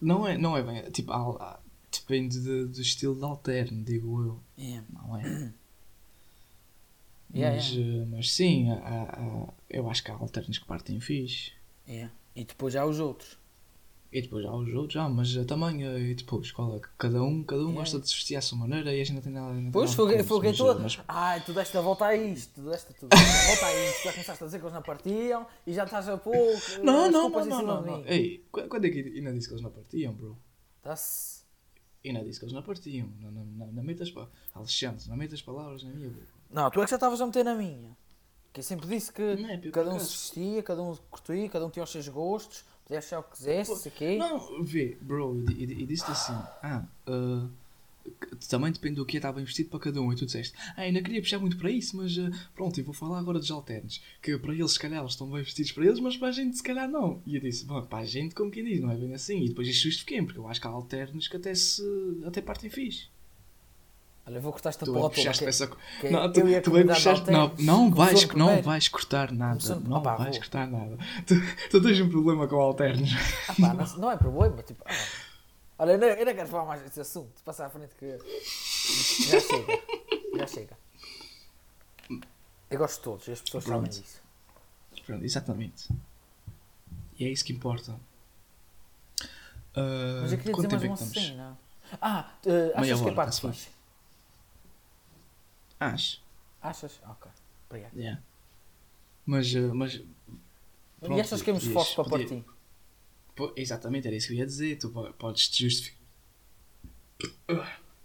Não 0.00 0.26
é, 0.28 0.36
não 0.36 0.56
é 0.56 0.62
bem. 0.62 0.90
Tipo, 0.90 1.12
há- 1.12 1.36
há- 1.42 1.60
depende 1.90 2.40
de- 2.40 2.66
do 2.66 2.80
estilo 2.80 3.14
de 3.16 3.24
alterno, 3.24 3.82
digo 3.82 4.22
eu. 4.22 4.40
Yeah. 4.58 4.86
Não 4.92 5.16
é? 5.16 5.52
Yeah, 7.34 7.56
mas, 7.56 7.72
eh, 7.76 8.06
mas 8.10 8.30
sim, 8.32 8.70
há- 8.70 8.74
há- 8.74 9.20
há- 9.20 9.48
eu 9.70 9.88
acho 9.90 10.04
que 10.04 10.10
há 10.10 10.14
alternos 10.14 10.58
que 10.58 10.64
partem 10.66 11.00
fixe. 11.00 11.52
Yeah. 11.88 12.12
E 12.36 12.44
depois 12.44 12.74
já 12.74 12.84
os 12.84 13.00
outros. 13.00 13.36
E 14.16 14.22
depois 14.22 14.44
há 14.46 14.54
os 14.56 14.72
outros, 14.72 14.92
já, 14.94 15.08
mas 15.08 15.34
eh, 15.36 15.42
também, 15.42 15.82
e 15.82 16.14
depois, 16.14 16.52
qual 16.52 16.76
é? 16.76 16.80
Cada 16.96 17.20
um, 17.20 17.42
cada 17.42 17.60
um 17.62 17.70
Yeah. 17.70 17.80
gosta 17.80 17.98
de 17.98 18.08
se 18.08 18.14
vestir 18.14 18.36
à 18.36 18.40
sua 18.40 18.56
maneira 18.56 18.94
e 18.94 19.00
a 19.00 19.04
gente 19.04 19.16
não 19.16 19.22
tem 19.22 19.32
nada. 19.32 19.52
não 19.52 19.72
Pois 19.72 19.92
foi, 19.92 20.04
o 20.04 20.08
que 20.08 20.16
mas, 20.48 20.56
tu. 20.56 20.78
mas- 20.80 21.00
Ai, 21.08 21.42
tu 21.44 21.52
deste 21.52 21.76
a 21.76 21.80
volta 21.80 22.04
a 22.06 22.14
isto, 22.14 22.54
tu 22.62 22.70
deste 22.70 22.94
tu 22.94 23.08
deste 23.08 23.26
a 23.26 23.46
volta 23.48 23.66
a 23.66 23.88
isto. 23.90 24.04
Já 24.04 24.12
começaste 24.12 24.44
a 24.44 24.46
dizer 24.46 24.58
que 24.60 24.64
eles 24.64 24.74
não 24.74 24.82
partiam 24.82 25.46
e 25.66 25.72
já 25.74 25.82
estás 25.84 26.08
a 26.08 26.16
pouco. 26.16 26.38
Não, 26.84 27.10
não, 27.10 27.28
não, 27.28 27.44
não, 27.44 27.62
não, 27.62 27.82
não. 27.82 28.06
Ei, 28.06 28.46
qu- 28.52 28.68
quando 28.68 28.84
é 28.84 28.90
que 28.90 29.00
ainda 29.00 29.32
disse 29.32 29.48
que 29.48 29.54
eles 29.54 29.62
não 29.64 29.70
partiam, 29.72 30.12
bro? 30.14 30.38
Tá-se. 30.80 31.42
Ainda 32.04 32.22
disse 32.22 32.38
que 32.38 32.44
eles 32.44 32.54
não 32.54 32.62
partiam. 32.62 33.08
Não, 33.20 33.32
não, 33.32 33.44
não, 33.44 33.66
não 33.72 33.82
metas 33.82 34.10
pa- 34.12 34.28
Alexandre, 34.54 35.08
não 35.08 35.16
metas 35.16 35.42
palavras 35.42 35.82
na 35.82 35.90
minha 35.90 36.10
boca. 36.10 36.26
Não, 36.50 36.70
tu 36.70 36.80
é 36.80 36.84
que 36.84 36.90
já 36.90 36.96
estavas 36.96 37.20
a 37.20 37.26
meter 37.26 37.44
na 37.44 37.54
minha. 37.56 37.96
Que 38.52 38.60
eu 38.60 38.64
sempre 38.64 38.86
disse 38.86 39.12
que 39.12 39.20
é, 39.22 39.70
cada 39.72 39.90
um 39.92 39.98
se 39.98 40.12
vestia, 40.12 40.62
cada 40.62 40.80
um 40.80 40.94
curtia, 41.10 41.48
cada 41.48 41.66
um 41.66 41.70
tinha 41.70 41.82
os 41.82 41.90
seus 41.90 42.06
gostos, 42.06 42.64
podia 42.84 42.98
achar 42.98 43.18
o 43.20 43.22
que 43.22 43.32
quisesse, 43.36 43.90
quê. 43.90 44.16
Não, 44.16 44.62
vê, 44.62 44.96
bro, 45.00 45.42
e, 45.50 45.86
disse 45.86 46.04
assim: 46.10 46.34
Ah, 46.62 46.84
que- 48.20 48.36
também 48.48 48.70
depende 48.70 48.96
do 48.96 49.06
que 49.06 49.16
está 49.16 49.32
bem 49.32 49.44
vestido 49.44 49.70
para 49.70 49.80
cada 49.80 50.00
um. 50.00 50.12
E 50.12 50.16
tu 50.16 50.26
disseste: 50.26 50.54
Ah, 50.76 50.82
ainda 50.82 51.02
queria 51.02 51.20
puxar 51.22 51.38
muito 51.38 51.56
para 51.56 51.70
isso, 51.70 51.96
mas 51.96 52.16
ah, 52.18 52.30
pronto, 52.54 52.78
eu 52.78 52.84
vou 52.84 52.92
falar 52.94 53.18
agora 53.18 53.38
dos 53.38 53.50
alternos. 53.50 54.02
Que 54.22 54.36
para 54.38 54.52
eles, 54.54 54.72
se 54.72 54.78
calhar, 54.78 55.00
eles 55.00 55.12
estão 55.12 55.30
bem 55.30 55.42
vestidos 55.42 55.72
para 55.72 55.86
eles, 55.86 56.00
mas 56.00 56.16
para 56.16 56.28
a 56.28 56.32
gente, 56.32 56.56
se 56.56 56.62
calhar, 56.62 56.88
não. 56.88 57.22
E 57.26 57.36
eu 57.36 57.40
disse: 57.40 57.64
Bom, 57.64 57.80
para 57.82 58.00
a 58.00 58.06
gente, 58.06 58.34
como 58.34 58.50
quem 58.50 58.64
diz, 58.64 58.80
não 58.80 58.90
é 58.90 58.96
bem 58.96 59.14
assim. 59.14 59.42
E 59.44 59.48
depois 59.48 59.66
isso 59.68 59.82
justifiquei 59.84 60.22
porque 60.22 60.38
eu 60.38 60.46
acho 60.48 60.60
que 60.60 60.66
há 60.66 60.70
alternos 60.70 61.26
que 61.28 61.36
até, 61.36 61.54
se, 61.54 61.82
até 62.24 62.40
partem 62.42 62.68
fixe. 62.70 63.06
Olha, 64.26 64.36
eu 64.36 64.40
vou 64.40 64.52
cortar 64.52 64.70
esta 64.70 64.86
porra 64.86 64.98
é 64.98 65.02
toda. 65.02 65.32
que 65.32 65.44
essa. 65.44 65.66
que 66.00 66.08
Não, 66.08 66.32
tu, 66.32 66.40
tu 66.62 66.76
é 66.78 66.84
puxaste. 66.84 67.30
Não, 67.30 67.52
não 67.58 67.90
vais, 67.90 68.22
não 68.22 68.28
primeiro. 68.28 68.62
vais 68.62 68.88
cortar 68.88 69.30
nada. 69.32 69.80
Não 69.80 69.98
Opa, 69.98 70.16
vais 70.16 70.30
vou. 70.30 70.38
cortar 70.38 70.66
nada. 70.66 70.96
Tu, 71.26 71.34
tu 71.70 71.82
tens 71.82 72.00
um 72.00 72.08
problema 72.08 72.48
com 72.48 72.56
alternos. 72.56 73.10
Ah, 73.48 73.54
pá, 73.60 73.74
não, 73.74 73.96
não 73.98 74.10
é 74.10 74.16
problema, 74.16 74.62
tipo. 74.62 74.82
ah, 74.86 74.94
olha, 75.80 75.92
eu 75.92 75.98
não, 75.98 76.06
eu 76.06 76.24
não 76.26 76.34
quero 76.34 76.48
falar 76.48 76.64
mais 76.64 76.82
desse 76.82 77.00
assunto. 77.02 77.42
Passar 77.44 77.66
à 77.66 77.70
frente 77.70 77.94
que. 77.98 78.16
Já 79.28 79.40
chega. 79.40 79.82
Já 80.38 80.46
chega. 80.46 80.78
Eu 82.70 82.78
gosto 82.78 82.96
de 82.96 83.02
todos, 83.04 83.28
e 83.28 83.32
as 83.32 83.40
pessoas 83.42 83.64
sabem 83.64 83.80
Pronto. 83.82 83.92
disso. 84.00 84.22
Pronto, 85.04 85.22
exatamente. 85.24 85.88
E 87.18 87.26
é 87.26 87.28
isso 87.28 87.44
que 87.44 87.52
importa. 87.52 87.94
Ah, 89.76 90.20
Mas 90.22 90.32
eu 90.32 90.38
queria 90.38 90.54
quanto 90.54 90.68
dizer 90.76 90.88
mais 90.88 91.00
é 91.00 91.04
uma 91.04 91.10
estamos? 91.12 91.28
cena. 91.28 91.58
Ah, 92.00 92.30
eh, 92.46 92.72
achas 92.74 93.00
que 93.02 93.08
é 93.08 93.12
parte 93.12 93.40
fixe? 93.40 93.68
Acho. 95.92 96.22
Achas? 96.62 97.00
Ok, 97.08 97.30
obrigado. 97.68 97.96
Yeah. 97.96 98.22
Mas, 99.26 99.54
ah, 99.54 99.74
mas 99.74 100.00
Pronto, 101.00 101.18
e 101.18 101.20
achas 101.20 101.42
que 101.42 101.50
é 101.50 101.54
podias- 101.54 101.72
forte 101.72 101.94
para 101.94 102.04
podia- 102.04 102.44
pô, 103.36 103.52
exatamente 103.56 104.06
era 104.06 104.16
isso 104.16 104.28
que 104.28 104.34
eu 104.34 104.38
ia 104.38 104.46
dizer. 104.46 104.78
Tu 104.78 104.88
po- 104.90 105.12
podes 105.14 105.48
te 105.48 105.62
justificar. 105.64 105.98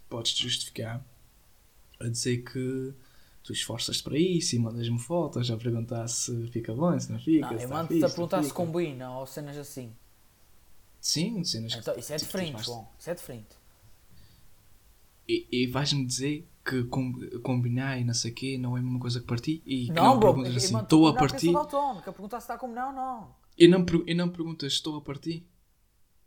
Podes 0.09 0.33
te 0.33 0.43
justificar 0.43 1.05
a 1.99 2.07
dizer 2.07 2.37
que 2.43 2.93
tu 3.43 3.53
esforças 3.53 4.01
para 4.01 4.17
isso 4.17 4.55
e 4.55 4.59
mandas-me 4.59 4.99
fotos 4.99 5.49
a 5.51 5.57
perguntar 5.57 6.07
se 6.07 6.47
fica 6.47 6.73
bem, 6.73 6.99
se 6.99 7.11
não 7.11 7.19
fica. 7.19 7.45
Não, 7.45 7.51
eu 7.53 7.57
está 7.59 7.67
mando-te 7.75 8.03
a 8.03 8.09
perguntar 8.09 8.43
se 8.43 8.53
combina 8.53 9.11
ou 9.17 9.25
cenas 9.27 9.55
assim. 9.57 9.93
Sim, 11.01 11.43
cenas 11.43 11.73
que- 11.73 11.79
Então, 11.79 11.97
isso 11.97 12.11
é 12.11 12.17
tipo, 12.17 12.27
diferente, 12.27 12.53
vais- 12.53 12.65
João. 12.65 12.87
Isso 12.99 13.09
é 13.09 13.15
diferente. 13.15 13.55
E, 15.27 15.47
e 15.51 15.67
vais-me 15.67 16.05
dizer 16.05 16.47
que 16.69 16.83
com- 16.85 17.13
combinar 17.41 17.99
e 17.99 18.03
não 18.03 18.13
sei 18.13 18.31
o 18.31 18.35
quê 18.35 18.57
não 18.57 18.75
é 18.77 18.79
a 18.79 18.83
mesma 18.83 18.99
coisa 18.99 19.19
que 19.19 19.25
partir 19.25 19.61
e 19.65 19.85
que 19.87 19.91
Não, 19.91 20.03
não 20.03 20.19
bro, 20.19 20.33
perguntas 20.33 20.63
assim, 20.63 20.77
estou 20.77 21.07
a 21.07 21.13
partir 21.15 21.51
daltónico, 21.53 22.09
a 22.09 22.13
perguntar 22.13 22.39
se 22.39 22.43
está 22.45 22.57
combinar 22.57 22.87
ou 22.87 22.93
não. 22.93 23.35
e 23.57 23.67
não, 23.67 23.85
e 24.07 24.13
não 24.13 24.29
perguntas 24.29 24.73
estou 24.73 24.97
a 24.97 25.01
partir? 25.01 25.45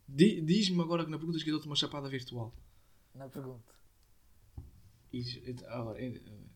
Di- 0.09 0.41
Diz-me 0.43 0.83
agora 0.83 1.05
que 1.05 1.11
não 1.11 1.19
perguntas 1.19 1.43
que 1.43 1.49
eu 1.51 1.55
dou-te 1.55 1.67
uma 1.67 1.77
chapada 1.77 2.09
virtual. 2.09 2.53
Não 3.15 3.29
pergunto. 3.29 3.73
E, 5.13 5.19
e- 5.21 5.57
agora, 5.69 6.01
e- 6.03 6.17
e- 6.17 6.53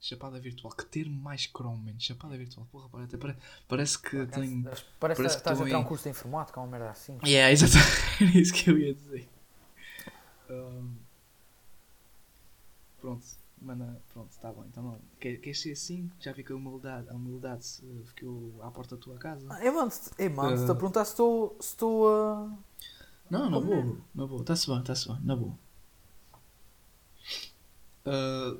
chapada 0.00 0.38
virtual, 0.38 0.72
que 0.74 0.84
termo 0.86 1.20
mais 1.20 1.50
man. 1.76 1.98
Chapada 1.98 2.36
virtual, 2.36 2.66
porra, 2.70 2.88
parece, 2.88 3.16
pare- 3.16 3.36
parece 3.66 3.98
que 4.00 4.26
tem. 4.26 4.62
Parece, 4.62 4.84
parece 5.00 5.20
que 5.20 5.26
que 5.28 5.38
estás 5.38 5.46
a 5.46 5.52
estou 5.52 5.66
tirar 5.66 5.78
um 5.78 5.84
curso 5.84 6.04
de 6.04 6.10
informática 6.10 6.60
uma 6.60 6.66
merda 6.68 6.90
assim. 6.90 7.18
Yeah, 7.24 7.50
exatamente, 7.52 8.22
era 8.22 8.38
isso 8.38 8.52
que 8.54 8.70
eu 8.70 8.78
ia 8.78 8.94
dizer. 8.94 9.28
Um, 10.50 10.96
pronto, 13.00 13.24
mana, 13.60 14.00
pronto, 14.12 14.30
está 14.30 14.52
bom. 14.52 14.64
Então, 14.68 14.82
não, 14.82 14.98
quer, 15.20 15.36
queres 15.38 15.60
ser 15.60 15.72
assim? 15.72 16.10
Já 16.20 16.32
fica 16.34 16.52
a 16.52 16.56
humildade, 16.56 17.08
a 17.08 17.14
humildade 17.14 17.64
se 17.64 17.82
ficou 18.04 18.54
à 18.62 18.70
porta 18.70 18.96
da 18.96 19.02
tua 19.02 19.16
casa? 19.16 19.46
Ah, 19.50 19.64
Eu 19.64 19.72
mando-te 19.72 20.10
eu 20.18 20.30
mando 20.30 20.60
a 20.62 20.64
Ah. 20.64 20.74
perguntar 20.74 21.04
se 21.04 21.12
estou. 21.12 21.56
Se 21.60 21.68
estou 21.68 22.08
a. 22.08 22.50
Não, 23.30 23.50
na 23.50 23.60
boa, 23.60 23.76
é? 23.80 23.96
na 24.14 24.26
boa, 24.26 24.40
está-se 24.40 24.66
bem, 24.68 24.80
está-se 24.80 25.06
bem, 25.08 25.18
na 25.22 25.36
boa. 25.36 25.58
Ah, 28.06 28.56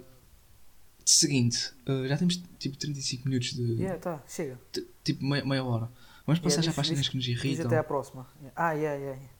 seguinte, 1.05 1.73
ah, 1.87 2.07
já 2.07 2.17
temos 2.19 2.37
tipo 2.59 2.77
35 2.77 3.29
minutos 3.29 3.53
de. 3.55 3.63
Yeah, 3.75 3.99
tá, 3.99 4.23
chega. 4.29 4.59
tipo 5.05 5.25
meia, 5.25 5.45
meia 5.45 5.65
hora. 5.65 5.91
Vamos 6.27 6.41
passar 6.41 6.57
Yeah, 6.61 6.67
já 6.67 6.73
para 6.73 6.83
as 6.83 6.89
cenas 6.89 7.09
que 7.09 7.17
nos 7.17 7.27
irritam. 7.27 7.67
até 7.67 7.79
à 7.79 7.85
próxima. 7.85 8.27
Ah, 8.55 8.73
yeah, 8.73 8.99
yeah, 8.99 9.21
yeah. 9.23 9.39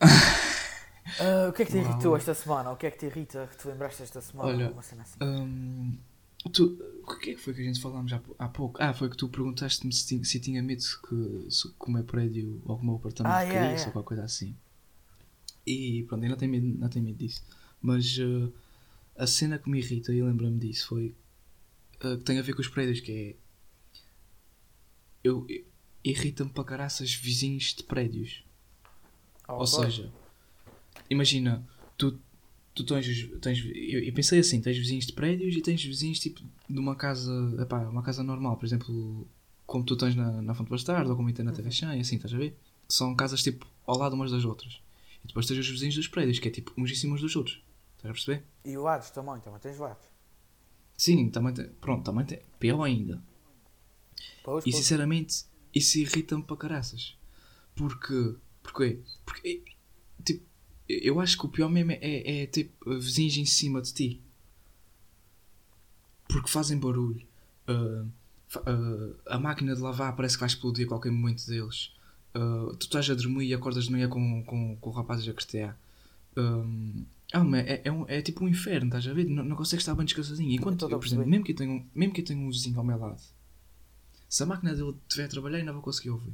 Ah, 1.18 1.48
o 1.48 1.52
que 1.52 1.62
é 1.62 1.64
que 1.66 1.70
te 1.72 1.78
Uau. 1.78 1.78
irritou 1.78 2.16
esta 2.16 2.34
semana? 2.34 2.70
O 2.72 2.76
que 2.76 2.86
é 2.86 2.90
que 2.90 2.98
te 2.98 3.06
irrita 3.06 3.46
que 3.48 3.56
te 3.56 3.66
lembraste 3.68 4.02
esta 4.02 4.20
semana? 4.20 4.48
Olha, 4.48 4.72
Uma 4.72 4.82
cena 4.82 5.02
assim. 5.02 5.20
Hum, 5.20 5.96
tu, 6.52 6.78
o 7.04 7.16
que 7.18 7.30
é 7.30 7.34
que 7.34 7.40
foi 7.40 7.52
que 7.54 7.60
a 7.62 7.64
gente 7.64 7.80
falámos 7.80 8.12
há, 8.12 8.20
há 8.38 8.48
pouco? 8.48 8.80
Ah, 8.82 8.94
foi 8.94 9.10
que 9.10 9.16
tu 9.16 9.28
perguntaste-me 9.28 9.92
se, 9.92 10.06
tinha- 10.06 10.24
se 10.24 10.38
tinha 10.40 10.62
medo 10.62 10.82
que, 11.08 11.50
se, 11.50 11.68
que 11.72 11.86
o 11.88 11.90
meu 11.90 12.04
prédio 12.04 12.62
ou 12.64 12.76
que 12.76 12.82
o 12.82 12.86
meu 12.86 12.96
apartamento 12.96 13.34
Ah, 13.34 13.42
caísse 13.48 13.52
yeah, 13.52 13.70
yeah. 13.70 13.86
ou 13.88 13.92
qualquer 13.92 14.08
coisa 14.08 14.24
assim. 14.24 14.56
E 15.66 16.04
pronto, 16.08 16.24
eu 16.24 16.30
não 16.30 16.36
tenho 16.36 16.50
medo, 16.52 16.66
não 16.78 16.88
tenho 16.88 17.04
medo 17.04 17.18
disso. 17.18 17.42
Mas 17.80 18.18
uh, 18.18 18.52
a 19.16 19.26
cena 19.26 19.58
que 19.58 19.70
me 19.70 19.78
irrita, 19.78 20.12
e 20.12 20.22
lembro-me 20.22 20.58
disso, 20.58 20.88
foi 20.88 21.14
uh, 22.04 22.18
que 22.18 22.24
tem 22.24 22.38
a 22.38 22.42
ver 22.42 22.54
com 22.54 22.60
os 22.62 22.68
prédios, 22.68 23.00
que 23.00 23.12
é. 23.12 23.36
Eu, 25.22 25.46
irrita-me 26.04 26.50
para 26.50 26.64
caraças 26.64 27.12
vizinhos 27.14 27.74
de 27.74 27.82
prédios. 27.84 28.44
Ou 29.56 29.66
Ok. 29.66 29.66
seja, 29.66 30.12
imagina, 31.10 31.66
tu, 31.96 32.18
tu 32.74 32.84
tens, 32.84 33.06
tens 33.40 33.64
eu, 33.64 34.02
eu 34.04 34.12
pensei 34.12 34.38
assim, 34.38 34.60
tens 34.60 34.76
vizinhos 34.76 35.06
de 35.06 35.12
prédios 35.12 35.54
e 35.56 35.60
tens 35.60 35.82
vizinhos 35.84 36.18
tipo 36.18 36.42
de 36.68 36.78
uma 36.78 36.94
casa, 36.94 37.32
epá, 37.60 37.80
uma 37.88 38.02
casa 38.02 38.22
normal, 38.22 38.56
por 38.56 38.66
exemplo, 38.66 39.26
como 39.66 39.84
tu 39.84 39.96
tens 39.96 40.14
na, 40.14 40.42
na 40.42 40.54
Fonte 40.54 40.70
Bastardo 40.70 41.10
ou 41.10 41.16
como 41.16 41.32
tem 41.32 41.44
na 41.44 41.52
TV 41.52 41.70
Chã 41.70 41.96
e 41.96 42.00
assim, 42.00 42.16
estás 42.16 42.32
a 42.34 42.38
ver? 42.38 42.56
São 42.88 43.14
casas 43.14 43.42
tipo 43.42 43.66
ao 43.86 43.98
lado 43.98 44.14
umas 44.14 44.30
das 44.30 44.44
outras. 44.44 44.80
E 45.24 45.28
depois 45.28 45.46
tens 45.46 45.58
os 45.58 45.68
vizinhos 45.68 45.94
dos 45.94 46.08
prédios, 46.08 46.38
que 46.38 46.48
é 46.48 46.50
tipo 46.50 46.72
uns 46.76 46.90
em 46.90 46.94
cima 46.94 47.16
dos 47.16 47.34
outros. 47.36 47.62
Estás 47.96 48.10
a 48.10 48.12
perceber? 48.12 48.44
E 48.64 48.76
o 48.76 48.86
Hades 48.86 49.10
também, 49.10 49.40
também 49.40 49.58
tens 49.60 49.80
Hades. 49.80 50.06
Sim, 50.96 51.28
também 51.30 51.52
tem. 51.52 51.68
Pronto, 51.80 52.04
também 52.04 52.24
tem. 52.24 52.40
Pior 52.58 52.82
ainda. 52.82 53.22
Pois, 54.42 54.64
E 54.66 54.72
sinceramente, 54.72 55.44
isso 55.74 55.98
irrita-me 55.98 56.42
para 56.42 56.56
caraças. 56.56 57.16
Porque. 57.74 58.36
Porquê? 58.62 59.00
Porque. 59.24 59.48
é, 59.48 59.78
Tipo, 60.24 60.44
eu 60.88 61.20
acho 61.20 61.36
que 61.38 61.46
o 61.46 61.48
pior 61.48 61.68
mesmo 61.68 61.92
é, 61.92 61.98
é, 62.00 62.42
é 62.42 62.46
tipo 62.46 62.72
vizinhos 62.98 63.36
em 63.36 63.44
cima 63.46 63.80
de 63.82 63.92
ti. 63.92 64.20
Porque 66.28 66.48
fazem 66.48 66.78
barulho. 66.78 67.22
Fa- 68.48 68.62
ah, 68.66 69.34
a 69.34 69.38
máquina 69.38 69.74
de 69.74 69.80
lavar 69.80 70.14
parece 70.16 70.36
que 70.36 70.40
vai 70.40 70.48
explodir 70.48 70.86
a 70.86 70.88
qualquer 70.88 71.12
momento 71.12 71.46
deles. 71.46 71.92
Ah, 72.34 72.72
tu 72.78 72.84
estás 72.84 73.08
a 73.10 73.14
dormir 73.14 73.46
e 73.46 73.54
acordas 73.54 73.84
de 73.84 73.92
manhã 73.92 74.08
com, 74.08 74.42
com, 74.44 74.76
com 74.76 74.90
o 74.90 74.92
rapaz 74.92 75.26
a 75.28 75.32
cretear. 75.32 75.78
Um, 76.36 77.04
ah, 77.32 77.44
é, 77.66 77.82
é, 77.84 77.92
um- 77.92 78.06
é 78.08 78.22
tipo 78.22 78.44
um 78.44 78.48
inferno, 78.48 78.86
estás 78.86 79.06
a 79.06 79.12
ver? 79.12 79.26
Não, 79.26 79.44
não 79.44 79.56
consegues 79.56 79.82
estar 79.82 79.94
bem 79.94 80.06
descansadinho. 80.06 80.52
Enquanto, 80.52 80.84
eu, 80.84 80.98
por 80.98 81.06
exemplo, 81.06 81.26
mesmo 81.26 81.44
que, 81.44 81.52
eu 81.52 81.56
tenha, 81.56 81.70
um- 81.72 81.86
mesmo 81.94 82.14
que 82.14 82.20
eu 82.20 82.24
tenha 82.24 82.40
um 82.40 82.48
vizinho 82.50 82.78
ao 82.78 82.84
meu 82.84 82.98
lado, 82.98 83.20
se 84.28 84.42
a 84.42 84.46
máquina 84.46 84.74
dele 84.74 84.94
estiver 85.08 85.24
a 85.24 85.28
trabalhar, 85.28 85.58
ainda 85.58 85.72
vou 85.72 85.82
conseguir 85.82 86.10
ouvir. 86.10 86.32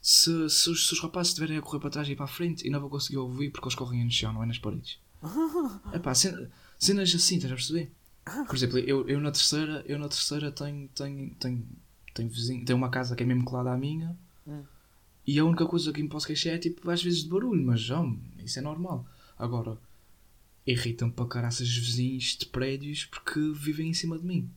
Se, 0.00 0.48
se, 0.48 0.70
os, 0.70 0.86
se 0.88 0.92
os 0.94 1.00
rapazes 1.00 1.30
estiverem 1.30 1.58
a 1.58 1.62
correr 1.62 1.80
para 1.80 1.90
trás 1.90 2.08
e 2.08 2.16
para 2.16 2.24
a 2.24 2.28
frente, 2.28 2.64
ainda 2.64 2.78
vou 2.78 2.88
conseguir 2.88 3.18
ouvir 3.18 3.50
porque 3.50 3.66
eles 3.66 3.74
correm 3.74 4.04
no 4.04 4.10
chão, 4.10 4.32
não 4.32 4.42
é 4.42 4.46
nas 4.46 4.58
paredes. 4.58 4.98
É 5.92 5.98
pá, 5.98 6.14
cenas 6.14 7.14
assim, 7.14 7.36
estás 7.36 7.52
a 7.52 7.56
perceber? 7.56 7.92
Por 8.46 8.54
exemplo, 8.56 8.78
eu, 8.78 9.08
eu 9.08 9.20
na 9.20 9.30
terceira, 9.30 9.84
eu 9.86 9.98
na 9.98 10.08
terceira 10.08 10.50
tenho, 10.52 10.88
tenho, 10.88 11.34
tenho, 11.34 11.66
tenho, 12.14 12.28
vizinho, 12.28 12.64
tenho 12.64 12.76
uma 12.78 12.88
casa 12.90 13.14
que 13.16 13.22
é 13.22 13.26
mesmo 13.26 13.44
colada 13.44 13.72
à 13.72 13.76
minha 13.76 14.16
Hum. 14.46 14.62
e 15.26 15.38
a 15.38 15.44
única 15.44 15.66
coisa 15.66 15.92
que 15.92 16.02
me 16.02 16.08
posso 16.08 16.26
queixar 16.26 16.54
é 16.54 16.58
tipo 16.58 16.90
às 16.90 17.02
vezes 17.02 17.24
de 17.24 17.28
barulho, 17.28 17.62
mas 17.64 17.80
já, 17.82 18.02
isso 18.42 18.58
é 18.58 18.62
normal. 18.62 19.06
Agora, 19.38 19.76
irritam-me 20.66 21.12
para 21.12 21.26
caraças 21.26 21.68
os 21.68 21.76
vizinhos 21.76 22.36
de 22.38 22.46
prédios 22.46 23.04
porque 23.04 23.38
vivem 23.54 23.88
em 23.90 23.94
cima 23.94 24.18
de 24.18 24.24
mim. 24.24 24.50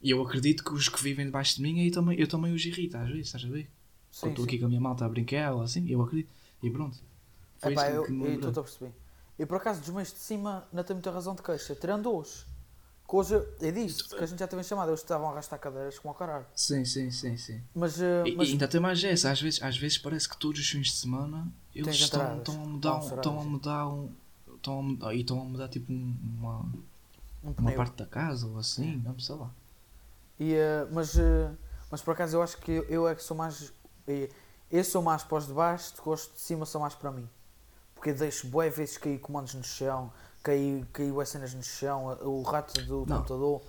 E 0.00 0.10
eu 0.10 0.22
acredito 0.22 0.64
que 0.64 0.72
os 0.72 0.88
que 0.88 1.02
vivem 1.02 1.26
debaixo 1.26 1.56
de 1.56 1.62
mim 1.62 1.84
eu 1.84 1.90
também, 1.92 2.18
eu 2.18 2.26
também 2.26 2.54
os 2.54 2.64
irrito 2.64 2.96
às 2.96 3.08
vezes, 3.08 3.26
estás 3.26 3.44
a 3.44 3.48
ver? 3.48 3.68
Sim, 4.18 4.20
Quando 4.20 4.32
estou 4.32 4.44
aqui 4.44 4.58
com 4.58 4.66
a 4.66 4.68
minha 4.68 4.80
malta 4.80 5.04
a 5.04 5.08
brincar 5.08 5.52
ou 5.54 5.62
assim, 5.62 5.88
eu 5.88 6.02
acredito. 6.02 6.30
E 6.62 6.70
pronto. 6.70 6.98
Foi 7.58 7.72
Epá, 7.72 7.82
isso 7.86 7.96
eu 7.96 8.04
que 8.06 8.12
me 8.12 8.24
eu 8.24 8.30
lembrou. 8.30 8.48
estou 8.50 8.60
a 8.60 8.64
perceber. 8.64 8.92
E 9.38 9.46
por 9.46 9.56
acaso 9.56 9.80
dos 9.80 9.90
meios 9.90 10.12
de 10.12 10.18
cima 10.18 10.66
não 10.72 10.82
tenho 10.82 10.96
muita 10.96 11.10
razão 11.10 11.34
de 11.34 11.42
queixa, 11.42 11.74
tirando 11.74 12.12
hoje. 12.12 12.44
Que 13.08 13.16
hoje 13.16 13.34
é 13.60 13.70
disto, 13.70 14.16
que 14.16 14.22
a 14.22 14.26
gente 14.26 14.38
já 14.38 14.46
teve 14.48 14.60
em 14.60 14.64
chamada, 14.64 14.90
eles 14.90 15.00
estavam 15.00 15.28
a 15.28 15.32
arrastar 15.32 15.58
cadeiras 15.58 15.98
como 15.98 16.10
ao 16.12 16.18
caralho. 16.18 16.46
Sim, 16.54 16.84
sim, 16.84 17.10
sim, 17.10 17.36
sim. 17.36 17.60
Mas, 17.74 18.00
eh, 18.00 18.24
E, 18.26 18.34
mas 18.36 18.48
e 18.48 18.52
ainda 18.52 18.68
tem 18.68 18.80
mais 18.80 19.02
essa, 19.04 19.30
às 19.30 19.40
vezes, 19.40 19.62
às 19.62 19.76
vezes 19.76 19.98
parece 19.98 20.28
que 20.28 20.36
todos 20.36 20.60
os 20.60 20.68
fins 20.68 20.88
de 20.88 20.92
semana 20.94 21.46
eles 21.74 21.94
estão, 21.96 22.38
estão 22.38 22.62
a 22.62 22.66
mudar, 22.66 22.96
um- 22.96 23.14
estão 23.14 23.40
a 23.40 23.44
mudar 23.44 23.88
um, 23.88 24.10
estão 24.56 24.78
a 24.80 24.82
mudar, 24.82 25.14
e 25.14 25.20
estão 25.20 25.40
a 25.40 25.44
mudar 25.44 25.68
tipo 25.68 25.92
um- 25.92 26.16
uma, 26.38 26.60
um 27.44 27.54
uma 27.58 27.72
parte 27.72 27.96
da 27.96 28.06
casa 28.06 28.46
ou 28.46 28.58
assim, 28.58 28.96
não 29.04 29.18
sei 29.18 29.36
lá. 29.36 29.50
E, 30.38 30.54
eh, 30.54 30.86
mas, 30.92 31.18
eh, 31.18 31.50
mas 31.90 32.02
por 32.02 32.12
acaso 32.12 32.36
eu 32.36 32.42
acho 32.42 32.58
que 32.58 32.70
eu, 32.72 32.84
eu 32.84 33.08
é 33.08 33.14
que 33.14 33.22
sou 33.22 33.36
mais. 33.36 33.72
Eh, 34.08 34.28
Eu 34.70 34.82
sou 34.84 35.02
mais 35.02 35.22
para 35.22 35.38
os 35.38 35.46
de 35.46 35.52
baixo, 35.52 35.94
de 35.94 36.00
gosto 36.00 36.34
de 36.34 36.40
cima 36.40 36.66
são 36.66 36.80
mais 36.80 36.94
para 36.94 37.10
mim. 37.12 37.28
Porque 37.94 38.10
eu 38.10 38.14
deixo 38.14 38.46
boé 38.48 38.68
vezes 38.70 38.96
cair 38.98 39.18
comandos 39.18 39.54
no 39.54 39.64
chão, 39.64 40.12
cair, 40.42 40.84
cair 40.92 41.12
bué 41.12 41.24
cenas 41.24 41.54
no 41.54 41.62
chão, 41.62 42.06
o 42.22 42.42
rato 42.42 42.80
do 42.82 43.04
Não. 43.06 43.16
computador. 43.18 43.62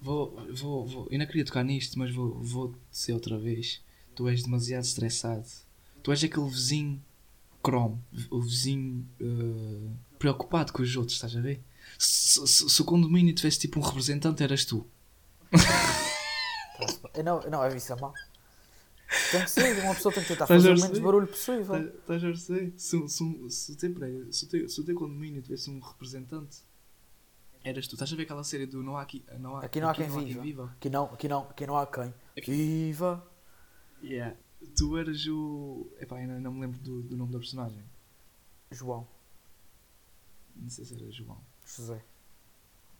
Vou, 0.00 0.36
vou, 0.54 0.86
vou, 0.86 1.08
eu 1.10 1.18
não 1.18 1.26
queria 1.26 1.44
tocar 1.44 1.64
nisto, 1.64 1.98
mas 1.98 2.14
vou, 2.14 2.34
vou 2.42 2.74
dizer 2.90 3.14
outra 3.14 3.38
vez. 3.38 3.82
Tu 4.14 4.28
és 4.28 4.42
demasiado 4.42 4.84
estressado. 4.84 5.46
Tu 6.02 6.10
és 6.12 6.22
aquele 6.22 6.48
vizinho 6.48 7.02
cromo, 7.62 8.02
o 8.30 8.40
vizinho 8.42 9.06
eh, 9.20 9.90
preocupado 10.18 10.72
com 10.72 10.82
os 10.82 10.94
outros, 10.96 11.14
estás 11.16 11.34
a 11.34 11.40
ver? 11.40 11.62
Se, 11.98 12.46
se- 12.46 12.68
se 12.70 12.82
o 12.82 12.84
condomínio 12.84 13.34
tivesse 13.34 13.58
tipo 13.58 13.78
um 13.80 13.82
representante, 13.82 14.42
eras 14.42 14.64
tu. 14.64 14.86
Não, 17.24 17.40
não, 17.48 17.62
é 17.64 17.76
isso 17.76 17.92
é 17.92 17.96
mal. 18.00 18.12
Tem 19.30 19.42
que 19.44 19.50
ser, 19.50 19.82
uma 19.84 19.94
pessoa 19.94 20.12
tem 20.14 20.22
que 20.22 20.28
tentar 20.28 20.46
fazer 20.46 20.72
o 20.72 20.80
menos 20.80 20.98
barulho 20.98 21.26
possível. 21.26 21.76
Estás 21.76 22.22
a 22.22 22.26
perceber? 22.26 22.72
Se, 22.76 23.08
se, 23.08 23.50
se, 23.50 23.76
se, 24.30 24.46
teu, 24.48 24.68
se 24.68 24.80
o 24.80 24.84
teu 24.84 24.94
condomínio 24.94 25.42
tivesse 25.42 25.70
um 25.70 25.80
representante, 25.80 26.58
eras 27.62 27.86
tu. 27.88 27.94
Estás 27.94 28.12
a 28.12 28.16
ver 28.16 28.22
aquela 28.22 28.44
série 28.44 28.66
do 28.66 28.82
Não 28.82 28.96
há, 28.96 29.02
aqui, 29.02 29.24
não 29.38 29.56
há, 29.56 29.64
Aqui 29.64 29.80
não 29.80 29.88
há 29.88 29.94
quem 29.94 30.08
viva. 30.40 30.72
Aqui 30.76 30.90
não, 30.90 31.04
aqui 31.06 31.28
não, 31.28 31.40
aqui 31.42 31.66
não 31.66 31.76
há 31.78 31.86
quem. 31.86 32.14
Aqui- 32.36 32.50
Viva! 32.50 33.26
Yeah. 34.02 34.36
Tu 34.76 34.96
eras 34.98 35.26
o. 35.26 35.86
Epá, 36.00 36.16
ainda 36.16 36.38
não 36.40 36.52
me 36.52 36.60
lembro 36.60 36.78
do, 36.80 37.02
do 37.02 37.16
nome 37.16 37.32
da 37.32 37.38
personagem. 37.38 37.82
João, 38.70 39.06
Não 40.56 40.68
sei 40.68 40.84
se 40.84 40.94
era 40.94 41.10
João. 41.10 41.38
José. 41.66 42.02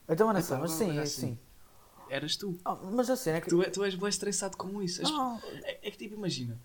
Também 0.06 0.34
não 0.34 0.40
Epá, 0.40 0.58
mas 0.58 0.70
sim, 0.72 0.90
olha 0.90 1.00
é 1.00 1.02
assim. 1.02 1.26
assim. 1.26 1.38
Eras 2.10 2.36
tu. 2.36 2.58
Ah, 2.64 2.74
mas 2.92 3.08
a 3.10 3.16
cena 3.16 3.38
é 3.38 3.40
que. 3.40 3.48
Tu, 3.48 3.62
é- 3.62 3.70
tu 3.70 3.82
és 3.84 3.94
bem 3.94 4.08
estressado 4.08 4.56
com 4.56 4.82
isso. 4.82 5.00
És- 5.02 5.10
Não, 5.10 5.38
É, 5.62 5.88
é 5.88 5.90
que 5.90 5.96
tipo, 5.98 6.14
imagina. 6.14 6.58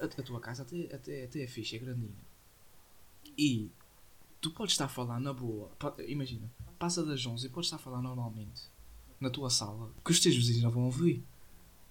A, 0.00 0.04
a 0.04 0.08
tua 0.08 0.40
casa 0.40 0.62
até, 0.62 0.94
até, 0.94 1.24
até 1.24 1.42
é 1.42 1.46
fixe, 1.46 1.76
é 1.76 1.78
grandinha. 1.78 2.10
E 3.36 3.70
tu 4.40 4.50
podes 4.50 4.72
estar 4.74 4.86
a 4.86 4.88
falar 4.88 5.20
na 5.20 5.32
boa. 5.32 5.70
Imagina, 6.08 6.50
passa 6.78 7.04
das 7.04 7.24
11 7.24 7.46
e 7.46 7.48
podes 7.50 7.66
estar 7.66 7.76
a 7.76 7.78
falar 7.78 8.00
normalmente 8.02 8.62
na 9.20 9.30
tua 9.30 9.50
sala. 9.50 9.90
Que 10.04 10.10
os 10.10 10.20
teus 10.20 10.34
vizinhos 10.34 10.62
não 10.62 10.70
vão 10.70 10.84
ouvir. 10.84 11.22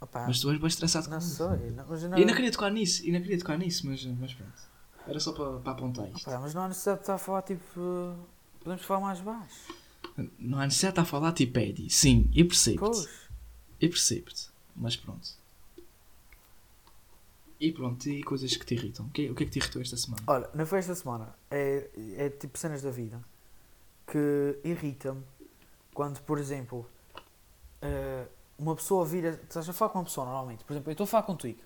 opá, 0.02 0.26
Mas 0.28 0.40
tu 0.40 0.50
és 0.50 0.58
bem 0.60 0.68
estressado 0.68 1.06
com 1.06 1.12
não 1.12 1.20
isso. 1.20 1.44
Não, 1.44 1.86
mas 1.88 2.04
não, 2.04 2.18
E 2.18 2.22
ainda 2.22 2.34
queria 2.34 2.52
tocar 2.52 2.72
nisso, 2.72 3.04
e 3.04 3.08
ainda 3.08 3.22
queria 3.22 3.38
tocar 3.38 3.58
nisso, 3.58 3.86
mas, 3.88 4.04
mas 4.06 4.34
pronto. 4.34 4.70
Era 5.08 5.20
só 5.20 5.32
para, 5.34 5.60
para 5.60 5.72
apontar 5.72 6.08
isto. 6.10 6.28
opá, 6.28 6.40
mas 6.40 6.54
não 6.54 6.64
há 6.64 6.68
necessidade 6.68 6.98
de 7.00 7.04
estar 7.04 7.16
a 7.16 7.18
falar 7.20 7.42
tipo. 7.44 8.16
Podemos 8.60 8.84
falar 8.84 9.00
mais 9.02 9.22
baixo. 9.22 9.74
Não 10.38 10.60
há 10.60 10.66
necessidade 10.66 11.00
a 11.00 11.06
falar 11.06 11.34
tipo 11.34 11.58
Eddie. 11.60 11.90
Sim, 11.90 12.30
eu 12.34 12.48
percebo-te. 12.48 12.80
Pois. 12.80 13.10
Eu 13.80 13.90
percebo-te. 13.90 14.50
Mas 14.76 14.96
pronto. 14.96 15.30
E 17.60 17.72
pronto, 17.74 18.08
e 18.08 18.24
coisas 18.24 18.56
que 18.56 18.66
te 18.66 18.74
irritam. 18.74 19.06
O 19.08 19.10
que, 19.10 19.30
o 19.30 19.36
que 19.36 19.44
é 19.44 19.46
que 19.46 19.52
te 19.52 19.60
irritou 19.60 19.82
esta 19.82 19.98
semana? 19.98 20.24
Olha, 20.28 20.50
na 20.54 20.66
festa 20.66 20.94
da 20.94 20.96
semana 20.96 21.36
é, 21.52 21.90
é 22.16 22.30
tipo 22.30 22.58
cenas 22.58 22.82
da 22.82 22.90
vida 22.90 23.22
que 24.08 24.60
irrita-me 24.64 25.24
quando, 25.94 26.22
por 26.22 26.40
exemplo, 26.40 26.90
eh, 27.82 28.26
uma 28.58 28.76
pessoa 28.76 29.06
vira. 29.06 29.40
Estás 29.44 29.68
a 29.68 29.74
falar 29.74 29.92
com 29.92 30.00
uma 30.00 30.06
pessoa 30.06 30.26
normalmente, 30.26 30.64
por 30.64 30.74
exemplo, 30.74 30.90
eu 30.90 30.94
estou 30.94 31.04
a 31.04 31.08
falar 31.08 31.24
contigo 31.24 31.60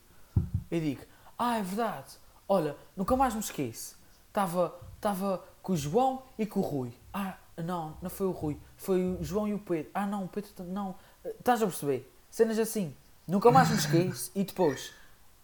e 0.72 0.80
digo: 0.80 1.02
Ah, 1.38 1.58
é 1.58 1.62
verdade, 1.62 2.14
olha, 2.48 2.76
nunca 2.98 3.16
mais 3.16 3.34
me 3.34 3.40
esqueço. 3.40 3.96
Estava 4.28 4.74
estava 4.96 5.44
com 5.62 5.74
o 5.74 5.78
João 5.78 6.24
e 6.40 6.46
com 6.46 6.60
o 6.62 6.64
Rui. 6.64 6.94
Ah, 7.14 7.38
não, 7.58 7.98
não 8.02 8.10
foi 8.10 8.28
o 8.28 8.32
Rui, 8.32 8.60
foi 8.78 9.04
o 9.04 9.24
João 9.24 9.48
e 9.48 9.54
o 9.54 9.60
Pedro. 9.60 9.92
Ah, 9.94 10.06
não, 10.06 10.26
o 10.26 10.28
Pedro 10.28 10.50
não. 10.64 10.96
Eh, 11.24 11.36
Estás 11.40 11.62
a 11.62 11.68
perceber? 11.68 12.12
Cenas 12.30 12.58
assim, 12.58 12.96
nunca 13.28 13.52
mais 13.52 13.70
me 13.70 13.76
esqueço 13.76 14.32
e 14.34 14.44
depois 14.44 14.94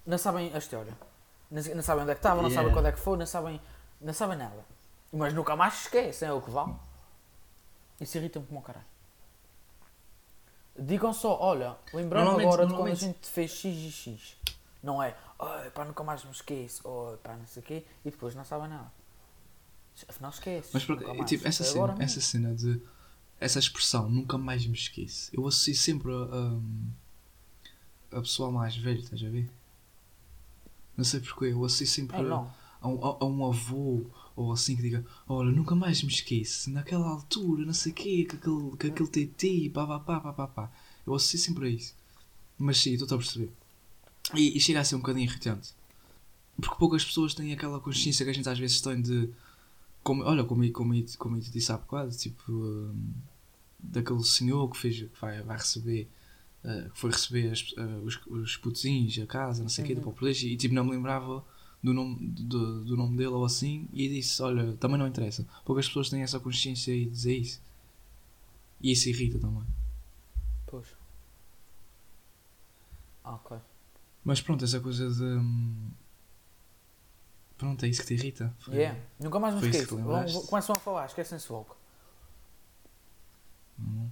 não 0.05 0.17
sabem 0.17 0.51
a 0.53 0.57
história. 0.57 0.93
Não, 1.51 1.61
não 1.75 1.83
sabem 1.83 2.03
onde 2.03 2.11
é 2.11 2.15
que 2.15 2.19
estava, 2.19 2.41
não 2.41 2.49
sabem 2.49 2.65
Yeah. 2.65 2.73
quando 2.73 2.85
é 2.87 2.91
que 2.91 2.99
foi, 2.99 3.17
não 3.17 3.25
sabem, 3.25 3.61
não 4.01 4.13
sabem 4.13 4.37
nada. 4.37 4.65
Mas 5.11 5.33
nunca 5.33 5.55
mais 5.55 5.73
se 5.73 5.81
esquecem, 5.83 6.27
é 6.27 6.33
o 6.33 6.41
que 6.41 6.49
vale. 6.51 6.75
Isso 7.99 8.17
irrita-me 8.17 8.45
como 8.45 8.59
o 8.59 8.63
caralho. 8.63 8.85
Digam 10.77 11.11
só, 11.11 11.37
olha, 11.39 11.75
lembrando 11.93 12.39
agora 12.39 12.65
de 12.65 12.73
quando 12.73 12.91
a 12.91 12.95
gente 12.95 13.27
fez 13.27 13.51
X 13.51 13.65
e 13.75 13.91
X. 13.91 14.37
Não 14.81 15.03
é, 15.03 15.15
oh, 15.37 15.71
pá, 15.71 15.83
nunca 15.83 16.03
mais 16.03 16.23
me 16.23 16.31
esqueço, 16.31 16.81
oh, 16.87 17.17
pá, 17.17 17.35
não 17.35 17.45
sei 17.45 17.61
o 17.61 17.65
quê, 17.65 17.85
e 18.05 18.11
depois 18.11 18.33
não 18.33 18.45
sabem 18.45 18.69
nada. 18.69 18.89
Afinal 20.07 20.31
esquece. 20.31 20.69
Mas 20.73 20.83
por- 20.85 20.95
nunca 20.97 21.13
mais. 21.13 21.29
tipo, 21.29 21.47
essa 21.47 21.63
É 21.63 21.65
cena, 21.65 21.83
agora 21.85 22.03
essa 22.03 22.21
cena 22.21 22.53
de. 22.55 22.79
Essa 23.39 23.59
expressão, 23.59 24.09
nunca 24.09 24.37
mais 24.37 24.65
me 24.65 24.73
esqueço. 24.75 25.29
Eu 25.33 25.47
associo 25.47 25.75
sempre 25.75 26.11
a. 26.11 26.57
a 28.17 28.21
pessoal 28.21 28.51
mais 28.51 28.75
velho, 28.75 28.99
estás 28.99 29.23
a 29.23 29.29
ver? 29.29 29.49
Não 30.97 31.05
sei 31.05 31.19
porquê, 31.21 31.45
eu 31.45 31.63
associo 31.63 31.87
sempre 31.87 32.17
É, 32.17 32.19
a, 32.19 32.23
a 32.81 32.87
um, 32.87 33.05
a- 33.05 33.17
a 33.21 33.25
um 33.25 33.45
avô 33.45 34.05
ou 34.35 34.51
assim 34.51 34.75
que 34.75 34.81
diga: 34.81 35.05
Olha, 35.27 35.51
nunca 35.51 35.75
mais 35.75 36.01
me 36.03 36.11
esqueço, 36.11 36.69
naquela 36.71 37.07
altura, 37.07 37.65
não 37.65 37.73
sei 37.73 37.91
o 37.91 37.95
quê, 37.95 38.25
que 38.29 38.35
aquele, 38.35 38.77
que 38.77 38.87
aquele 38.87 39.09
TT, 39.27 39.69
pá 39.73 39.85
pá 39.87 39.99
pá 39.99 40.19
pá 40.19 40.33
pá 40.33 40.47
pá. 40.47 40.71
Eu 41.05 41.15
associo 41.15 41.39
sempre 41.39 41.67
a 41.67 41.69
isso. 41.69 41.95
Mas 42.57 42.77
sim, 42.79 42.93
estou 42.93 43.15
a 43.15 43.19
perceber. 43.19 43.49
E, 44.35 44.57
e 44.57 44.59
chega 44.59 44.81
a 44.81 44.83
ser 44.83 44.95
um 44.95 44.99
bocadinho 44.99 45.25
irritante. 45.29 45.69
Porque 46.57 46.75
poucas 46.75 47.05
pessoas 47.05 47.33
têm 47.33 47.53
aquela 47.53 47.79
consciência 47.79 48.25
que 48.25 48.31
a 48.31 48.33
gente 48.33 48.49
às 48.49 48.59
vezes 48.59 48.81
tem 48.81 49.01
de. 49.01 49.29
Como, 50.09 50.23
olha, 50.23 50.43
como, 50.43 50.63
eu- 50.63 50.73
como, 50.73 50.93
como 51.19 51.37
eu 51.37 51.41
te 51.41 51.51
disse 51.51 51.71
há 51.71 51.77
bocado, 51.77 52.09
tipo. 52.17 52.51
hum, 52.51 53.13
daquele 53.77 54.23
senhor 54.23 54.67
que, 54.69 54.77
fez, 54.77 54.97
que 55.01 55.21
vai, 55.21 55.41
vai 55.43 55.57
receber. 55.57 56.09
eh, 56.63 56.89
que 56.91 56.99
foi 56.99 57.11
receber 57.11 57.51
as- 57.51 57.73
eh, 57.77 58.01
os, 58.03 58.19
os 58.27 58.57
putezinhos, 58.57 59.17
a 59.19 59.25
casa, 59.27 59.61
não 59.61 59.69
sei 59.69 59.83
o 59.83 59.87
quê, 59.87 59.93
do 59.95 60.01
Uhum. 60.07 60.13
Polícia, 60.13 60.47
e 60.47 60.57
tipo 60.57 60.73
não 60.73 60.83
me 60.83 60.91
lembrava 60.91 61.45
do 61.83 61.93
nome, 61.93 62.15
do, 62.51 62.83
do 62.85 62.97
nome 62.97 63.15
dele 63.17 63.29
ou 63.29 63.45
assim, 63.45 63.87
e 63.93 64.09
disse: 64.09 64.41
Olha, 64.41 64.73
também 64.77 64.97
não 64.97 65.07
interessa. 65.07 65.45
Poucas 65.65 65.87
pessoas 65.87 66.09
têm 66.09 66.21
essa 66.23 66.39
consciência 66.39 66.91
e 66.93 67.05
dizer 67.05 67.37
isso. 67.37 67.61
E 68.81 68.91
isso 68.91 69.07
irrita 69.09 69.37
também. 69.39 69.63
Pois. 70.65 70.87
Ah, 73.23 73.35
ok. 73.35 73.57
Mas 74.23 74.41
pronto, 74.41 74.63
essa 74.65 74.79
coisa 74.79 75.09
de. 75.09 75.23
hum, 75.23 75.91
Pronto, 77.59 77.85
é 77.85 77.89
isso 77.89 78.01
que 78.01 78.07
te 78.07 78.13
irrita. 78.15 78.51
Foi- 78.59 78.73
Yeah. 78.75 78.99
Nunca 79.19 79.37
mais 79.39 79.53
me 79.53 79.61
esqueço. 79.67 79.95
que 79.97 80.01
Vão- 80.01 80.41
Começam 80.47 80.75
a 80.75 80.79
falar, 80.79 81.05
esquecem-se 81.05 81.51
logo. 81.51 81.75
Hum, 83.79 84.09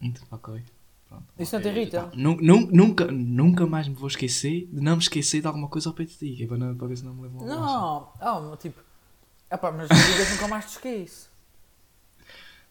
Inter- 0.00 0.22
Ok. 0.30 0.62
Pronto. 1.08 1.24
Isso 1.38 1.54
não 1.56 1.62
te 1.62 1.68
irrita? 1.68 2.10
nu- 2.14 2.36
nunca, 2.70 3.06
nunca 3.10 3.66
mais 3.66 3.88
me 3.88 3.94
vou 3.94 4.08
esquecer 4.08 4.66
de 4.66 4.80
não 4.80 4.96
me 4.96 5.02
esquecer 5.02 5.40
de 5.40 5.46
alguma 5.46 5.68
coisa 5.68 5.88
ao 5.88 5.94
peito 5.94 6.10
de 6.18 6.18
ti, 6.36 6.42
é 6.42 6.46
para, 6.46 6.58
não- 6.58 6.76
para 6.76 6.86
ver 6.88 6.96
se 6.96 7.04
não 7.04 7.14
me 7.14 7.22
levam 7.22 7.42
a 7.42 7.44
Não, 7.46 8.12
ah, 8.20 8.40
mas 8.40 8.58
tipo. 8.60 8.80
Epá, 9.50 9.70
mas 9.72 9.88
não 9.88 9.96
digas 9.96 10.30
nunca 10.32 10.48
mais 10.48 10.64
te 10.66 10.70
esqueço. 10.72 11.30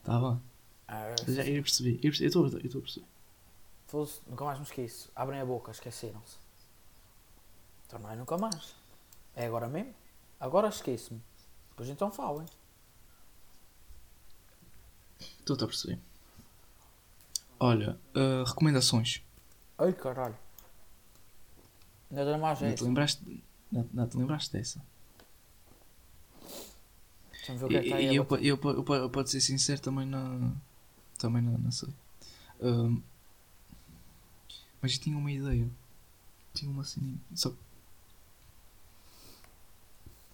Tá 0.03 0.19
bom. 0.19 0.39
Ah, 0.87 1.15
Eu 1.27 1.33
já 1.33 1.43
eu 1.43 1.63
percebi. 1.63 1.99
Eu 2.03 2.11
estou 2.11 2.47
eu 2.47 2.59
estou 2.59 2.79
a 2.79 2.83
perceber. 2.83 3.07
nunca 4.29 4.45
mais 4.45 4.59
me 4.59 4.65
esqueço. 4.65 5.09
Abrem 5.15 5.39
a 5.39 5.45
boca, 5.45 5.71
esqueceram-se. 5.71 6.35
Então 7.87 7.99
não 7.99 8.11
é 8.11 8.15
nunca 8.15 8.37
mais. 8.37 8.75
É 9.35 9.45
agora 9.47 9.67
mesmo. 9.67 9.93
Agora 10.39 10.67
esqueço-me. 10.67 11.21
Depois 11.69 11.89
então 11.89 12.11
falem. 12.11 12.45
Estou 15.39 15.55
a 15.55 15.67
perceber. 15.67 15.99
Olha, 17.59 17.97
ah, 18.13 18.43
recomendações. 18.45 19.21
Ai 19.77 19.93
caralho. 19.93 20.37
Ainda 22.09 22.25
dá 22.25 22.37
mais 22.37 22.61
Não 22.61 22.75
te 22.75 22.83
lembraste, 22.83 23.43
não, 23.71 23.89
não 23.91 24.07
te 24.07 24.17
lembraste 24.17 24.53
dessa? 24.53 24.81
Ver 27.47 27.65
o 27.65 27.67
que 27.67 27.75
é 27.75 27.81
que 27.81 27.87
e 27.89 28.15
eu, 28.15 28.25
eu, 28.31 28.59
eu, 28.63 28.85
eu, 28.95 29.09
para 29.09 29.23
te 29.23 29.31
ser 29.31 29.41
sincero, 29.41 29.81
também 29.81 30.05
não. 30.05 30.55
Também 31.17 31.41
não, 31.41 31.57
não 31.57 31.71
sei. 31.71 31.89
Ahm, 32.61 33.01
mas 34.81 34.93
eu 34.93 34.99
tinha 35.01 35.17
uma 35.17 35.31
ideia. 35.31 35.69
Tinha 36.53 36.71
uma 36.71 36.83
cena. 36.83 37.17
Só. 37.35 37.53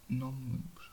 Não 0.10 0.32
me 0.32 0.46
lembro. 0.54 0.90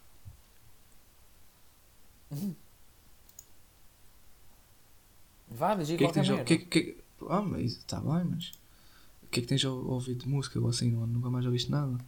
Vá, 5.50 5.74
diz 5.74 5.90
aí 5.90 5.94
O 5.94 5.98
que 5.98 6.04
é 6.04 6.08
que 6.08 6.14
tens 6.14 6.28
a- 6.30 6.32
merda. 6.34 6.44
que, 6.44 6.58
que, 6.58 7.04
Ah, 7.28 7.40
mas 7.42 7.72
está 7.78 7.98
bem, 8.00 8.24
mas. 8.24 8.52
O 9.22 9.26
que 9.28 9.40
é 9.40 9.42
que 9.42 9.48
tens 9.48 9.64
a 9.64 9.70
ouvir 9.70 10.14
de 10.14 10.28
música 10.28 10.60
ou 10.60 10.68
assim? 10.68 10.90
Não, 10.90 11.06
nunca 11.06 11.30
mais 11.30 11.46
ouviste 11.46 11.70
nada? 11.70 11.98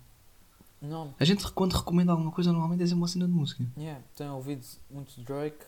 Não, 0.80 1.12
A 1.18 1.24
gente, 1.24 1.50
quando 1.52 1.72
recomenda 1.72 2.12
alguma 2.12 2.30
coisa, 2.30 2.52
normalmente 2.52 2.82
é 2.82 2.86
sempre 2.86 3.00
uma 3.00 3.08
cena 3.08 3.26
de 3.26 3.32
música. 3.32 3.64
yeah, 3.76 4.00
tenho 4.14 4.34
ouvido 4.34 4.64
muito 4.90 5.20
Drake. 5.22 5.64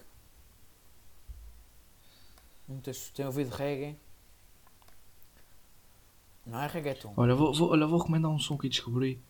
Muitas, 2.69 3.09
tenho 3.11 3.27
ouvido 3.29 3.49
reggae. 3.51 3.97
Não 6.47 6.61
é 6.61 6.67
reggaeton. 6.69 7.13
Olha, 7.17 7.35
vou, 7.35 7.53
vou, 7.53 7.71
olha, 7.71 7.87
vou 7.87 7.99
recomendar 7.99 8.31
um 8.31 8.39
som 8.39 8.57
que 8.57 8.69
descobri 8.69 9.21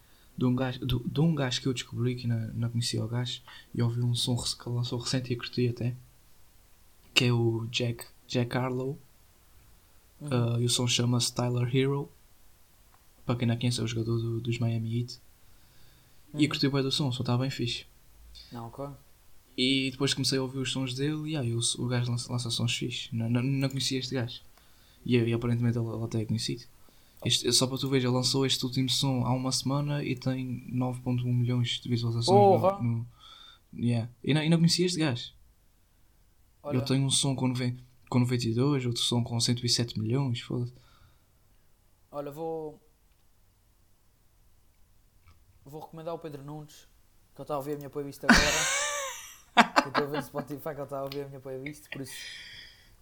de 0.40 0.46
um 0.46 0.54
gajo, 0.56 0.78
de, 0.86 0.98
de 0.98 1.20
um 1.20 1.34
gajo 1.34 1.60
que 1.60 1.66
eu 1.68 1.74
descobri 1.74 2.14
que 2.16 2.26
não, 2.26 2.38
não 2.54 2.70
conhecia 2.70 3.04
o 3.04 3.08
gajo 3.08 3.42
e 3.74 3.82
ouvi 3.82 4.00
um 4.02 4.14
som 4.14 4.34
que 4.36 4.68
lançou 4.70 4.98
recente 4.98 5.30
e 5.32 5.36
curti 5.36 5.68
até 5.68 5.94
que 7.14 7.24
é 7.26 7.32
o 7.32 7.66
Jack, 7.70 8.06
Jack 8.26 8.56
Harlow 8.56 8.98
Uhum. 10.20 10.28
uh, 10.56 10.60
e 10.60 10.64
o 10.66 10.68
som 10.68 10.86
chama-se 10.86 11.34
Tyler 11.34 11.74
Hero 11.74 12.10
para 13.24 13.36
quem 13.36 13.48
não 13.48 13.56
conhece 13.56 13.80
é 13.80 13.82
o 13.82 13.86
jogador 13.86 14.18
do- 14.18 14.40
dos 14.40 14.58
Miami 14.58 14.98
Heat 15.00 15.18
e 16.34 16.42
Uhum. 16.42 16.48
curti 16.48 16.68
bem 16.68 16.82
do 16.82 16.92
som, 16.92 17.08
o 17.08 17.12
som 17.12 17.22
está 17.22 17.36
bem 17.38 17.48
fixe 17.50 17.86
Não, 18.52 18.66
ok. 18.68 18.84
e 19.56 19.90
depois 19.90 20.12
comecei 20.14 20.38
a 20.38 20.42
ouvir 20.42 20.58
os 20.58 20.72
sons 20.72 20.94
dele 20.94 21.30
e 21.30 21.36
aí 21.38 21.54
o, 21.54 21.60
o 21.78 21.86
gajo 21.86 22.10
lança, 22.10 22.30
lança 22.32 22.50
sons 22.50 22.76
fixe 22.76 23.08
não, 23.14 23.28
não, 23.30 23.42
não 23.42 23.68
conhecia 23.70 23.98
este 23.98 24.14
gajo 24.14 24.40
e, 25.06 25.16
e 25.16 25.32
aparentemente 25.32 25.78
ele, 25.78 25.86
ele 25.88 26.04
até 26.04 26.20
é 26.20 26.24
conhecido 26.26 26.64
este, 27.24 27.52
só 27.52 27.66
para 27.66 27.76
tu 27.78 27.88
ver, 27.88 27.98
ele 27.98 28.08
lançou 28.08 28.46
este 28.46 28.64
último 28.64 28.88
som 28.88 29.24
há 29.24 29.32
uma 29.32 29.52
semana 29.52 30.02
e 30.02 30.14
tem 30.16 30.66
9.1 30.72 31.24
milhões 31.24 31.80
de 31.80 31.88
visualizações 31.88 32.26
Porra! 32.60 32.78
no, 32.82 32.98
no- 32.98 33.06
yeah. 33.74 34.10
e, 34.24 34.32
não, 34.34 34.42
e 34.42 34.48
não 34.48 34.56
conhecia 34.58 34.86
este 34.86 34.98
gajo 34.98 35.32
Olha, 36.62 36.76
eu 36.76 36.84
tenho 36.84 37.04
um 37.04 37.10
som 37.10 37.34
com, 37.36 37.48
noven- 37.48 37.78
com 38.08 38.18
92 38.20 38.86
outro 38.86 39.02
som 39.02 39.22
com 39.22 39.38
107 39.40 39.98
milhões 39.98 40.40
foda-se 40.40 40.72
olha, 42.12 42.30
vou. 42.32 42.80
Vou 45.64 45.80
recomendar 45.80 46.14
o 46.14 46.18
Pedro 46.18 46.42
Nunes, 46.42 46.88
que 47.34 47.40
ele 47.40 47.44
está 47.44 47.54
a 47.54 47.58
ouvir 47.58 47.74
a 47.74 47.76
minha 47.76 47.90
playlist 47.90 48.24
agora. 48.24 48.40
que 49.82 49.82
eu 49.82 49.88
estou 49.88 50.04
a 50.04 50.06
ver 50.08 50.16
no 50.16 50.22
Spotify 50.22 50.62
que 50.62 50.68
ele 50.70 50.82
está 50.82 50.98
a 50.98 51.02
ouvir 51.04 51.22
a 51.22 51.28
minha 51.28 51.40
playlist, 51.40 51.88
por 51.92 52.00
isso. 52.00 52.12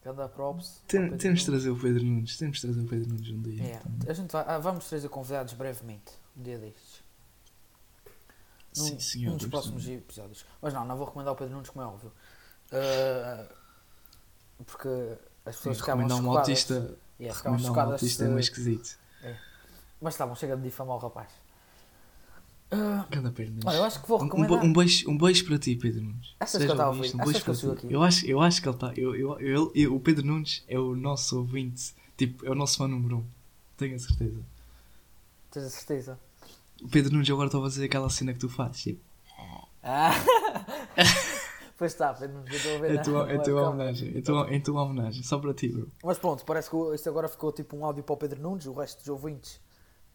Que 0.08 0.12
anda 0.12 0.28
props. 0.28 0.82
Tem- 0.88 1.16
temos 1.18 1.40
de 1.40 1.46
trazer 1.46 1.70
o 1.70 1.78
Pedro 1.78 2.02
Nunes 2.04 2.36
temos 2.38 2.56
de 2.56 2.62
trazer 2.66 2.80
o 2.80 2.86
Pedro 2.88 3.08
Nunes 3.10 3.28
um 3.30 3.42
dia 3.42 3.62
É, 4.06 4.10
a 4.10 4.12
gente 4.14 4.30
vai, 4.32 4.44
ah, 4.46 4.58
vamos 4.58 4.88
trazer 4.88 5.08
convidados 5.08 5.52
brevemente, 5.54 6.12
um 6.36 6.42
dia 6.42 6.58
destes. 6.58 7.02
Num, 8.76 8.84
Sim, 8.84 9.00
senhor, 9.00 9.30
num 9.32 9.36
dos 9.36 9.46
próximos 9.48 9.82
de- 9.82 9.94
episódios. 9.94 10.44
Mas 10.62 10.72
não, 10.72 10.84
não 10.84 10.96
vou 10.96 11.06
recomendar 11.06 11.34
o 11.34 11.36
Pedro 11.36 11.54
Nunes, 11.54 11.68
como 11.70 11.84
é 11.84 11.88
óbvio. 11.88 12.12
Ah, 12.72 13.48
porque 14.66 14.88
as 15.44 15.56
Sim, 15.56 15.70
pessoas 15.70 15.76
ficavam 15.78 16.02
recomendar 16.06 16.18
um 16.18 16.22
chocadas. 16.22 16.48
autista 16.48 16.98
Yeah, 17.20 17.36
ficavam 17.36 17.58
um 17.58 17.62
chocadas 17.62 17.92
autista 17.94 18.24
é 18.24 18.28
mais 18.28 18.44
esquisito 18.46 18.98
Mas 20.00 20.16
tá 20.16 20.24
bom, 20.26 20.34
chega 20.36 20.56
de 20.56 20.62
difamar 20.62 20.96
o 20.96 21.00
rapaz. 21.00 21.28
Ah, 22.70 23.06
Cada 23.10 23.30
Pedro 23.32 23.52
Nunes 23.52 23.66
olha, 23.66 23.76
eu 23.78 23.84
acho 23.84 24.02
que 24.02 24.08
vou 24.08 24.18
Um, 24.18 24.22
um, 24.22 24.24
recomendar. 24.26 24.60
be- 24.60 24.66
um 24.66 24.72
beijo, 24.74 25.10
um 25.10 25.16
beijo 25.18 25.44
para 25.46 25.58
ti, 25.58 25.74
Pedro 25.76 26.02
Nunes. 26.02 26.34
Achas 26.38 26.50
Se 26.52 26.58
que 26.58 26.64
ele 26.64 26.72
está 26.72 26.84
a 26.84 26.88
ouvir? 26.88 27.14
Um 27.14 27.18
beijo 27.24 27.38
eu 27.38 27.44
para 27.44 27.54
ti. 27.54 27.66
aqui? 27.70 27.92
Eu 27.94 28.02
acho, 28.02 28.26
eu 28.26 28.40
acho 28.42 28.60
que 28.62 28.68
ele 28.68 28.76
está. 28.76 28.92
Eu, 28.94 29.14
eu, 29.16 29.40
eu, 29.40 29.72
eu- 29.74 29.94
o 29.96 30.00
Pedro 30.00 30.26
Nunes 30.26 30.62
é 30.68 30.78
o 30.78 30.94
nosso 30.94 31.38
ouvinte. 31.38 31.94
Tipo, 32.16 32.44
é 32.44 32.50
o 32.50 32.54
nosso 32.54 32.76
fã 32.76 32.86
número 32.86 33.18
um. 33.18 33.24
Tenho 33.76 33.94
a 33.96 33.98
certeza. 33.98 34.40
Tens 35.50 35.64
a 35.64 35.70
certeza? 35.70 36.18
O 36.82 36.88
Pedro 36.88 37.12
Nunes, 37.12 37.28
eu 37.28 37.34
agora 37.36 37.48
estou 37.48 37.60
a 37.62 37.64
fazer 37.70 37.84
aquela 37.86 38.10
cena 38.10 38.32
que 38.34 38.38
tu 38.38 38.48
fazes. 38.50 38.82
Tipo, 38.82 39.00
Ah! 39.82 40.10
pois 41.78 41.92
está, 41.92 42.12
Pedro 42.12 42.36
Nunes, 42.38 42.50
eu 42.50 42.56
estou 42.58 42.76
a 42.76 42.78
ver. 42.80 42.94
é 42.94 42.98
tua, 42.98 43.32
é 43.32 43.38
tua 43.38 43.70
homenagem. 43.70 44.18
É 44.18 44.20
tua, 44.20 44.54
é 44.54 44.60
tua 44.60 44.82
homenagem. 44.82 45.22
Só 45.22 45.38
para 45.38 45.54
ti, 45.54 45.68
bro. 45.68 45.88
Mas 46.04 46.18
pronto, 46.18 46.44
parece 46.44 46.68
que 46.68 46.76
isto 46.94 47.08
agora 47.08 47.28
ficou 47.28 47.50
tipo 47.52 47.76
um 47.76 47.84
áudio 47.84 48.02
para 48.04 48.12
o 48.12 48.16
Pedro 48.16 48.42
Nunes, 48.42 48.66
o 48.66 48.72
resto 48.72 48.98
dos 48.98 49.08
ouvintes 49.08 49.58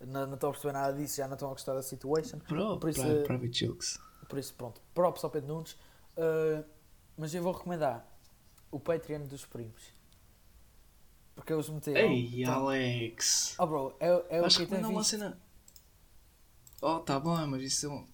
não, 0.07 0.27
não 0.27 0.33
estão 0.35 0.49
a 0.49 0.53
perceber 0.53 0.73
nada 0.73 0.93
disso, 0.93 1.17
já 1.17 1.27
não 1.27 1.33
estão 1.33 1.49
a 1.49 1.51
gostar 1.53 1.73
da 1.73 1.81
situation. 1.81 2.39
Por 2.39 2.89
isso, 2.89 3.01
pri- 3.01 3.23
private 3.23 3.65
jokes. 3.65 3.99
Por 4.29 4.39
isso, 4.39 4.53
pronto, 4.55 4.81
props 4.93 5.23
ao 5.23 5.29
Pedro 5.29 5.53
Nunes. 5.53 5.73
Uh, 6.17 6.63
mas 7.17 7.33
eu 7.33 7.41
vou 7.43 7.51
recomendar 7.53 8.07
o 8.71 8.79
Patreon 8.79 9.25
dos 9.27 9.45
primos. 9.45 9.81
Porque 11.35 11.51
eles 11.51 11.67
meteram. 11.69 12.11
Ei, 12.11 12.43
Tá- 12.45 12.53
Alex. 12.55 13.55
Oh, 13.59 13.65
bro, 13.67 13.95
é, 13.99 14.07
é 14.37 14.41
o 14.41 14.47
que 14.47 14.65
tem 14.65 14.79
é 14.81 14.87
uma 14.87 14.99
visto. 14.99 15.09
cena. 15.11 15.39
Oh, 16.81 16.99
tá 16.99 17.19
bom, 17.19 17.35
mas 17.47 17.61
isso 17.63 17.85
é 17.85 17.89
um. 17.89 18.05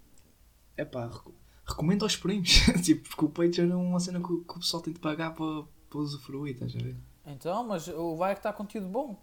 É 0.78 0.86
pá, 0.86 1.08
reco- 1.08 1.34
recomendo 1.66 2.04
aos 2.04 2.16
primos. 2.16 2.50
tipo, 2.84 3.10
porque 3.10 3.26
o 3.26 3.30
Patreon 3.30 3.72
é 3.72 3.76
uma 3.76 4.00
cena 4.00 4.20
que, 4.20 4.32
o- 4.32 4.44
que 4.44 4.54
o 4.56 4.60
pessoal 4.60 4.82
tem 4.82 4.94
de 4.94 5.00
pagar 5.00 5.34
para, 5.34 5.64
para 5.90 6.00
usufruir, 6.00 6.54
estás 6.54 6.76
a 6.76 6.80
ver? 6.80 6.96
Então, 7.26 7.64
mas 7.68 7.88
o 7.90 8.16
vai 8.16 8.34
que 8.34 8.40
está 8.40 8.54
conteúdo 8.54 8.88
bom. 8.88 9.22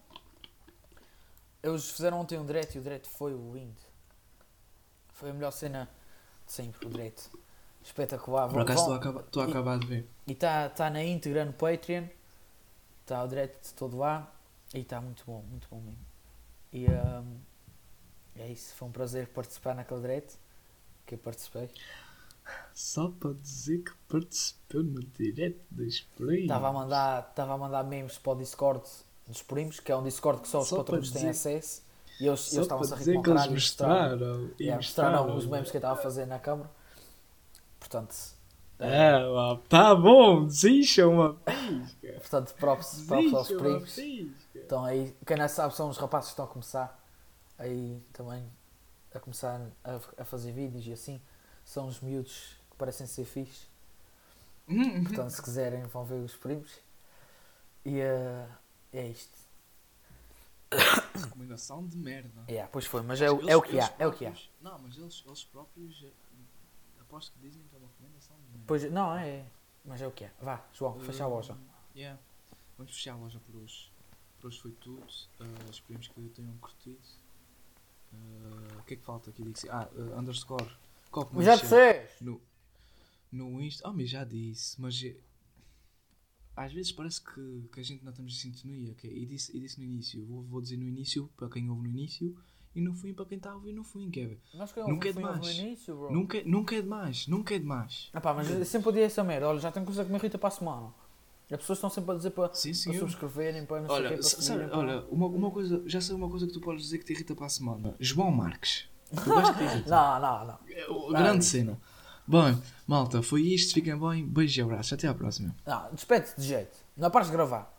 Eles 1.67 1.91
fizeram 1.91 2.21
ontem 2.21 2.39
um 2.39 2.47
direct 2.47 2.77
e 2.77 2.81
o 2.81 2.83
direct 2.83 3.09
foi 3.09 3.35
o 3.35 3.53
lindo. 3.53 3.75
Foi 5.15 5.31
a 5.31 5.33
melhor 5.33 5.51
cena 5.51 5.91
de 6.47 6.53
sempre, 6.53 6.87
o 6.87 6.89
direct. 6.89 7.29
Espetacular. 7.83 8.49
Por 8.49 8.61
acaso 8.61 8.95
estou 8.95 9.43
a 9.43 9.45
a 9.45 9.49
e- 9.49 9.51
acabar 9.51 9.79
de 9.81 9.87
ver. 9.87 10.09
E 10.29 10.33
está 10.33 10.69
tá 10.69 10.89
na 10.89 11.03
íntegra 11.03 11.45
no 11.45 11.53
Patreon. 11.53 12.05
Está 13.03 13.25
o 13.25 13.27
direct 13.27 13.75
todo 13.75 13.97
lá. 13.97 14.33
E 14.73 14.79
está 14.79 15.01
muito 15.01 15.25
bom, 15.27 15.43
muito 15.51 15.67
bom 15.69 15.81
mesmo. 15.81 16.07
E 16.73 16.87
hum, 16.87 17.39
é 18.37 18.49
isso. 18.49 18.73
Foi 18.77 18.87
um 18.87 18.93
prazer 18.93 19.29
participar 19.29 19.75
naquele 19.75 20.01
direct. 20.01 20.39
Que 21.05 21.15
eu 21.15 21.19
participei. 21.19 21.69
Só 22.73 23.09
para 23.11 23.33
dizer 23.33 23.83
que 23.83 23.93
participou 24.09 24.85
no 24.85 25.01
dos 25.01 26.01
primos. 26.17 26.43
Estava 26.43 26.69
a 26.69 26.73
mandar, 26.73 27.29
estava 27.31 27.55
a 27.55 27.59
mandar 27.59 27.83
memes 27.83 28.19
para 28.19 28.33
o 28.33 28.37
Discord 28.37 28.89
dos 29.27 29.43
primos, 29.43 29.81
que 29.81 29.91
é 29.91 29.97
um 29.97 30.03
Discord 30.03 30.43
que 30.43 30.49
só 30.49 30.61
os 30.61 30.69
Só 30.69 30.77
patrões 30.79 31.11
têm 31.11 31.29
acesso. 31.29 31.83
E 32.21 32.27
eles, 32.27 32.53
eles 32.53 32.63
estavam-se 32.65 32.95
a 32.95 32.97
rir 32.97 33.23
com 33.23 33.37
e 33.37 33.51
mostraram, 33.51 34.51
e 34.59 34.63
yeah, 34.65 34.77
mostraram 34.77 35.37
os 35.37 35.47
memes 35.47 35.71
que 35.71 35.77
eu 35.77 35.81
estava 35.81 35.99
a 35.99 36.03
fazer 36.03 36.27
na 36.27 36.39
câmara. 36.39 36.71
Portanto, 37.79 38.15
É, 38.79 39.17
lá, 39.19 39.59
tá 39.69 39.95
bom, 39.95 40.47
desincha 40.47 41.07
uma 41.09 41.35
pisca. 41.35 42.13
portanto 42.19 42.55
props, 42.55 43.05
props 43.07 43.35
aos 43.35 43.49
primos. 43.49 43.99
Então 44.55 44.85
aí, 44.85 45.15
quem 45.27 45.37
não 45.37 45.49
sabe 45.49 45.75
são 45.75 45.89
os 45.89 45.99
rapazes 45.99 46.29
que 46.29 46.33
estão 46.33 46.45
a 46.45 46.49
começar 46.49 47.03
aí 47.59 48.03
também 48.13 48.45
a 49.15 49.21
começar 49.21 49.61
a, 49.83 49.99
a 50.19 50.25
fazer 50.25 50.53
vídeos 50.53 50.87
e 50.87 50.93
assim. 50.93 51.21
São 51.65 51.89
os 51.89 52.01
miúdos 52.01 52.57
que 52.71 52.77
parecem 52.77 53.07
ser 53.07 53.25
fixe. 53.25 53.67
Hum, 54.69 55.05
Portanto, 55.05 55.31
se 55.31 55.43
quiserem, 55.43 55.85
vão 55.85 56.05
ver 56.05 56.17
os 56.23 56.35
primos. 56.37 56.71
E 57.85 58.01
eh, 58.01 58.47
é 58.93 59.09
isto. 59.09 59.37
Recomendação 61.15 61.87
de 61.87 61.97
merda. 61.97 62.45
É, 62.49 62.67
pois 62.67 62.87
foi, 62.87 63.03
mas 63.03 63.21
é, 63.21 63.31
o- 63.31 63.49
é 63.49 63.57
o 63.57 63.63
que 63.63 63.79
há. 63.79 63.95
É 63.99 64.07
o 64.07 64.13
que 64.13 64.27
há. 64.27 64.31
próprios- 64.31 64.51
Não, 64.61 64.79
mas 64.81 64.97
eles, 64.97 65.23
eles 65.27 65.45
próprios 65.45 66.05
eh, 66.05 66.11
aposto 67.01 67.33
que 67.33 67.39
dizem 67.41 67.63
que 67.65 67.75
é 67.75 67.79
uma 67.79 67.89
recomendação 67.89 68.37
de 68.37 68.43
merda. 68.51 68.65
Pois, 68.67 68.91
não, 68.93 69.17
é. 69.17 69.45
Mas 69.85 70.03
é 70.03 70.07
o 70.07 70.11
que 70.11 70.25
é. 70.25 70.33
Vá, 70.41 70.65
João, 70.73 70.99
fecha 71.01 71.25
a 71.25 71.29
loja. 71.29 71.57
yeah. 71.95 72.21
Vamos 72.77 72.93
fechar 72.95 73.13
a 73.15 73.17
loja 73.17 73.41
por 73.41 73.57
hoje. 73.57 73.91
Por 74.41 74.49
hoje 74.49 74.61
foi 74.61 74.73
tudo. 74.73 75.03
Uh, 75.41 75.71
esperemos 75.71 76.09
que 76.09 76.29
tenham 76.31 76.57
curtido. 76.59 76.99
Uh, 78.13 78.79
o 78.81 78.83
que 78.83 78.95
é 78.95 78.97
que 78.97 79.03
falta 79.05 79.31
aqui? 79.31 79.53
Ah, 79.71 79.89
uh, 79.93 80.19
underscore 80.19 80.69
Copo 81.11 81.43
já 81.43 81.55
disseste. 81.57 82.23
No, 82.25 82.41
no 83.33 83.61
Insta. 83.63 83.89
Oh, 83.89 83.93
mas 83.93 84.11
já 84.11 84.25
disse. 84.25 84.81
Mas 84.81 85.03
eh, 85.03 85.17
às 86.57 86.73
vezes 86.73 86.91
parece 86.91 87.21
que, 87.23 87.69
que 87.73 87.81
a 87.81 87.83
gente 87.83 88.03
não 88.03 88.11
estamos 88.11 88.33
em 88.33 88.37
sintonia. 88.53 88.93
ok? 88.93 89.11
E, 89.11 89.27
disse, 89.27 89.57
e 89.57 89.61
disse 89.61 89.79
no 89.79 89.85
início. 89.85 90.25
Vou, 90.25 90.43
vou 90.43 90.61
dizer 90.61 90.77
no 90.79 90.85
início, 90.89 91.29
para 91.37 91.49
quem 91.49 91.69
ouve 91.69 91.83
no 91.83 91.89
início. 91.89 92.37
E 92.75 92.81
no 92.81 92.93
fim, 92.95 93.15
para 93.15 93.25
quem 93.25 93.39
está 93.39 93.53
a 93.53 93.55
ouvir 93.55 93.73
no 93.73 93.83
fim, 93.83 94.11
Kevin. 94.11 94.37
Nós 94.55 94.71
que 94.71 94.81
Nunca 94.81 95.09
é 95.09 95.13
demais. 95.13 95.47
início, 95.59 95.97
bro. 95.97 96.13
Nunca, 96.13 96.43
nunca 96.45 96.77
é 96.77 96.83
demais. 96.83 97.27
Nunca 97.27 97.55
é 97.55 97.59
demais. 97.59 98.11
Ah 98.13 98.21
pá, 98.21 98.35
mas 98.35 98.51
eu 98.51 98.63
sempre 98.67 98.89
odiei 98.91 99.05
essa 99.07 99.25
merda. 99.25 99.49
Olha, 99.49 99.59
já 99.59 99.73
tenho 99.73 99.87
coisa 99.87 100.05
que 100.05 100.11
me 100.11 100.19
irrita 100.19 100.37
para 100.37 100.49
a 100.49 100.51
semana. 100.51 100.93
As 101.51 101.59
pessoas 101.59 101.79
estão 101.79 101.89
sempre 101.89 102.11
a 102.11 102.15
dizer 102.17 102.31
para, 102.33 102.53
Sim, 102.53 102.73
para 102.85 102.99
subscreverem, 102.99 103.65
para 103.65 103.81
não 103.81 103.87
sei 103.89 103.95
o 103.97 103.99
Olha, 103.99 104.17
quê, 104.17 104.23
sabe, 104.23 104.65
para- 104.67 104.79
olha 104.79 105.05
uma, 105.11 105.27
uma 105.27 105.51
coisa, 105.51 105.83
já 105.87 106.01
sei 106.01 106.15
uma 106.17 106.29
coisa 106.29 106.47
que 106.47 106.53
tu 106.53 106.61
podes 106.61 106.83
dizer 106.83 106.99
que 106.99 107.05
te 107.05 107.13
irrita 107.13 107.35
para 107.35 107.47
a 107.47 107.49
semana. 107.49 107.95
João 108.01 108.31
Marques. 108.33 108.89
Não, 109.87 110.21
não, 110.21 110.47
não. 110.47 110.59
É 110.69 110.87
Grande 111.17 111.39
disso. 111.39 111.51
cena. 111.53 111.81
Bom, 112.27 112.61
malta, 112.87 113.23
foi 113.23 113.43
isto. 113.43 113.75
Fiquem 113.75 113.99
bem. 113.99 114.27
Beijo 114.27 114.61
e 114.61 114.63
abraço. 114.63 114.95
Até 114.95 115.07
à 115.07 115.15
próxima. 115.15 115.55
Não, 115.65 115.91
despede-te 115.93 116.41
de 116.41 116.47
jeito. 116.47 116.77
Não 116.97 117.11
pares 117.11 117.29
de 117.29 117.33
gravar. 117.35 117.73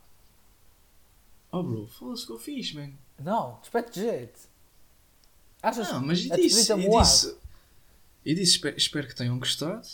Oh, 1.52 1.64
bro, 1.64 1.88
foda-se 1.88 2.26
que 2.26 2.32
eu 2.32 2.40
fiz, 2.40 2.74
man. 2.74 2.92
Não, 3.20 3.60
despede-te 3.62 4.00
de 4.00 4.06
jeito. 4.06 4.40
Achas 5.62 5.92
Não, 5.92 6.06
mas 6.06 6.20
e 6.26 6.32
a 6.32 6.36
disse, 6.36 6.72
e 6.72 6.76
moada? 6.88 7.06
disse, 7.06 7.38
e 8.24 8.36
disse 8.36 8.52
espero, 8.54 8.78
espero 8.78 9.08
que 9.08 9.16
tenham 9.16 9.40
gostado. 9.40 9.88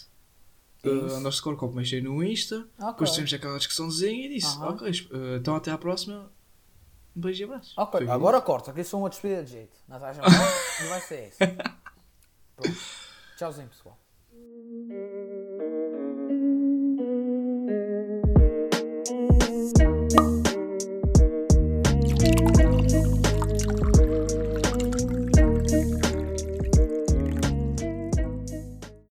Uh, 0.84 1.16
underscore 1.16 1.56
copo 1.56 1.74
mexer 1.74 2.04
no 2.04 2.22
Insta. 2.22 2.68
Ok. 2.78 2.88
Depois 2.92 3.12
tivemos 3.12 3.34
aquela 3.34 3.58
discussãozinha 3.58 4.26
e 4.26 4.30
disse: 4.36 4.58
Aham. 4.58 4.70
Ok, 4.70 4.90
uh, 4.90 5.38
então 5.38 5.56
até 5.56 5.72
à 5.72 5.78
próxima. 5.78 6.30
Um 7.16 7.22
beijo 7.22 7.42
e 7.42 7.46
abraço. 7.46 7.74
Ok, 7.78 8.02
Foi 8.02 8.10
agora 8.10 8.42
corta, 8.42 8.74
que 8.74 8.82
é 8.82 8.96
uma 8.96 9.10
despedida 9.10 9.44
de 9.44 9.52
jeito. 9.52 9.78
Não 9.88 10.00
vai 10.90 11.02
ser 11.02 11.30
isso. 11.30 11.38
Pronto. 12.58 12.80
Tchauzinho, 13.38 13.70
pessoal. 13.70 14.03